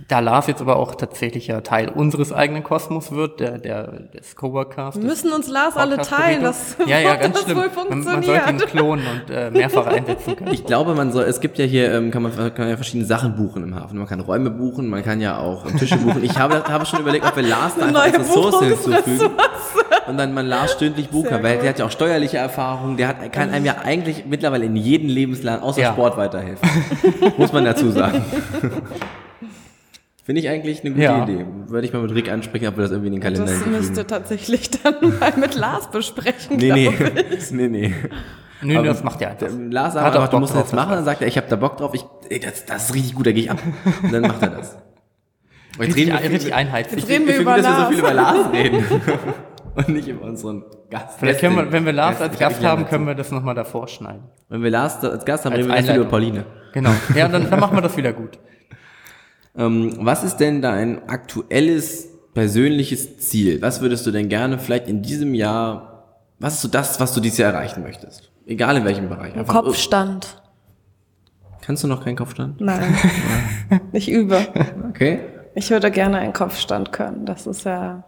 Da 0.08 0.18
Lars 0.18 0.48
jetzt 0.48 0.60
aber 0.60 0.76
auch 0.76 0.96
tatsächlich 0.96 1.46
ja 1.46 1.60
Teil 1.60 1.88
unseres 1.88 2.32
eigenen 2.32 2.64
Kosmos 2.64 3.12
wird, 3.12 3.38
der, 3.38 3.58
der 3.58 3.92
des 4.14 4.34
Coworkers. 4.34 4.96
Wir 4.96 5.04
müssen 5.04 5.30
uns 5.30 5.46
Lars 5.46 5.76
alle 5.76 5.98
teilen, 5.98 6.42
das 6.42 6.76
ja, 6.86 6.98
ja, 6.98 7.14
ganz 7.14 7.34
das 7.36 7.44
schlimm. 7.44 7.58
wohl 7.58 7.66
Man, 7.68 7.74
man 7.76 8.02
funktioniert. 8.02 8.44
sollte 8.46 8.64
ihn 8.64 8.70
klonen 8.70 9.04
und 9.06 9.30
äh, 9.32 9.50
mehrfach 9.52 9.86
einsetzen 9.86 10.34
können. 10.34 10.52
Ich 10.52 10.64
glaube, 10.64 10.94
man 10.94 11.12
soll, 11.12 11.24
es 11.24 11.38
gibt 11.40 11.58
ja 11.58 11.64
hier, 11.64 11.92
ähm, 11.92 12.10
kann 12.10 12.22
man 12.22 12.32
kann 12.54 12.68
ja 12.68 12.74
verschiedene 12.76 13.04
Sachen 13.06 13.36
buchen 13.36 13.62
im 13.62 13.74
Hafen. 13.76 13.98
Man 13.98 14.08
kann 14.08 14.18
Räume 14.18 14.50
buchen, 14.50 14.88
man 14.88 15.04
kann 15.04 15.20
ja 15.20 15.38
auch 15.38 15.64
Tische 15.78 15.98
buchen. 15.98 16.24
Ich 16.24 16.36
habe, 16.36 16.64
habe 16.68 16.86
schon 16.86 17.00
überlegt, 17.00 17.24
ob 17.26 17.36
wir 17.36 17.44
Lars 17.44 17.74
da 17.76 17.86
einfach 17.86 17.92
Neue 17.92 18.02
als 18.18 18.18
Ressource 18.18 18.60
hinzufügen. 18.64 19.30
Und 20.10 20.18
dann 20.18 20.34
man 20.34 20.46
Lars 20.46 20.72
stündlich 20.72 21.08
buchen 21.08 21.30
kann, 21.30 21.42
weil 21.42 21.58
der 21.58 21.70
hat 21.70 21.78
ja 21.78 21.86
auch 21.86 21.90
steuerliche 21.90 22.36
Erfahrung, 22.38 22.96
der 22.96 23.08
hat, 23.08 23.32
kann 23.32 23.50
einem 23.50 23.64
ja 23.64 23.76
eigentlich 23.84 24.24
mittlerweile 24.28 24.66
in 24.66 24.76
jedem 24.76 25.08
Lebenslagen 25.08 25.62
außer 25.62 25.80
Ja. 25.80 25.92
Sport 25.92 26.16
weiterhelfen. 26.16 26.68
Muss 27.38 27.52
man 27.52 27.64
dazu 27.64 27.90
sagen. 27.90 28.22
Finde 30.24 30.40
ich 30.42 30.48
eigentlich 30.48 30.80
eine 30.82 30.90
gute 30.90 31.02
Ja. 31.02 31.22
Idee. 31.24 31.44
Würde 31.66 31.86
ich 31.86 31.92
mal 31.92 32.02
mit 32.02 32.14
Rick 32.14 32.30
ansprechen, 32.30 32.68
ob 32.68 32.76
wir 32.76 32.82
das 32.82 32.90
irgendwie 32.90 33.08
in 33.08 33.12
den 33.14 33.22
Kalender 33.22 33.44
Das 33.46 33.52
hinzufügen. 33.52 33.76
müsst 33.78 33.96
ihr 33.96 34.06
tatsächlich 34.06 34.70
dann 34.82 34.94
mal 35.20 35.32
mit 35.36 35.54
Lars 35.54 35.90
besprechen. 35.90 36.56
Nee, 36.58 36.72
nee. 36.72 36.92
ich. 37.30 37.50
nee, 37.50 37.68
nee. 37.68 37.94
Nö, 38.62 38.76
Aber 38.76 38.88
das 38.88 39.02
macht 39.02 39.22
er 39.22 39.30
einfach. 39.30 39.48
Lars 39.70 39.94
sagt 39.94 40.14
einfach, 40.14 40.28
du 40.28 40.38
musst 40.38 40.52
das 40.52 40.58
drauf, 40.60 40.66
jetzt 40.68 40.74
machen. 40.76 40.90
Dann 40.94 41.04
sagt 41.04 41.22
er, 41.22 41.26
ich 41.28 41.36
habe 41.38 41.46
da 41.48 41.56
Bock 41.56 41.78
drauf. 41.78 41.92
Ich, 41.94 42.04
ey, 42.28 42.38
das, 42.38 42.66
das 42.66 42.90
ist 42.90 42.94
richtig 42.94 43.14
gut, 43.14 43.26
da 43.26 43.32
gehe 43.32 43.44
ich 43.44 43.50
ab. 43.50 43.58
Und 44.02 44.12
dann 44.12 44.22
macht 44.22 44.42
er 44.42 44.50
das. 44.50 44.76
Und 45.78 45.86
jetzt 45.86 45.96
Richtig, 45.96 46.12
reden 46.14 46.22
wir 46.24 46.30
richtig 46.32 46.54
einheitlich. 46.54 47.00
Jetzt 47.00 47.10
reden 47.10 47.26
wir 47.26 47.34
ich 47.36 47.40
über 47.40 47.54
finde, 47.54 47.68
dass 47.68 47.78
wir 47.78 47.78
so 47.78 47.82
Lars. 47.82 47.88
viel 47.88 47.98
über 47.98 48.12
Lars 48.12 48.52
reden. 48.52 48.84
Und 49.86 49.94
nicht 49.94 50.08
über 50.08 50.22
unseren 50.26 50.64
Gast. 50.90 51.18
Vielleicht 51.18 51.40
können 51.40 51.56
wir, 51.56 51.70
wenn 51.72 51.84
wir 51.84 51.92
Lars 51.92 52.20
als 52.20 52.38
Gast 52.38 52.58
nicht 52.60 52.68
haben, 52.68 52.86
können 52.86 53.06
wir 53.06 53.14
das 53.14 53.30
nochmal 53.30 53.54
davor 53.54 53.88
schneiden. 53.88 54.22
Wenn 54.48 54.62
wir 54.62 54.70
Lars 54.70 55.02
als 55.04 55.24
Gast 55.24 55.44
haben, 55.44 55.52
Als 55.54 55.66
reden 55.66 55.74
wir 55.74 55.82
viel 55.84 56.00
über. 56.00 56.04
Pauline. 56.10 56.44
Genau. 56.72 56.90
Ja, 57.14 57.28
dann, 57.28 57.48
dann 57.50 57.60
machen 57.60 57.76
wir 57.76 57.82
das 57.82 57.96
wieder 57.96 58.12
gut. 58.12 58.38
Ähm, 59.56 59.96
was 59.98 60.22
ist 60.22 60.36
denn 60.36 60.62
dein 60.62 61.08
aktuelles 61.08 62.08
persönliches 62.34 63.18
Ziel? 63.18 63.60
Was 63.60 63.80
würdest 63.80 64.06
du 64.06 64.12
denn 64.12 64.28
gerne 64.28 64.60
vielleicht 64.60 64.86
in 64.86 65.02
diesem 65.02 65.34
Jahr, 65.34 66.20
was 66.38 66.54
ist 66.54 66.60
so 66.62 66.68
das, 66.68 67.00
was 67.00 67.12
du 67.14 67.20
dieses 67.20 67.38
Jahr 67.38 67.52
erreichen 67.52 67.82
möchtest? 67.82 68.30
Egal 68.46 68.76
in 68.76 68.84
welchem 68.84 69.08
Bereich. 69.08 69.34
Einfach- 69.34 69.64
Kopfstand. 69.64 70.40
Kannst 71.62 71.82
du 71.82 71.88
noch 71.88 72.04
keinen 72.04 72.14
Kopfstand? 72.16 72.60
Nein. 72.60 72.94
ich 73.92 74.08
übe. 74.08 74.38
Okay. 74.88 75.18
Ich 75.56 75.68
würde 75.70 75.90
gerne 75.90 76.18
einen 76.18 76.32
Kopfstand 76.32 76.92
können. 76.92 77.26
Das 77.26 77.48
ist 77.48 77.64
ja 77.64 78.04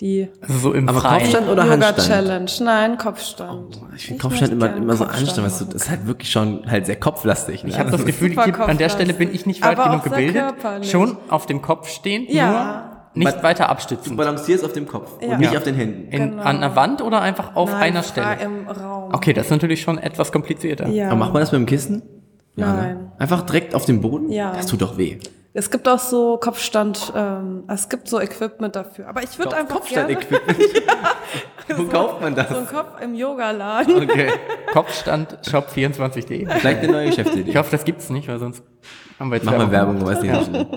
die 0.00 0.28
Also 0.40 0.58
so 0.58 0.72
im 0.74 0.88
Aber 0.88 1.00
Freien. 1.00 1.18
Kopfstand 1.22 1.48
oder 1.48 1.62
Yoga 1.64 1.86
Handstand? 1.86 2.08
Challenge. 2.08 2.50
Nein, 2.60 2.98
Kopfstand. 2.98 3.80
Ich 3.96 4.06
finde 4.06 4.22
Kopfstand 4.22 4.52
immer, 4.52 4.76
immer 4.76 4.94
so 4.96 5.04
Kopfstand 5.04 5.28
anstrengend, 5.28 5.50
weißt 5.52 5.60
du, 5.60 5.64
das 5.66 5.82
ist 5.82 5.90
halt 5.90 6.06
wirklich 6.06 6.30
schon 6.30 6.70
halt 6.70 6.86
sehr 6.86 6.96
kopflastig. 6.96 7.64
Ne? 7.64 7.70
Ich 7.70 7.78
habe 7.78 7.90
das 7.90 8.04
Gefühl, 8.04 8.30
super 8.30 8.46
ich, 8.48 8.58
an 8.58 8.78
der 8.78 8.88
Stelle 8.90 9.12
bin 9.14 9.34
ich 9.34 9.44
nicht 9.46 9.62
weit 9.62 9.78
Aber 9.78 9.90
genug 9.90 10.04
gebildet. 10.04 10.54
Schon 10.82 11.16
auf 11.28 11.46
dem 11.46 11.62
Kopf 11.62 11.88
stehen, 11.88 12.26
Ja. 12.28 12.84
nur 13.14 13.24
nicht 13.24 13.34
Aber- 13.34 13.42
weiter 13.42 13.64
Du 13.64 13.70
abstützen. 13.70 14.16
balancierst 14.16 14.64
auf 14.64 14.72
dem 14.72 14.86
Kopf 14.86 15.20
Ja. 15.20 15.32
und 15.32 15.38
nicht 15.40 15.52
Ja. 15.52 15.58
auf 15.58 15.64
den 15.64 15.74
Händen. 15.74 16.12
In, 16.12 16.30
Genau. 16.30 16.42
An 16.42 16.56
einer 16.58 16.76
Wand 16.76 17.02
oder 17.02 17.20
einfach 17.20 17.56
auf 17.56 17.70
Nein, 17.72 17.80
einer 17.82 18.02
Stelle? 18.04 18.36
im 18.40 18.68
Raum. 18.68 19.12
Okay, 19.12 19.32
das 19.32 19.46
ist 19.46 19.50
natürlich 19.50 19.82
schon 19.82 19.98
etwas 19.98 20.30
komplizierter. 20.30 20.86
Ja. 20.88 21.08
Aber 21.08 21.16
macht 21.16 21.32
man 21.32 21.40
das 21.42 21.50
mit 21.50 21.60
dem 21.60 21.66
Kissen? 21.66 22.02
Nein. 22.54 22.76
Ne? 22.98 23.12
Einfach 23.18 23.42
direkt 23.42 23.74
auf 23.74 23.84
dem 23.84 24.00
Boden? 24.00 24.30
Ja. 24.30 24.52
Das 24.52 24.66
tut 24.66 24.80
doch 24.82 24.96
weh. 24.98 25.18
Es 25.58 25.70
gibt 25.72 25.88
auch 25.88 25.98
so 25.98 26.36
Kopfstand, 26.36 27.12
ähm, 27.16 27.64
es 27.66 27.88
gibt 27.88 28.06
so 28.08 28.20
Equipment 28.20 28.76
dafür. 28.76 29.08
Aber 29.08 29.24
ich 29.24 29.36
würde 29.40 29.56
einfach 29.56 29.84
gerne 29.84 30.14
Kopfstand-Equipment. 30.14 30.86
Wo 31.76 31.84
kauft 31.86 32.20
man 32.20 32.34
das? 32.36 32.48
so 32.48 32.56
einen 32.58 32.66
Kopf 32.68 33.00
im 33.02 33.14
Yogaladen. 33.14 34.04
Okay. 34.04 34.30
Kopfstand 34.72 35.36
shop24.de. 35.42 36.46
Vielleicht 36.48 36.82
eine 36.84 36.92
neue 36.92 37.06
Geschäftsidee. 37.08 37.50
Ich 37.50 37.56
hoffe, 37.56 37.72
das 37.72 37.84
gibt's 37.84 38.08
nicht, 38.08 38.28
weil 38.28 38.38
sonst 38.38 38.62
haben 39.18 39.30
wir 39.30 39.36
jetzt 39.36 39.46
Mach 39.46 39.56
mal 39.58 39.68
Werbung. 39.72 40.06
Werbung, 40.06 40.06
weiß 40.06 40.22
nicht. 40.52 40.68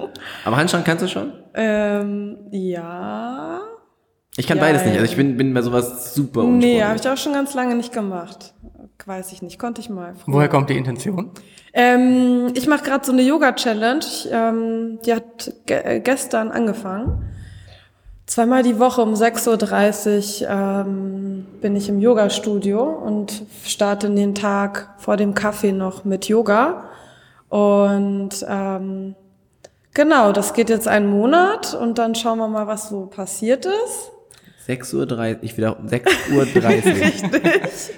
Aber 0.46 0.58
Handstand 0.58 0.84
kannst 0.84 1.04
du 1.04 1.08
schon? 1.08 1.32
Ähm, 1.54 2.38
ja. 2.50 3.62
Ich 4.36 4.48
kann 4.48 4.58
Ja, 4.58 4.64
beides 4.64 4.82
nicht. 4.84 4.96
ja. 4.96 5.02
Also 5.02 5.12
ich 5.12 5.16
bin, 5.18 5.38
bin 5.38 5.54
bei 5.54 5.62
sowas 5.62 6.16
super 6.16 6.42
Nee, 6.42 6.48
unsportlich. 6.48 6.84
habe 6.84 6.96
ich 6.98 7.08
auch 7.10 7.18
schon 7.18 7.34
ganz 7.34 7.54
lange 7.54 7.76
nicht 7.76 7.94
gemacht. 7.94 8.56
Weiß 9.06 9.32
ich 9.32 9.42
nicht, 9.42 9.60
konnte 9.60 9.82
ich 9.82 9.90
mal. 9.90 10.14
Woher 10.26 10.50
kommt 10.50 10.70
die 10.70 10.78
Intention? 10.78 11.32
Ähm, 11.74 12.52
ich 12.54 12.68
mache 12.68 12.84
gerade 12.84 13.06
so 13.06 13.12
eine 13.12 13.22
Yoga-Challenge. 13.22 14.06
Ähm, 14.32 15.00
die 15.06 15.14
hat 15.14 15.54
ge 15.66 15.78
äh, 15.84 16.00
gestern 16.00 16.52
angefangen. 16.52 17.26
Zweimal 18.26 18.64
die 18.64 18.80
Woche 18.80 19.02
um 19.02 19.14
6.30 19.14 20.44
Uhr 20.44 20.50
ähm, 20.50 21.46
bin 21.60 21.76
ich 21.76 21.90
im 21.90 22.00
Yoga-Studio 22.00 22.82
und 22.82 23.44
starte 23.66 24.10
den 24.10 24.36
Tag 24.36 24.94
vor 24.98 25.18
dem 25.18 25.34
Kaffee 25.34 25.74
noch 25.74 26.06
mit 26.06 26.28
Yoga. 26.28 26.86
Und 27.50 28.46
ähm, 28.48 29.16
genau, 29.94 30.32
das 30.32 30.54
geht 30.54 30.70
jetzt 30.70 30.88
einen 30.88 31.10
Monat 31.10 31.74
und 31.74 31.98
dann 31.98 32.16
schauen 32.16 32.38
wir 32.38 32.48
mal, 32.48 32.68
was 32.68 32.88
so 32.88 33.08
passiert 33.08 33.66
ist. 33.66 34.12
6.30 34.68 34.96
Uhr, 34.96 35.44
ich 35.44 35.58
wieder 35.58 35.78
6.30 35.80 36.34
Uhr. 36.34 36.46
Richtig. 36.56 37.96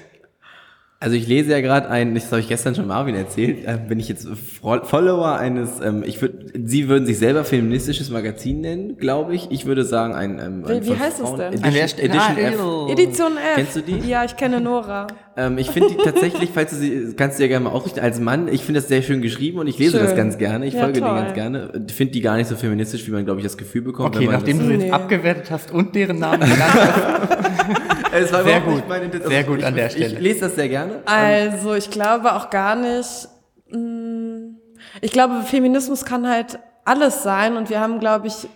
Also 1.03 1.17
ich 1.17 1.27
lese 1.27 1.51
ja 1.51 1.59
gerade 1.59 1.89
ein, 1.89 2.15
das 2.15 2.31
habe 2.31 2.39
ich 2.39 2.47
gestern 2.47 2.75
schon 2.75 2.87
Marvin 2.87 3.13
erzählt, 3.13 3.65
äh, 3.67 3.77
bin 3.77 3.99
ich 3.99 4.07
jetzt 4.07 4.25
Fro- 4.25 4.85
Follower 4.85 5.35
eines, 5.37 5.81
ähm, 5.83 6.01
ich 6.05 6.21
würde, 6.21 6.45
Sie 6.63 6.87
würden 6.87 7.05
sich 7.05 7.17
selber 7.19 7.43
feministisches 7.43 8.09
Magazin 8.09 8.61
nennen, 8.61 8.95
glaube 8.97 9.35
ich. 9.35 9.51
Ich 9.51 9.65
würde 9.65 9.83
sagen 9.83 10.13
ein, 10.15 10.39
ähm, 10.39 10.63
ein 10.65 10.85
Wie- 10.85 10.95
heißt 10.97 11.19
es 11.19 11.27
Frauen- 11.27 11.39
denn? 11.39 11.53
Edition, 11.61 11.99
Edition 11.99 12.21
Ah, 12.21 12.87
F. 12.87 12.91
Edition 12.93 13.31
F. 13.33 13.55
Kennst 13.55 13.75
du 13.75 13.81
die? 13.81 13.97
Ja, 14.09 14.23
ich 14.23 14.37
kenne 14.37 14.61
Nora. 14.61 15.07
Ähm, 15.35 15.57
ich 15.57 15.71
finde 15.71 15.89
die 15.89 15.97
tatsächlich, 15.97 16.51
falls 16.53 16.69
du 16.69 16.77
sie, 16.77 17.13
kannst 17.17 17.37
du 17.37 17.43
ja 17.43 17.49
gerne 17.49 17.65
mal 17.65 17.71
ausrichten, 17.71 17.99
als 17.99 18.21
Mann, 18.21 18.47
ich 18.47 18.61
finde 18.63 18.79
das 18.79 18.87
sehr 18.87 19.01
schön 19.01 19.21
geschrieben 19.21 19.59
und 19.59 19.67
ich 19.67 19.77
lese 19.79 19.97
Schön. 19.97 20.05
das 20.05 20.15
ganz 20.15 20.37
gerne, 20.37 20.65
ich 20.67 20.75
Ja, 20.75 20.81
folge 20.83 21.01
denen 21.01 21.07
toll. 21.07 21.15
ganz 21.21 21.33
gerne. 21.33 21.69
Ich 21.85 21.93
finde 21.93 22.13
die 22.13 22.21
gar 22.21 22.37
nicht 22.37 22.47
so 22.47 22.55
feministisch, 22.55 23.05
wie 23.07 23.11
man, 23.11 23.25
glaube 23.25 23.41
ich, 23.41 23.43
das 23.43 23.57
Gefühl 23.57 23.81
bekommt. 23.81 24.15
Okay, 24.15 24.19
wenn 24.19 24.31
man 24.31 24.35
nachdem 24.35 24.57
das, 24.59 24.67
du 24.67 24.71
jetzt 24.73 24.83
Nee. 24.83 24.91
abgewertet 24.91 25.51
hast 25.51 25.71
und 25.73 25.93
deren 25.95 26.19
Namen 26.19 26.39
genannt 26.49 26.73
hast. 26.73 27.81
Es 28.13 28.31
war 28.31 28.43
Sehr 28.43 28.61
gut. 28.61 28.75
nicht 28.75 28.87
meine 28.89 29.05
Intention. 29.05 29.31
Sehr 29.31 29.43
gut 29.43 29.59
ich, 29.59 29.65
an 29.65 29.75
der 29.75 29.87
Ich 29.87 29.91
Stelle. 29.93 30.19
lese 30.19 30.39
das 30.41 30.55
sehr 30.55 30.69
gerne. 30.69 31.01
Also, 31.05 31.73
ich 31.73 31.89
glaube 31.89 32.33
auch 32.33 32.49
gar 32.49 32.75
nicht. 32.75 33.27
mh, 33.69 34.55
Ich 35.01 35.11
glaube, 35.11 35.41
Feminismus 35.43 36.05
kann 36.05 36.29
halt 36.29 36.59
alles 36.85 37.23
sein 37.23 37.57
und 37.57 37.69
wir 37.69 37.79
haben, 37.79 37.99
glaube 37.99 38.27
ich, 38.27 38.47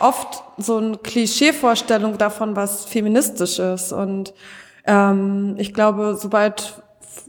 oft 0.00 0.42
so 0.58 0.76
eine 0.78 0.96
Klischeevorstellung 0.98 2.18
davon, 2.18 2.56
was 2.56 2.84
feministisch 2.84 3.58
ist. 3.58 3.92
Und 3.92 4.34
ähm, 4.84 5.54
ich 5.58 5.72
glaube, 5.72 6.16
sobald, 6.20 6.82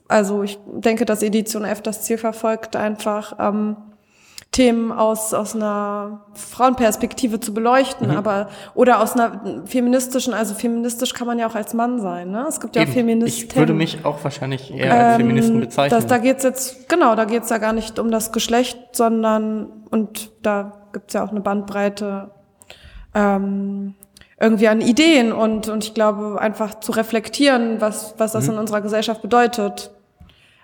also 0.07 0.43
ich 0.43 0.57
denke, 0.65 1.05
dass 1.05 1.21
Edition 1.23 1.63
F 1.65 1.81
das 1.81 2.01
Ziel 2.03 2.17
verfolgt, 2.17 2.75
einfach 2.75 3.33
ähm, 3.39 3.77
Themen 4.51 4.91
aus, 4.91 5.33
aus 5.35 5.55
einer 5.55 6.25
Frauenperspektive 6.33 7.39
zu 7.39 7.53
beleuchten, 7.53 8.09
aber 8.09 8.49
oder 8.73 8.99
aus 8.99 9.13
einer 9.13 9.63
feministischen, 9.65 10.33
also 10.33 10.55
feministisch 10.55 11.13
kann 11.13 11.27
man 11.27 11.37
ja 11.37 11.47
auch 11.47 11.53
als 11.53 11.75
Mann 11.75 11.99
sein, 12.01 12.31
ne? 12.31 12.45
Es 12.49 12.59
gibt 12.59 12.75
ja 12.75 12.81
auch. 12.83 12.87
Feministen. 12.87 13.47
Ich 13.51 13.55
würde 13.55 13.73
mich 13.73 14.03
auch 14.05 14.23
wahrscheinlich 14.23 14.73
eher 14.73 14.91
als 14.93 15.17
Feministen 15.17 15.59
bezeichnen. 15.59 15.95
Ähm, 15.95 16.01
Das, 16.01 16.09
da 16.09 16.17
geht's 16.17 16.43
jetzt, 16.43 16.89
genau, 16.89 17.13
da 17.15 17.25
geht's 17.25 17.49
ja 17.51 17.59
gar 17.59 17.73
nicht 17.73 17.99
um 17.99 18.09
das 18.09 18.31
Geschlecht, 18.31 18.79
sondern, 18.93 19.67
und 19.91 20.31
da 20.41 20.87
gibt's 20.93 21.13
ja 21.13 21.23
auch 21.23 21.29
eine 21.29 21.41
Bandbreite 21.41 22.31
ähm, 23.13 23.93
irgendwie 24.41 24.67
an 24.67 24.81
Ideen 24.81 25.31
und, 25.31 25.69
und 25.69 25.83
ich 25.83 25.93
glaube, 25.93 26.37
einfach 26.41 26.79
zu 26.79 26.91
reflektieren, 26.91 27.81
was, 27.81 28.15
was 28.17 28.31
das 28.31 28.47
Mhm. 28.47 28.53
in 28.53 28.59
unserer 28.59 28.81
Gesellschaft 28.81 29.21
bedeutet, 29.21 29.91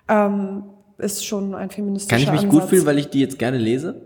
ähm, 0.08 0.64
ist 0.98 1.26
schon 1.26 1.54
ein 1.56 1.70
feministischer 1.70 2.16
Kann 2.16 2.24
ich 2.24 2.32
mich 2.32 2.42
Ansatz. 2.50 2.62
gut 2.62 2.70
fühlen, 2.70 2.86
weil 2.86 2.98
ich 3.00 3.10
die 3.10 3.20
jetzt 3.20 3.38
gerne 3.40 3.58
lese? 3.58 4.02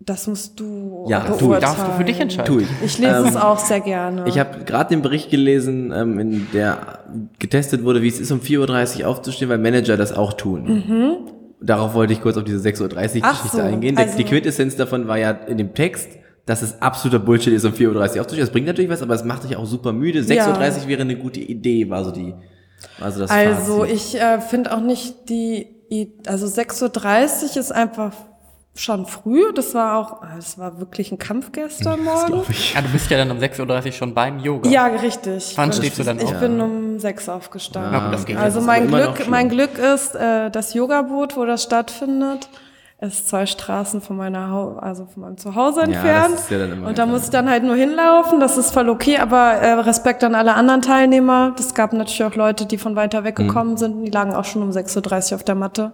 Das 0.00 0.26
musst 0.26 0.58
du 0.60 1.06
Ja, 1.08 1.20
tu 1.20 1.32
ich. 1.34 1.38
beurteilen. 1.40 1.60
Darfst 1.62 1.86
du 1.86 1.92
für 1.92 2.04
dich 2.04 2.20
entscheiden. 2.20 2.52
Tue 2.52 2.62
ich. 2.62 2.68
Ich 2.84 2.98
lese 2.98 3.24
es 3.26 3.34
Ähm, 3.34 3.36
auch 3.40 3.58
sehr 3.58 3.80
gerne. 3.80 4.24
Ich 4.28 4.38
habe 4.38 4.64
gerade 4.64 4.90
den 4.90 5.00
Bericht 5.02 5.30
gelesen, 5.30 5.92
ähm, 5.96 6.18
in 6.18 6.46
der 6.52 6.98
getestet 7.38 7.84
wurde, 7.84 8.02
wie 8.02 8.08
es 8.08 8.20
ist, 8.20 8.30
um 8.30 8.40
4.30 8.40 9.02
Uhr 9.02 9.08
aufzustehen, 9.08 9.48
weil 9.48 9.58
Manager 9.58 9.96
das 9.96 10.12
auch 10.12 10.34
tun. 10.34 11.24
Darauf 11.60 11.94
wollte 11.94 12.12
ich 12.12 12.20
kurz 12.20 12.36
auf 12.36 12.44
diese 12.44 12.58
6.30 12.58 13.22
Uhr 13.22 13.30
Geschichte 13.30 13.56
so, 13.56 13.62
eingehen. 13.62 13.96
Also- 13.96 14.18
die 14.18 14.24
Quintessenz 14.24 14.76
davon 14.76 15.08
war 15.08 15.16
ja 15.18 15.30
in 15.30 15.56
dem 15.56 15.72
Text, 15.72 16.08
dass 16.44 16.60
es 16.60 16.82
absoluter 16.82 17.20
Bullshit 17.24 17.54
ist, 17.54 17.64
um 17.64 17.72
4.30 17.72 18.16
Uhr 18.16 18.20
aufzustehen. 18.20 18.40
Das 18.40 18.50
bringt 18.50 18.66
natürlich 18.66 18.90
was, 18.90 19.00
aber 19.00 19.14
es 19.14 19.24
macht 19.24 19.44
dich 19.44 19.56
auch 19.56 19.64
super 19.64 19.92
müde. 19.94 20.20
6.30 20.20 20.82
Uhr 20.82 20.88
wäre 20.88 21.00
eine 21.02 21.16
gute 21.16 21.40
Idee, 21.40 21.88
war 21.88 22.04
so 22.04 22.10
die, 22.10 22.34
war 22.98 23.10
so 23.10 23.20
das 23.20 23.30
Also 23.30 23.78
Fazit. 23.80 23.94
ich 23.94 24.20
äh, 24.20 24.40
finde 24.42 24.76
auch 24.76 24.80
nicht 24.82 25.30
die, 25.30 25.68
also 26.26 26.46
6.30 26.46 27.50
Uhr 27.54 27.56
ist 27.60 27.72
einfach 27.72 28.12
schon 28.76 29.06
früh. 29.06 29.52
Das 29.54 29.74
war 29.74 29.98
auch, 29.98 30.22
ah, 30.22 30.32
das 30.36 30.58
war 30.58 30.80
wirklich 30.80 31.12
ein 31.12 31.18
Kampf 31.18 31.52
gestern 31.52 32.02
Morgen. 32.02 32.42
Ja, 32.74 32.82
du 32.82 32.88
bist 32.88 33.08
ja 33.10 33.18
dann 33.18 33.30
um 33.30 33.38
6.30 33.38 33.86
Uhr 33.86 33.92
schon 33.92 34.14
beim 34.14 34.38
Yoga. 34.40 34.68
Ja, 34.68 34.86
richtig. 34.86 35.52
Wann 35.56 35.66
Und 35.70 35.74
stehst 35.76 35.98
du 35.98 36.02
dann 36.02 36.18
Ich 36.18 36.24
auf? 36.26 36.40
bin 36.40 36.60
um 36.60 36.98
sechs 36.98 37.28
aufgestanden. 37.28 37.92
Na 37.92 38.04
gut, 38.06 38.14
das 38.14 38.24
geht 38.26 38.36
also 38.36 38.60
mein 38.60 38.88
Glück, 38.88 39.28
mein 39.28 39.48
Glück 39.48 39.78
ist, 39.78 40.14
äh, 40.16 40.50
das 40.50 40.74
Yogaboot, 40.74 41.36
wo 41.36 41.44
das 41.44 41.62
stattfindet, 41.62 42.48
ist 43.12 43.28
zwei 43.28 43.46
Straßen 43.46 44.00
von 44.00 44.16
meiner 44.16 44.50
Hau 44.50 44.76
also 44.80 45.06
von 45.06 45.22
meinem 45.22 45.36
Zuhause 45.36 45.82
entfernt. 45.82 46.38
ja 46.50 46.64
immer 46.64 46.88
und 46.88 46.98
da 46.98 47.06
muss 47.06 47.24
ich 47.24 47.30
dann 47.30 47.48
halt 47.50 47.62
nur 47.64 47.76
hinlaufen. 47.76 48.40
Das 48.40 48.56
ist 48.56 48.70
voll 48.72 48.88
okay, 48.88 49.18
aber 49.18 49.52
äh, 49.54 49.72
Respekt 49.72 50.24
an 50.24 50.34
alle 50.34 50.54
anderen 50.54 50.82
Teilnehmer. 50.82 51.54
Es 51.58 51.74
gab 51.74 51.92
natürlich 51.92 52.24
auch 52.24 52.34
Leute, 52.34 52.66
die 52.66 52.78
von 52.78 52.96
weiter 52.96 53.24
weg 53.24 53.36
gekommen 53.36 53.72
Mhm. 53.72 53.76
sind. 53.76 54.04
Die 54.04 54.10
lagen 54.10 54.34
auch 54.34 54.44
schon 54.44 54.62
um 54.62 54.70
6.30 54.70 55.32
Uhr 55.32 55.36
auf 55.36 55.44
der 55.44 55.54
Matte, 55.54 55.92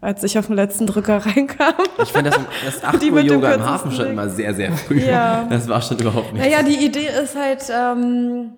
als 0.00 0.22
ich 0.24 0.38
auf 0.38 0.46
den 0.46 0.56
letzten 0.56 0.86
Drücker 0.86 1.18
reinkam. 1.26 1.74
Ich 2.02 2.12
fand 2.12 2.26
das, 2.26 2.38
das 2.64 2.84
8 2.84 3.02
Die 3.02 3.10
Uhr 3.12 3.20
Yoga 3.20 3.52
im 3.52 3.64
Hafen 3.64 3.92
schon 3.92 4.06
immer 4.06 4.28
sehr, 4.28 4.54
sehr 4.54 4.72
früh. 4.72 5.00
Ja. 5.00 5.44
Das 5.48 5.68
war 5.68 5.80
schon 5.82 5.98
überhaupt 5.98 6.32
nicht. 6.32 6.42
Naja, 6.44 6.62
die 6.62 6.84
Idee 6.84 7.08
ist 7.22 7.36
halt 7.36 7.64
ähm, 7.70 8.52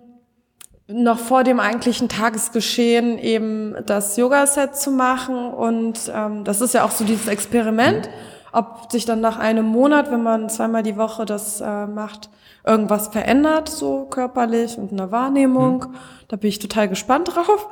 noch 0.87 1.19
vor 1.19 1.43
dem 1.43 1.59
eigentlichen 1.59 2.09
Tagesgeschehen 2.09 3.17
eben 3.17 3.75
das 3.85 4.17
Yoga-Set 4.17 4.75
zu 4.75 4.91
machen 4.91 5.53
und 5.53 6.11
ähm, 6.13 6.43
das 6.43 6.61
ist 6.61 6.73
ja 6.73 6.83
auch 6.83 6.91
so 6.91 7.05
dieses 7.05 7.27
Experiment, 7.27 8.09
ob 8.51 8.91
sich 8.91 9.05
dann 9.05 9.21
nach 9.21 9.39
einem 9.39 9.65
Monat, 9.65 10.11
wenn 10.11 10.23
man 10.23 10.49
zweimal 10.49 10.83
die 10.83 10.97
Woche 10.97 11.25
das 11.25 11.61
äh, 11.61 11.87
macht, 11.87 12.29
irgendwas 12.65 13.07
verändert, 13.07 13.69
so 13.69 14.05
körperlich 14.05 14.77
und 14.77 14.91
in 14.91 14.97
der 14.97 15.11
Wahrnehmung. 15.11 15.85
Da 16.27 16.35
bin 16.35 16.49
ich 16.49 16.59
total 16.59 16.87
gespannt 16.87 17.33
drauf. 17.33 17.67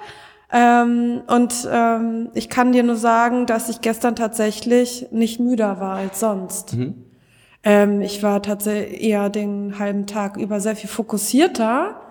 Ähm, 0.52 1.22
und 1.28 1.68
ähm, 1.72 2.30
ich 2.34 2.50
kann 2.50 2.72
dir 2.72 2.84
nur 2.84 2.98
sagen, 2.98 3.46
dass 3.46 3.70
ich 3.70 3.82
gestern 3.82 4.16
tatsächlich 4.16 5.08
nicht 5.12 5.40
müder 5.40 5.80
war 5.80 5.96
als 5.98 6.20
sonst. 6.20 6.76
Ähm, 7.64 8.02
ich 8.02 8.24
war 8.24 8.42
tatsächlich 8.42 9.02
eher 9.02 9.30
den 9.30 9.80
halben 9.80 10.08
Tag 10.08 10.36
über 10.36 10.60
sehr 10.60 10.76
viel 10.76 10.90
fokussierter 10.90 12.02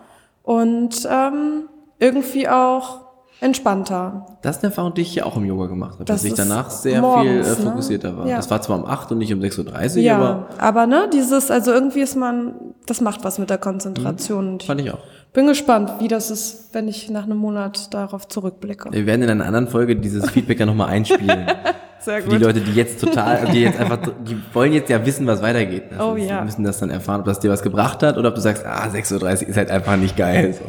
und 0.42 1.08
ähm, 1.10 1.68
irgendwie 1.98 2.48
auch 2.48 3.00
entspannter. 3.42 4.26
Das 4.42 4.58
ist 4.58 4.62
eine 4.64 4.70
Erfahrung, 4.72 4.92
die 4.94 5.00
ich 5.02 5.14
ja 5.14 5.24
auch 5.24 5.36
im 5.36 5.44
Yoga 5.46 5.66
gemacht 5.66 5.94
habe, 5.94 6.04
dass 6.04 6.16
Das 6.22 6.24
ich 6.24 6.32
ist 6.32 6.38
danach 6.38 6.70
sehr 6.70 7.00
morgens, 7.00 7.48
viel 7.48 7.62
äh, 7.62 7.64
ne? 7.64 7.70
fokussierter 7.70 8.16
war. 8.16 8.26
Ja. 8.26 8.36
Das 8.36 8.50
war 8.50 8.60
zwar 8.60 8.78
um 8.78 8.84
8 8.84 9.12
und 9.12 9.18
nicht 9.18 9.32
um 9.32 9.40
6.30 9.40 9.96
Uhr, 9.96 10.02
Ja, 10.02 10.16
aber 10.18 10.46
aber, 10.58 10.86
ne, 10.86 11.08
dieses, 11.12 11.50
also 11.50 11.72
irgendwie 11.72 12.00
ist 12.00 12.16
man, 12.16 12.54
das 12.86 13.00
macht 13.00 13.24
was 13.24 13.38
mit 13.38 13.48
der 13.48 13.58
Konzentration. 13.58 14.58
Ich 14.60 14.66
fand 14.66 14.80
ich 14.82 14.90
auch. 14.92 14.98
bin 15.32 15.46
gespannt, 15.46 15.90
wie 16.00 16.08
das 16.08 16.30
ist, 16.30 16.68
wenn 16.74 16.86
ich 16.86 17.08
nach 17.08 17.24
einem 17.24 17.38
Monat 17.38 17.94
darauf 17.94 18.28
zurückblicke. 18.28 18.90
Wir 18.92 19.06
werden 19.06 19.22
in 19.22 19.30
einer 19.30 19.46
anderen 19.46 19.68
Folge 19.68 19.96
dieses 19.96 20.28
Feedback 20.30 20.60
ja 20.60 20.66
nochmal 20.66 20.88
einspielen. 20.88 21.46
Sehr 22.00 22.22
Für 22.22 22.28
die 22.30 22.36
Leute, 22.36 22.60
die 22.60 22.72
jetzt 22.72 23.00
total, 23.00 23.46
die 23.52 23.60
jetzt 23.62 23.78
einfach, 23.78 23.98
die 24.26 24.36
wollen 24.54 24.72
jetzt 24.72 24.88
ja 24.90 25.04
wissen, 25.04 25.26
was 25.26 25.42
weitergeht. 25.42 25.84
Also 25.92 26.12
Oh 26.12 26.16
ja. 26.16 26.38
Die 26.38 26.44
müssen 26.44 26.64
das 26.64 26.78
dann 26.78 26.90
erfahren, 26.90 27.20
ob 27.20 27.26
das 27.26 27.40
dir 27.40 27.50
was 27.50 27.62
gebracht 27.62 28.02
hat 28.02 28.16
oder 28.16 28.30
ob 28.30 28.34
du 28.34 28.40
sagst, 28.40 28.64
ah, 28.64 28.86
6.30 28.88 29.22
Uhr 29.22 29.48
ist 29.48 29.56
halt 29.56 29.70
einfach 29.70 29.96
nicht 29.96 30.16
geil. 30.16 30.52
So. 30.54 30.64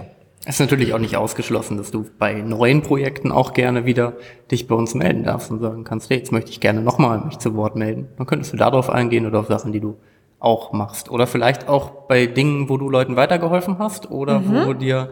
Es 0.46 0.56
ist 0.56 0.60
natürlich 0.60 0.94
auch 0.94 1.00
nicht 1.00 1.16
ausgeschlossen, 1.18 1.78
dass 1.78 1.92
du 1.92 2.06
bei 2.18 2.34
neuen 2.42 2.82
Projekten 2.82 3.32
auch 3.32 3.54
gerne 3.54 3.86
wieder 3.86 4.14
dich 4.50 4.68
bei 4.68 4.76
uns 4.76 4.96
melden 4.96 5.24
darfst 5.24 5.52
und 5.52 5.60
sagen 5.62 5.84
kannst, 5.84 6.10
hey, 6.10 6.18
jetzt 6.18 6.32
möchte 6.32 6.50
ich 6.52 6.60
gerne 6.60 6.82
nochmal 6.82 7.20
mich 7.24 7.38
zu 7.38 7.56
Wort 7.56 7.76
melden. 7.76 8.08
Dann 8.18 8.26
könntest 8.26 8.52
du 8.52 8.58
darauf 8.58 8.90
eingehen 8.90 9.26
oder 9.28 9.40
auf 9.40 9.48
Sachen, 9.48 9.72
die 9.72 9.80
du 9.80 9.98
auch 10.40 10.74
machst. 10.74 11.12
Oder 11.12 11.28
vielleicht 11.28 11.70
auch 11.70 11.92
bei 12.08 12.26
Dingen, 12.26 12.68
wo 12.70 12.78
du 12.78 12.90
Leuten 12.90 13.16
weitergeholfen 13.16 13.78
hast 13.78 14.10
oder 14.10 14.40
Mhm. 14.40 14.66
wo 14.66 14.74
dir 14.74 15.12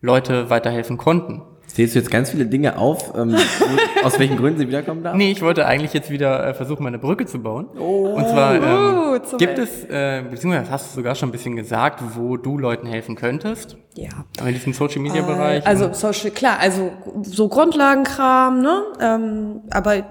Leute 0.00 0.48
weiterhelfen 0.48 0.96
konnten. 0.96 1.42
Zählst 1.78 1.94
du 1.94 2.00
jetzt 2.00 2.10
ganz 2.10 2.30
viele 2.30 2.44
Dinge 2.44 2.76
auf, 2.76 3.16
ähm, 3.16 3.36
aus 4.02 4.18
welchen 4.18 4.36
Gründen 4.36 4.58
sie 4.58 4.66
wiederkommen 4.66 5.04
darf? 5.04 5.14
Nee, 5.14 5.30
ich 5.30 5.42
wollte 5.42 5.64
eigentlich 5.64 5.92
jetzt 5.92 6.10
wieder 6.10 6.48
äh, 6.48 6.52
versuchen, 6.52 6.82
meine 6.82 6.98
Brücke 6.98 7.24
zu 7.24 7.38
bauen. 7.40 7.66
Und 7.66 8.28
zwar 8.28 8.54
Oh, 8.54 9.14
ähm, 9.14 9.22
zum 9.22 9.38
gibt 9.38 9.58
es, 9.58 9.84
äh, 9.84 10.24
beziehungsweise 10.28 10.72
hast 10.72 10.90
du 10.90 10.96
sogar 10.96 11.14
schon 11.14 11.28
ein 11.28 11.30
bisschen 11.30 11.54
gesagt, 11.54 12.02
wo 12.16 12.36
du 12.36 12.58
Leuten 12.58 12.88
helfen 12.88 13.14
könntest. 13.14 13.76
Ja. 13.94 14.08
In 14.44 14.54
diesem 14.54 14.72
Social 14.72 15.00
Media 15.00 15.22
Bereich. 15.22 15.64
Also 15.64 15.92
Social, 15.92 16.32
klar, 16.32 16.58
also 16.58 16.90
so 17.22 17.46
Grundlagenkram, 17.46 18.60
ne? 18.60 18.82
Ähm, 19.00 19.60
aber 19.70 20.02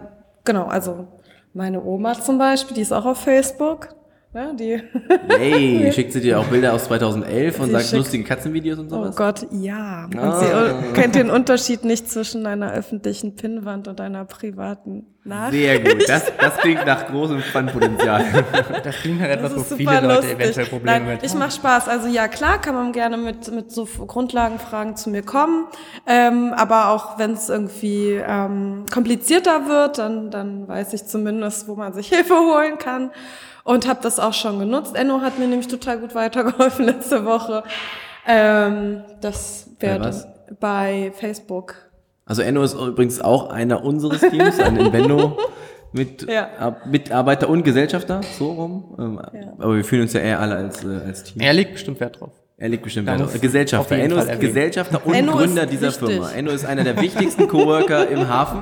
genau, 0.45 0.67
also 0.67 1.09
meine 1.53 1.83
Oma 1.83 2.13
zum 2.13 2.37
Beispiel, 2.37 2.75
die 2.75 2.81
ist 2.81 2.93
auch 2.93 3.05
auf 3.05 3.17
Facebook. 3.17 3.89
Ne? 4.33 4.53
Die, 4.59 4.83
Hey, 5.29 5.91
schickt 5.95 6.11
sie 6.13 6.19
dir 6.21 6.39
auch 6.39 6.45
Bilder 6.45 6.73
aus 6.73 6.85
2011 6.85 7.59
und 7.59 7.65
Sie 7.67 7.71
sagt 7.71 7.91
lustige 7.93 8.23
Katzenvideos 8.23 8.77
und 8.77 8.87
oh 8.87 8.95
sowas? 9.05 9.15
Gott, 9.15 9.47
ja. 9.51 10.05
Und 10.05 10.19
Ah. 10.19 10.81
sie 10.83 10.93
kennt 10.93 11.15
den 11.15 11.29
Unterschied 11.29 11.85
nicht 11.85 12.09
zwischen 12.09 12.45
einer 12.45 12.71
öffentlichen 12.73 13.35
Pinnwand 13.35 13.87
und 13.87 14.01
einer 14.01 14.25
privaten 14.25 15.05
Nachricht. 15.23 15.53
Sehr 15.63 15.79
gut. 15.79 16.09
Das, 16.09 16.31
das 16.39 16.57
klingt 16.57 16.85
nach 16.85 17.07
großem 17.07 17.39
Fun-Potenzial. 17.39 18.23
das 18.83 18.95
klingt 18.97 19.21
halt 19.21 19.31
etwas, 19.31 19.55
wo 19.55 19.75
viele 19.75 19.91
Leute 20.01 20.07
lustig. 20.07 20.31
eventuell 20.39 20.65
Probleme 20.67 20.99
Nein, 20.99 21.07
mit 21.07 21.23
ich 21.23 21.33
mache 21.33 21.51
Spaß. 21.51 21.87
Also 21.87 22.07
ja, 22.07 22.27
klar 22.27 22.59
kann 22.61 22.75
man 22.75 22.91
gerne 22.91 23.17
mit, 23.17 23.49
mit 23.51 23.71
so 23.71 23.85
Grundlagenfragen 23.85 24.95
zu 24.97 25.09
mir 25.09 25.23
kommen. 25.23 25.67
Ähm, 26.05 26.53
aber 26.55 26.89
auch 26.89 27.17
wenn 27.17 27.31
es 27.31 27.49
irgendwie 27.49 28.21
ähm, 28.25 28.85
komplizierter 28.93 29.67
wird, 29.67 29.97
dann, 29.97 30.31
dann 30.31 30.67
weiß 30.67 30.93
ich 30.93 31.05
zumindest, 31.05 31.67
wo 31.67 31.75
man 31.75 31.93
sich 31.93 32.07
Hilfe 32.13 32.35
holen 32.35 32.77
kann. 32.77 33.11
Und 33.67 33.85
habe 33.87 33.99
das 34.01 34.17
auch 34.19 34.33
schon 34.33 34.59
genutzt. 34.59 34.95
Enno 34.95 35.19
hat 35.21 35.37
mir 35.39 35.45
nämlich 35.47 35.67
total 35.67 35.99
gut 35.99 36.15
weitergeholfen 36.15 36.85
letzte 36.91 37.25
Woche. 37.25 37.63
Ähm, 38.25 39.03
das 39.21 39.69
Bei 39.79 39.87
wäre 39.87 40.33
bei 40.59 41.11
Facebook. 41.15 41.75
Also 42.25 42.41
Enno 42.43 42.63
ist 42.63 42.73
übrigens 42.75 43.19
auch 43.21 43.49
einer 43.49 43.83
unseres 43.83 44.21
Teams, 44.21 44.59
ein 44.59 44.77
Invendo 44.77 45.37
mit 45.91 46.29
Ja. 46.29 46.47
Ab- 46.59 46.85
Mitarbeiter 46.85 47.49
und 47.49 47.63
Gesellschafter, 47.63 48.21
so 48.37 48.51
rum. 48.53 48.95
Ähm, 48.99 49.53
Aber 49.59 49.75
wir 49.75 49.83
fühlen 49.83 50.03
uns 50.03 50.13
ja 50.13 50.21
eher 50.21 50.39
alle 50.39 50.55
als, 50.55 50.83
äh, 50.85 51.01
als 51.05 51.23
Team. 51.25 51.41
Er 51.41 51.51
legt 51.53 51.73
bestimmt 51.73 51.99
Wert 51.99 52.19
drauf. 52.21 52.31
Er 52.59 52.69
liegt 52.69 52.83
bestimmt 52.83 53.07
Da 53.07 53.11
Wert 53.13 53.21
muss 53.21 53.35
auf- 53.35 53.41
Gesellschafter. 53.41 53.95
Enno 53.97 54.17
ist. 54.17 54.39
Gesellschafter 54.39 55.05
und 55.05 55.13
Enno 55.13 55.33
Gründer 55.33 55.65
dieser 55.67 55.87
wichtig. 55.89 56.07
Firma. 56.09 56.31
Enno 56.31 56.51
ist 56.51 56.65
einer 56.65 56.83
der 56.83 56.99
wichtigsten 56.99 57.47
Coworker 57.47 58.07
im 58.07 58.27
Hafen. 58.27 58.61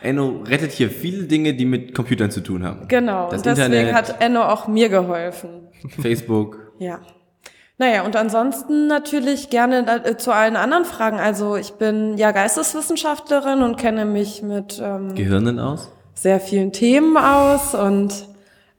Enno 0.00 0.42
rettet 0.46 0.70
hier 0.72 0.90
viele 0.90 1.24
Dinge, 1.24 1.54
die 1.54 1.64
mit 1.64 1.94
Computern 1.94 2.30
zu 2.30 2.40
tun 2.40 2.64
haben. 2.64 2.86
Genau. 2.88 3.28
Das 3.30 3.38
und 3.38 3.46
deswegen 3.46 3.72
Internet. 3.72 3.94
hat 3.94 4.20
Enno 4.22 4.42
auch 4.42 4.68
mir 4.68 4.88
geholfen. 4.88 5.68
Facebook. 6.00 6.72
Ja. 6.78 7.00
Naja, 7.78 8.02
und 8.04 8.14
ansonsten 8.14 8.86
natürlich 8.86 9.50
gerne 9.50 10.04
äh, 10.04 10.16
zu 10.16 10.32
allen 10.32 10.54
anderen 10.54 10.84
Fragen. 10.84 11.18
Also 11.18 11.56
ich 11.56 11.72
bin 11.72 12.16
ja 12.18 12.30
Geisteswissenschaftlerin 12.30 13.62
und 13.62 13.76
kenne 13.76 14.04
mich 14.04 14.42
mit 14.42 14.80
ähm, 14.80 15.14
Gehirnen 15.16 15.58
aus? 15.58 15.90
sehr 16.14 16.38
vielen 16.38 16.70
Themen 16.72 17.16
aus 17.16 17.74
und 17.74 18.28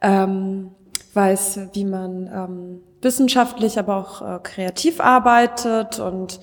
ähm, 0.02 0.72
weiß, 1.14 1.60
wie 1.74 1.84
man 1.84 2.28
ähm, 2.34 2.82
wissenschaftlich, 3.04 3.78
aber 3.80 3.98
auch 3.98 4.22
äh, 4.22 4.40
kreativ 4.44 5.00
arbeitet 5.00 6.00
und 6.00 6.40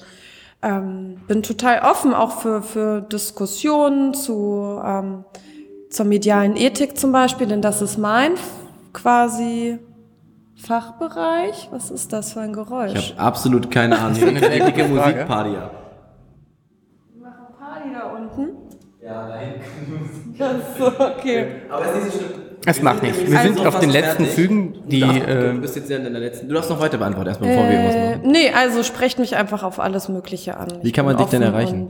ähm, 0.63 1.21
bin 1.27 1.43
total 1.43 1.81
offen 1.91 2.13
auch 2.15 2.33
für, 2.41 2.63
für 2.63 3.01
Diskussionen 3.01 4.13
zu, 4.15 4.81
ähm, 4.85 5.25
zur 5.89 6.07
medialen 6.07 6.57
Ethik 6.57 6.99
zum 6.99 7.13
Beispiel, 7.13 7.47
denn 7.47 7.63
das 7.63 7.81
ist 7.83 7.97
mein 7.99 8.33
quasi 8.93 9.79
Fachbereich. 10.57 11.69
Was 11.73 11.91
ist 11.91 12.13
das 12.13 12.35
für 12.35 12.41
ein 12.41 12.53
Geräusch? 12.53 12.93
Ich 12.95 13.13
habe 13.17 13.23
absolut 13.23 13.71
keine 13.71 13.99
Ahnung. 14.01 14.17
ist 14.17 14.23
eine 14.23 14.39
sehr 14.41 14.51
Eine 14.51 14.65
dicke. 14.67 14.85
Musikparty 14.89 15.57
ab. 15.57 15.73
machen 17.19 17.35
Party 17.59 17.89
da 17.95 18.07
unten. 18.11 18.49
Ja, 19.03 19.29
nein. 19.29 19.55
Das 20.39 20.53
ist 20.57 20.79
so, 20.79 20.87
okay. 20.87 21.63
Aber 21.71 21.85
es 21.87 21.97
ist 21.97 22.05
nicht 22.05 22.13
so 22.17 22.19
schlimm. 22.35 22.50
Es 22.67 22.83
macht 22.83 23.03
nichts. 23.03 23.19
Wir 23.27 23.39
Also 23.39 23.55
sind 23.55 23.67
auf 23.67 23.79
den 23.81 23.91
letzten 23.91 24.27
Zügen, 24.29 24.75
die, 24.87 25.01
du, 25.01 25.07
darfst, 25.07 25.23
äh, 25.29 25.53
du 25.53 25.61
bist 25.61 25.77
jetzt 25.77 25.91
ja 25.91 25.97
in 25.97 26.03
der 26.05 26.13
letzten. 26.21 26.49
Du 26.49 26.55
darfst 26.55 26.69
noch 26.71 26.81
weiter 26.81 26.99
beantworten, 26.99 27.29
erstmal, 27.29 27.51
bevor 27.51 27.65
wir 27.65 27.73
irgendwas 27.73 27.95
Äh, 27.95 28.17
machen. 28.19 28.31
nee, 28.33 28.51
also 28.55 28.83
sprecht 28.83 29.19
mich 29.19 29.37
einfach 29.37 29.63
auf 29.63 29.81
alles 29.81 30.09
Mögliche 30.09 30.57
an. 30.57 30.69
Wie 30.83 30.93
kann 30.93 31.05
man 31.07 31.17
dich 31.17 31.27
denn 31.27 31.43
erreichen? 31.43 31.89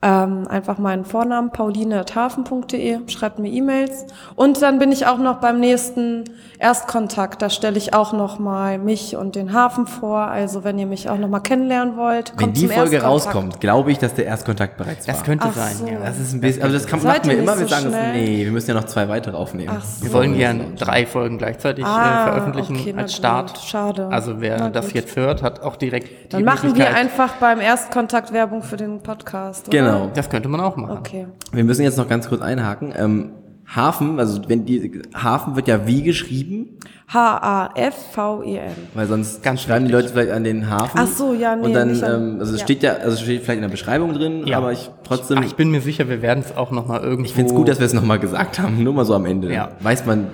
Ähm, 0.00 0.46
einfach 0.48 0.78
meinen 0.78 1.04
Vornamen 1.04 1.50
pauline.hafen.de, 1.50 3.00
schreibt 3.08 3.40
mir 3.40 3.48
E-Mails. 3.48 4.06
Und 4.36 4.62
dann 4.62 4.78
bin 4.78 4.92
ich 4.92 5.06
auch 5.06 5.18
noch 5.18 5.38
beim 5.40 5.58
nächsten 5.58 6.22
Erstkontakt. 6.60 7.42
Da 7.42 7.50
stelle 7.50 7.76
ich 7.78 7.94
auch 7.94 8.12
noch 8.12 8.38
mal 8.38 8.78
mich 8.78 9.16
und 9.16 9.34
den 9.34 9.52
Hafen 9.52 9.88
vor. 9.88 10.18
Also 10.20 10.62
wenn 10.62 10.78
ihr 10.78 10.86
mich 10.86 11.08
auch 11.10 11.18
noch 11.18 11.28
mal 11.28 11.40
kennenlernen 11.40 11.96
wollt, 11.96 12.30
Wenn 12.30 12.36
kommt 12.46 12.56
die 12.56 12.68
zum 12.68 12.70
Folge 12.76 12.96
Erstkontakt. 12.96 13.26
rauskommt, 13.26 13.60
glaube 13.60 13.90
ich, 13.90 13.98
dass 13.98 14.14
der 14.14 14.26
Erstkontakt 14.26 14.76
bereits 14.76 15.08
war. 15.08 15.14
das 15.14 15.24
könnte 15.24 15.48
Ach 15.50 15.54
sein. 15.56 15.74
so. 15.76 15.86
Ja. 15.88 15.98
Das 16.04 16.18
ist 16.20 16.32
ein 16.32 16.40
bisschen, 16.42 16.62
aber 16.62 16.72
das 16.72 16.86
kann, 16.86 17.00
Seid 17.00 17.18
machen 17.26 17.30
wir 17.30 17.38
immer. 17.38 17.56
nicht 17.56 17.60
Wir 17.62 17.66
so 17.68 17.74
sagen 17.74 17.88
schnell? 17.88 18.12
nee, 18.12 18.44
wir 18.44 18.52
müssen 18.52 18.68
ja 18.70 18.74
noch 18.76 18.84
zwei 18.86 19.08
weitere 19.08 19.36
aufnehmen. 19.36 19.76
So. 19.82 20.04
Wir 20.04 20.12
wollen 20.12 20.36
gern 20.36 20.76
drei 20.76 21.06
Folgen 21.06 21.38
gleichzeitig 21.38 21.84
äh, 21.84 21.88
Ah, 21.88 22.24
veröffentlichen 22.24 22.76
okay, 22.76 22.94
als 22.96 23.14
Start. 23.16 23.54
gut. 23.54 23.62
Schade. 23.64 24.06
Also 24.12 24.40
wer 24.40 24.58
Na 24.58 24.70
das 24.70 24.86
gut. 24.86 24.94
jetzt 24.94 25.16
hört, 25.16 25.42
hat 25.42 25.60
auch 25.62 25.74
direkt 25.74 26.32
Dann 26.32 26.38
die 26.38 26.44
machen 26.44 26.76
wir 26.76 26.94
einfach 26.94 27.34
beim 27.40 27.60
Erstkontakt 27.60 28.32
Werbung 28.32 28.62
für 28.62 28.76
den 28.76 29.00
Podcast. 29.02 29.66
Oder? 29.68 29.76
Genau. 29.78 29.87
Das 30.14 30.28
könnte 30.30 30.48
man 30.48 30.60
auch 30.60 30.76
machen. 30.76 30.98
Okay. 30.98 31.26
Wir 31.52 31.64
müssen 31.64 31.82
jetzt 31.82 31.98
noch 31.98 32.08
ganz 32.08 32.28
kurz 32.28 32.40
einhaken. 32.42 32.92
Ähm, 32.96 33.30
Hafen, 33.74 34.18
also 34.18 34.40
wenn 34.48 34.64
die 34.64 35.02
Hafen 35.14 35.54
wird 35.54 35.68
ja 35.68 35.86
wie 35.86 36.02
geschrieben, 36.02 36.78
H-A-F-V-E-N. 37.12 38.72
weil 38.94 39.06
sonst 39.06 39.42
schreiben 39.60 39.84
die 39.86 39.92
Leute 39.92 40.08
vielleicht 40.08 40.30
an 40.30 40.44
den 40.44 40.70
Hafen. 40.70 40.98
Ach 40.98 41.06
so, 41.06 41.34
ja, 41.34 41.54
nee, 41.54 41.66
Und 41.66 41.72
dann, 41.74 41.90
ähm, 42.02 42.36
also 42.40 42.54
es 42.54 42.60
ja. 42.60 42.64
steht 42.64 42.82
ja, 42.82 42.92
also 42.94 43.10
es 43.12 43.20
steht 43.20 43.42
vielleicht 43.42 43.58
in 43.58 43.62
der 43.62 43.68
Beschreibung 43.68 44.14
drin, 44.14 44.46
Ja. 44.46 44.58
aber 44.58 44.72
ich 44.72 44.90
trotzdem, 45.04 45.38
Ach, 45.40 45.44
ich 45.44 45.54
bin 45.54 45.70
mir 45.70 45.80
sicher, 45.82 46.08
wir 46.08 46.22
werden 46.22 46.42
es 46.46 46.56
auch 46.56 46.70
noch 46.70 46.86
mal 46.86 47.00
irgendwo. 47.02 47.24
ich 47.26 47.34
finde 47.34 47.50
es 47.50 47.56
gut, 47.56 47.68
dass 47.68 47.78
wir 47.78 47.86
es 47.86 47.92
nochmal 47.94 48.18
gesagt 48.18 48.58
haben, 48.58 48.82
nur 48.82 48.94
mal 48.94 49.04
so 49.04 49.14
am 49.14 49.26
Ende. 49.26 49.52
Ja. 49.52 49.70
Weiß 49.80 50.06
man, 50.06 50.28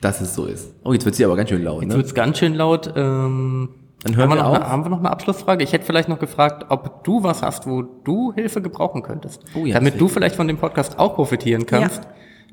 dass 0.00 0.20
es 0.20 0.34
so 0.34 0.46
ist. 0.46 0.72
Oh, 0.84 0.92
jetzt 0.92 1.04
wird 1.04 1.14
sie 1.16 1.24
aber 1.24 1.36
ganz 1.36 1.48
schön 1.50 1.62
laut, 1.64 1.82
Jetzt 1.82 1.90
ne? 1.90 1.96
wird's 1.96 2.14
ganz 2.14 2.38
schön 2.38 2.54
laut. 2.54 2.92
Ähm, 2.96 3.70
Dann 4.04 4.16
hören 4.16 4.30
haben, 4.30 4.36
wir 4.36 4.42
noch 4.42 4.50
auf. 4.50 4.56
Eine, 4.56 4.68
haben 4.68 4.84
wir 4.84 4.90
noch 4.90 4.98
eine 4.98 5.10
Abschlussfrage? 5.10 5.62
Ich 5.62 5.72
hätte 5.72 5.84
vielleicht 5.84 6.08
noch 6.08 6.18
gefragt, 6.18 6.66
ob 6.68 7.04
du 7.04 7.22
was 7.22 7.42
hast, 7.42 7.68
wo 7.68 7.82
du 7.82 8.32
Hilfe 8.32 8.60
gebrauchen 8.60 9.02
könntest. 9.02 9.44
Oh 9.54 9.64
ja, 9.64 9.74
damit 9.74 10.00
du 10.00 10.08
vielleicht 10.08 10.34
von 10.36 10.48
dem 10.48 10.58
Podcast 10.58 10.98
auch 10.98 11.14
profitieren 11.14 11.66
kannst. 11.66 12.02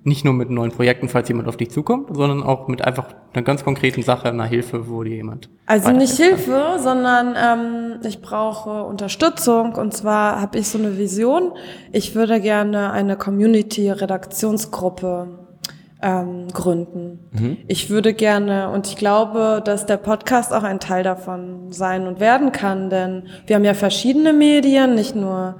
Nicht 0.05 0.23
nur 0.23 0.33
mit 0.33 0.49
neuen 0.49 0.71
Projekten, 0.71 1.09
falls 1.09 1.27
jemand 1.27 1.49
auf 1.49 1.57
dich 1.57 1.71
zukommt, 1.71 2.15
sondern 2.15 2.41
auch 2.41 2.69
mit 2.69 2.81
einfach 2.81 3.07
einer 3.33 3.43
ganz 3.43 3.65
konkreten 3.65 4.01
Sache, 4.01 4.29
einer 4.29 4.45
Hilfe, 4.45 4.89
wo 4.89 5.03
dir 5.03 5.15
jemand. 5.15 5.49
Also 5.65 5.91
nicht. 5.91 6.15
Hilfe, 6.15 6.77
sondern 6.81 7.35
ähm, 7.37 7.99
ich 8.07 8.21
brauche 8.21 8.83
Unterstützung. 8.83 9.75
Und 9.75 9.93
zwar 9.93 10.39
habe 10.39 10.57
ich 10.57 10.69
so 10.69 10.77
eine 10.77 10.97
Vision. 10.97 11.51
Ich 11.91 12.15
würde 12.15 12.39
gerne 12.39 12.91
eine 12.91 13.17
Community-Redaktionsgruppe 13.17 15.48
ähm, 16.01 16.47
gründen. 16.53 17.19
Ich 17.67 17.89
würde 17.89 18.13
gerne, 18.13 18.69
und 18.69 18.87
ich 18.87 18.95
glaube, 18.95 19.61
dass 19.63 19.85
der 19.85 19.97
Podcast 19.97 20.53
auch 20.53 20.63
ein 20.63 20.79
Teil 20.79 21.03
davon 21.03 21.71
sein 21.71 22.07
und 22.07 22.19
werden 22.19 22.51
kann, 22.51 22.89
denn 22.89 23.23
wir 23.47 23.55
haben 23.55 23.65
ja 23.65 23.73
verschiedene 23.73 24.33
Medien, 24.33 24.95
nicht 24.95 25.15
nur 25.15 25.55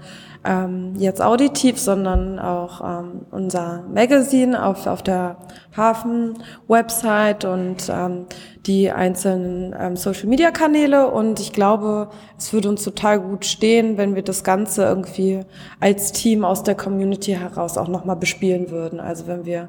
ähm, 0.45 0.93
jetzt 0.97 1.21
auditiv, 1.21 1.77
sondern 1.77 2.39
auch 2.39 2.81
ähm, 2.81 3.25
unser 3.31 3.83
Magazine 3.93 4.65
auf, 4.65 4.87
auf 4.87 5.03
der 5.03 5.37
Hafen-Website 5.75 7.43
und 7.43 7.89
ähm, 7.89 8.25
die 8.65 8.89
einzelnen 8.89 9.75
ähm, 9.77 9.97
Social-Media-Kanäle. 9.97 11.11
Und 11.11 11.41
ich 11.41 11.51
glaube, 11.51 12.09
es 12.37 12.53
würde 12.53 12.69
uns 12.69 12.83
total 12.83 13.19
gut 13.19 13.45
stehen, 13.45 13.97
wenn 13.97 14.15
wir 14.15 14.23
das 14.23 14.45
Ganze 14.45 14.83
irgendwie 14.83 15.41
als 15.81 16.13
Team 16.13 16.45
aus 16.45 16.63
der 16.63 16.75
Community 16.75 17.33
heraus 17.33 17.77
auch 17.77 17.89
nochmal 17.89 18.15
bespielen 18.15 18.71
würden. 18.71 19.01
Also 19.01 19.27
wenn 19.27 19.45
wir 19.45 19.67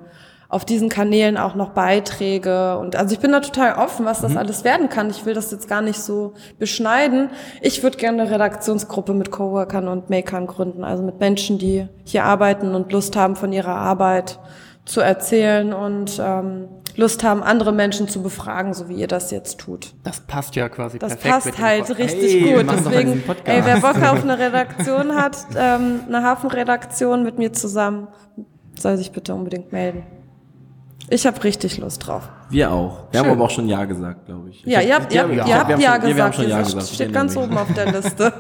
auf 0.51 0.64
diesen 0.64 0.88
Kanälen 0.88 1.36
auch 1.36 1.55
noch 1.55 1.70
Beiträge 1.70 2.76
und 2.78 2.96
also 2.96 3.14
ich 3.14 3.20
bin 3.20 3.30
da 3.30 3.38
total 3.38 3.74
offen, 3.74 4.05
was 4.05 4.20
das 4.20 4.36
alles 4.36 4.64
werden 4.64 4.88
kann. 4.88 5.09
Ich 5.09 5.24
will 5.24 5.32
das 5.32 5.53
jetzt 5.53 5.68
gar 5.68 5.80
nicht 5.80 6.01
so 6.01 6.34
beschneiden. 6.59 7.30
Ich 7.61 7.84
würde 7.84 7.96
gerne 7.96 8.22
eine 8.22 8.30
Redaktionsgruppe 8.32 9.14
mit 9.14 9.30
Coworkern 9.30 9.86
und 9.86 10.11
Makern 10.11 10.48
gründen, 10.48 10.82
also 10.82 11.05
mit 11.05 11.20
Menschen, 11.20 11.59
die 11.59 11.86
hier 12.05 12.24
arbeiten 12.24 12.74
und 12.74 12.90
Lust 12.92 13.14
haben, 13.14 13.36
von 13.36 13.53
ihrer 13.53 13.76
Arbeit 13.76 14.40
zu 14.84 15.01
erzählen 15.01 15.72
und 15.72 16.20
ähm, 16.20 16.66
Lust 16.96 17.22
haben, 17.22 17.44
andere 17.44 17.70
Menschen 17.72 18.09
zu 18.09 18.20
befragen, 18.20 18.74
so 18.74 18.88
wie 18.88 18.94
ihr 18.94 19.07
das 19.07 19.30
jetzt 19.30 19.61
tut. 19.61 19.94
Das 20.03 20.18
passt 20.18 20.57
ja 20.57 20.68
quasi 20.68 20.98
Das 20.98 21.14
perfekt. 21.14 21.46
mit 21.46 21.55
passt 21.55 21.62
halt 21.62 21.98
richtig 21.98 22.42
Hey, 22.44 22.55
gut. 22.55 22.66
Deswegen, 22.72 23.22
ey, 23.44 23.62
wer 23.64 23.76
Bock 23.76 23.96
auf 24.03 24.24
eine 24.24 24.36
Redaktion 24.36 25.14
hat, 25.14 25.36
ähm, 25.57 26.01
eine 26.09 26.24
Hafenredaktion 26.24 27.22
mit 27.22 27.38
mir 27.38 27.53
zusammen, 27.53 28.09
soll 28.76 28.96
sich 28.96 29.12
bitte 29.12 29.32
unbedingt 29.32 29.70
melden. 29.70 30.03
Ich 31.12 31.26
habe 31.26 31.42
richtig 31.42 31.78
Lust 31.78 32.06
drauf. 32.06 32.28
Wir 32.50 32.70
auch. 32.72 33.08
Wir 33.11 33.18
haben 33.20 33.26
Schön. 33.26 33.34
aber 33.36 33.44
auch 33.44 33.50
schon 33.50 33.68
Ja 33.68 33.84
gesagt, 33.84 34.26
glaube 34.26 34.50
ich. 34.50 34.62
Ja, 34.64 34.80
Ich 34.80 34.86
ihr 34.88 34.94
hab- 34.94 35.02
habt, 35.02 35.12
ihr 35.14 35.22
habt, 35.22 35.30
ich 35.32 35.36
ihr 35.38 35.42
hab- 35.44 35.68
habt 35.68 35.68
wir 35.68 35.74
haben 35.74 35.80
ja 35.80 36.06
schon- 36.08 36.16
wir 36.16 36.22
haben 36.24 36.30
gesagt. 36.30 36.34
schon 36.36 36.48
Ja 36.48 36.58
Das 36.58 36.66
gesagt. 36.74 36.88
steht 36.94 37.12
ganz 37.12 37.36
oben 37.36 37.58
auf 37.58 37.72
der 37.74 37.92
Liste. 37.92 38.32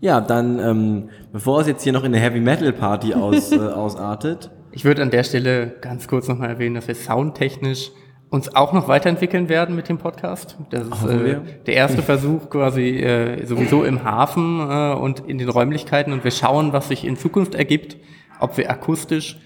Ja, 0.00 0.20
dann, 0.20 0.58
ähm, 0.58 1.08
bevor 1.32 1.60
es 1.60 1.66
jetzt 1.66 1.82
hier 1.82 1.92
noch 1.92 2.04
in 2.04 2.14
eine 2.14 2.18
Heavy 2.22 2.40
Metal 2.40 2.72
Party 2.72 3.14
aus, 3.14 3.52
äh, 3.52 3.58
ausartet, 3.58 4.50
Ich 4.72 4.84
würde 4.84 5.02
an 5.02 5.10
der 5.10 5.24
Stelle 5.24 5.74
ganz 5.80 6.06
kurz 6.08 6.28
nochmal 6.28 6.48
erwähnen, 6.50 6.74
dass 6.76 6.86
wir 6.88 6.94
soundtechnisch 6.94 7.90
uns 8.30 8.54
auch 8.54 8.72
noch 8.72 8.86
weiterentwickeln 8.86 9.48
werden 9.48 9.74
mit 9.74 9.88
dem 9.88 9.98
Podcast. 9.98 10.56
Das 10.70 10.86
ist 10.86 11.04
äh, 11.04 11.38
der 11.66 11.74
erste 11.74 12.02
Versuch 12.02 12.48
quasi 12.48 12.98
äh, 13.00 13.44
sowieso 13.44 13.82
im 13.82 14.04
Hafen 14.04 14.60
äh, 14.60 14.94
und 14.94 15.20
in 15.28 15.38
den 15.38 15.48
Räumlichkeiten 15.48 16.12
und 16.12 16.22
wir 16.22 16.30
schauen, 16.30 16.72
was 16.72 16.86
sich 16.88 17.04
in 17.04 17.16
Zukunft 17.16 17.56
ergibt, 17.56 17.96
ob 18.38 18.56
wir 18.56 18.70
akustisch 18.70 19.38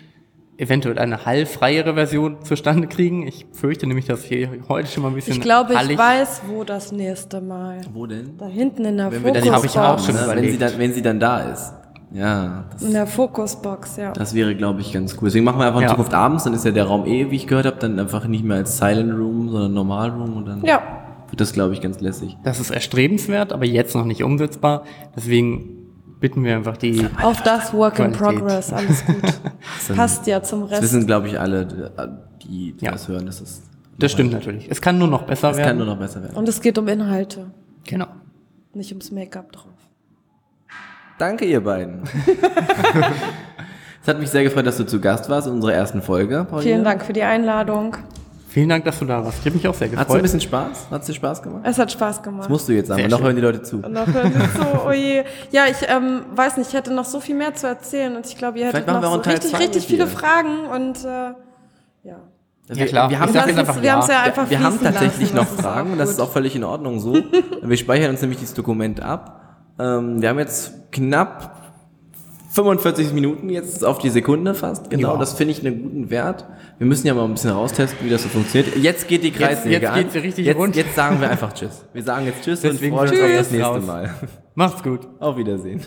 eventuell 0.56 0.98
eine 0.98 1.24
hallfreiere 1.26 1.94
Version 1.94 2.36
zustande 2.42 2.86
kriegen. 2.86 3.26
Ich 3.26 3.46
fürchte 3.52 3.86
nämlich, 3.86 4.06
dass 4.06 4.22
hier 4.24 4.48
heute 4.68 4.88
schon 4.88 5.02
mal 5.02 5.08
ein 5.10 5.14
bisschen 5.14 5.34
Ich 5.34 5.40
glaube, 5.40 5.74
ich 5.74 5.98
weiß, 5.98 6.42
wo 6.48 6.64
das 6.64 6.92
nächste 6.92 7.40
Mal. 7.40 7.80
wo 7.92 8.06
denn? 8.06 8.36
Da 8.38 8.46
hinten 8.46 8.84
in 8.84 8.96
der 8.96 9.10
Wenn 9.10 9.24
wir 9.24 9.32
dann 9.32 9.50
hab 9.52 9.64
ich 9.64 9.78
auch 9.78 9.98
Fokusbox. 9.98 10.06
schon 10.06 10.14
ne, 10.28 10.36
wenn, 10.42 10.50
sie 10.50 10.58
dann, 10.58 10.72
wenn 10.78 10.92
sie 10.92 11.02
dann 11.02 11.20
da 11.20 11.40
ist. 11.50 11.72
Ja, 12.12 12.66
das, 12.72 12.82
In 12.82 12.92
der 12.92 13.08
Fokusbox, 13.08 13.96
ja. 13.96 14.12
das 14.12 14.34
wäre, 14.34 14.54
glaube 14.54 14.80
ich, 14.80 14.92
ganz 14.92 15.14
cool. 15.14 15.24
Deswegen 15.24 15.44
machen 15.44 15.58
wir 15.58 15.66
einfach 15.66 15.80
in 15.80 15.84
Ja. 15.84 15.90
Zukunft 15.90 16.14
abends, 16.14 16.44
dann 16.44 16.54
ist 16.54 16.64
ja 16.64 16.70
der 16.70 16.84
Raum 16.84 17.06
eh, 17.06 17.28
wie 17.32 17.34
ich 17.36 17.48
gehört 17.48 17.66
habe, 17.66 17.76
dann 17.80 17.98
einfach 17.98 18.28
nicht 18.28 18.44
mehr 18.44 18.58
als 18.58 18.78
Silent 18.78 19.12
Room, 19.12 19.48
sondern 19.48 19.74
Normal 19.74 20.10
Room 20.10 20.36
und 20.36 20.46
dann 20.46 20.64
Ja. 20.64 20.80
wird 21.28 21.40
das, 21.40 21.52
glaube 21.52 21.72
ich, 21.74 21.80
ganz 21.80 22.00
lässig. 22.00 22.36
Das 22.44 22.60
ist 22.60 22.70
erstrebenswert, 22.70 23.52
aber 23.52 23.64
jetzt 23.64 23.96
noch 23.96 24.04
nicht 24.04 24.22
umsetzbar. 24.22 24.84
Deswegen 25.16 25.83
bitten 26.24 26.42
wir 26.42 26.56
einfach 26.56 26.78
die 26.78 27.06
Auf 27.20 27.42
das 27.42 27.74
Work 27.74 27.98
in. 27.98 28.12
Progress, 28.12 28.72
alles 28.72 29.04
gut. 29.04 29.20
Passt 29.94 30.26
ja 30.26 30.42
zum 30.42 30.62
Das 30.62 30.70
Rest. 30.70 30.82
wissen, 30.84 31.06
glaube 31.06 31.28
ich, 31.28 31.38
alle, 31.38 31.66
die, 32.42 32.72
die 32.72 32.82
Ja. 32.82 32.92
das 32.92 33.08
hören. 33.08 33.26
Das, 33.26 33.42
ist, 33.42 33.62
Das 33.98 34.10
stimmt 34.10 34.32
natürlich. 34.32 34.70
Es 34.70 34.80
kann 34.80 34.96
nur 34.96 35.08
noch 35.08 35.24
besser 35.24 35.48
das 35.48 35.58
werden. 35.58 35.68
kann 35.68 35.76
nur 35.76 35.86
noch 35.86 35.98
besser 35.98 36.22
werden. 36.22 36.34
Und 36.34 36.48
es 36.48 36.62
geht 36.62 36.78
um 36.78 36.88
Inhalte, 36.88 37.50
genau. 37.86 38.06
nicht 38.72 38.90
ums 38.90 39.10
Make-up 39.10 39.52
drauf. 39.52 39.66
Danke, 41.18 41.44
ihr 41.44 41.62
beiden. 41.62 42.04
es 44.02 44.08
hat 44.08 44.18
mich 44.18 44.30
sehr 44.30 44.44
gefreut, 44.44 44.66
dass 44.66 44.78
du 44.78 44.86
zu 44.86 44.98
Gast 45.02 45.28
warst 45.28 45.46
in 45.46 45.52
unserer 45.52 45.74
ersten 45.74 46.00
Folge. 46.00 46.46
Pauline. 46.48 46.62
Vielen 46.62 46.84
Dank 46.84 47.04
für 47.04 47.12
die 47.12 47.22
Einladung. 47.22 47.98
Vielen 48.54 48.68
Dank, 48.68 48.84
dass 48.84 49.00
du 49.00 49.04
da 49.04 49.24
warst. 49.24 49.40
Ich 49.40 49.46
habe 49.46 49.56
mich 49.56 49.66
auch 49.66 49.74
sehr 49.74 49.88
Hat 49.88 49.94
es 49.94 49.98
ein 49.98 50.06
gefreut. 50.06 50.22
bisschen 50.22 50.40
Spaß? 50.40 50.86
Hat 50.88 51.00
es 51.00 51.06
dir 51.08 51.14
Spaß 51.14 51.42
gemacht? 51.42 51.62
Es 51.64 51.76
hat 51.76 51.90
Spaß 51.90 52.22
gemacht. 52.22 52.44
Das 52.44 52.48
musst 52.48 52.68
du 52.68 52.72
jetzt 52.72 52.86
sagen, 52.86 53.00
Sehr 53.00 53.08
noch 53.08 53.18
schön. 53.18 53.26
hören 53.26 53.34
die 53.34 53.42
Leute 53.42 53.62
zu. 53.62 53.78
Und 53.78 53.92
noch 53.92 54.06
hören 54.06 54.32
Sie 54.32 54.60
zu, 54.60 54.66
oh 54.86 54.92
je. 54.92 55.24
Ja, 55.50 55.64
ich 55.68 55.78
ähm, 55.88 56.20
weiß 56.36 56.58
nicht, 56.58 56.68
ich 56.68 56.74
hätte 56.74 56.94
noch 56.94 57.04
so 57.04 57.18
viel 57.18 57.34
mehr 57.34 57.52
zu 57.54 57.66
erzählen 57.66 58.14
und 58.14 58.24
ich 58.26 58.38
glaube, 58.38 58.60
ihr 58.60 58.66
hättet 58.66 58.84
Vielleicht 58.84 59.02
noch 59.02 59.02
wir 59.02 59.08
auch 59.08 59.24
so 59.24 59.28
richtig, 59.28 59.58
richtig 59.58 59.86
viele. 59.88 60.06
Fragen 60.06 60.66
und 60.72 61.04
äh, 61.04 61.08
ja. 62.04 62.16
Ja, 62.72 62.86
klar. 62.86 63.10
Wir 63.10 63.18
haben, 63.18 63.34
jetzt 63.34 63.58
einfach 63.58 63.82
wir 63.82 63.92
haben 63.92 64.02
es 64.02 64.06
ja 64.06 64.22
einfach 64.22 64.48
wir 64.48 64.60
haben 64.60 64.80
tatsächlich 64.80 65.34
lassen, 65.34 65.56
noch 65.56 65.60
Fragen 65.60 65.90
und 65.90 65.98
das 65.98 66.10
ist 66.10 66.20
auch 66.20 66.30
völlig 66.30 66.54
in 66.54 66.62
Ordnung 66.62 67.00
so. 67.00 67.12
wir 67.62 67.76
speichern 67.76 68.10
uns 68.10 68.20
nämlich 68.20 68.38
dieses 68.38 68.54
Dokument 68.54 69.02
ab. 69.02 69.40
Ähm, 69.80 70.22
wir 70.22 70.28
haben 70.28 70.38
jetzt 70.38 70.92
knapp 70.92 71.63
45 72.54 73.12
Minuten 73.12 73.50
jetzt 73.50 73.84
auf 73.84 73.98
die 73.98 74.10
Sekunde 74.10 74.54
fast. 74.54 74.88
Genau, 74.88 75.14
Ja. 75.14 75.18
das 75.18 75.32
finde 75.32 75.52
ich 75.52 75.66
einen 75.66 75.82
guten 75.82 76.10
Wert. 76.10 76.44
Wir 76.78 76.86
müssen 76.86 77.06
ja 77.08 77.14
mal 77.14 77.24
ein 77.24 77.32
bisschen 77.32 77.50
raustesten, 77.50 77.98
wie 78.06 78.10
das 78.10 78.22
so 78.22 78.28
funktioniert. 78.28 78.76
Jetzt 78.76 79.08
geht 79.08 79.24
die 79.24 79.32
Kreissäge 79.32 79.74
jetzt 79.74 79.86
an. 79.88 79.98
geht's 79.98 80.12
hier 80.12 80.22
richtig 80.22 80.46
jetzt, 80.46 80.56
rund. 80.56 80.76
jetzt 80.76 80.94
sagen 80.94 81.20
wir 81.20 81.28
einfach 81.30 81.52
Tschüss. 81.52 81.84
Wir 81.92 82.02
sagen 82.04 82.26
jetzt 82.26 82.42
Tschüss 82.44 82.60
Deswegen 82.60 82.96
und 82.96 83.08
freuen 83.08 83.10
uns 83.10 83.20
auf 83.22 83.36
das 83.38 83.50
nächste 83.50 83.68
Raus. 83.68 83.84
Mal. 83.86 84.14
Macht's 84.54 84.82
gut. 84.84 85.00
Auf 85.18 85.36
Wiedersehen. 85.36 85.80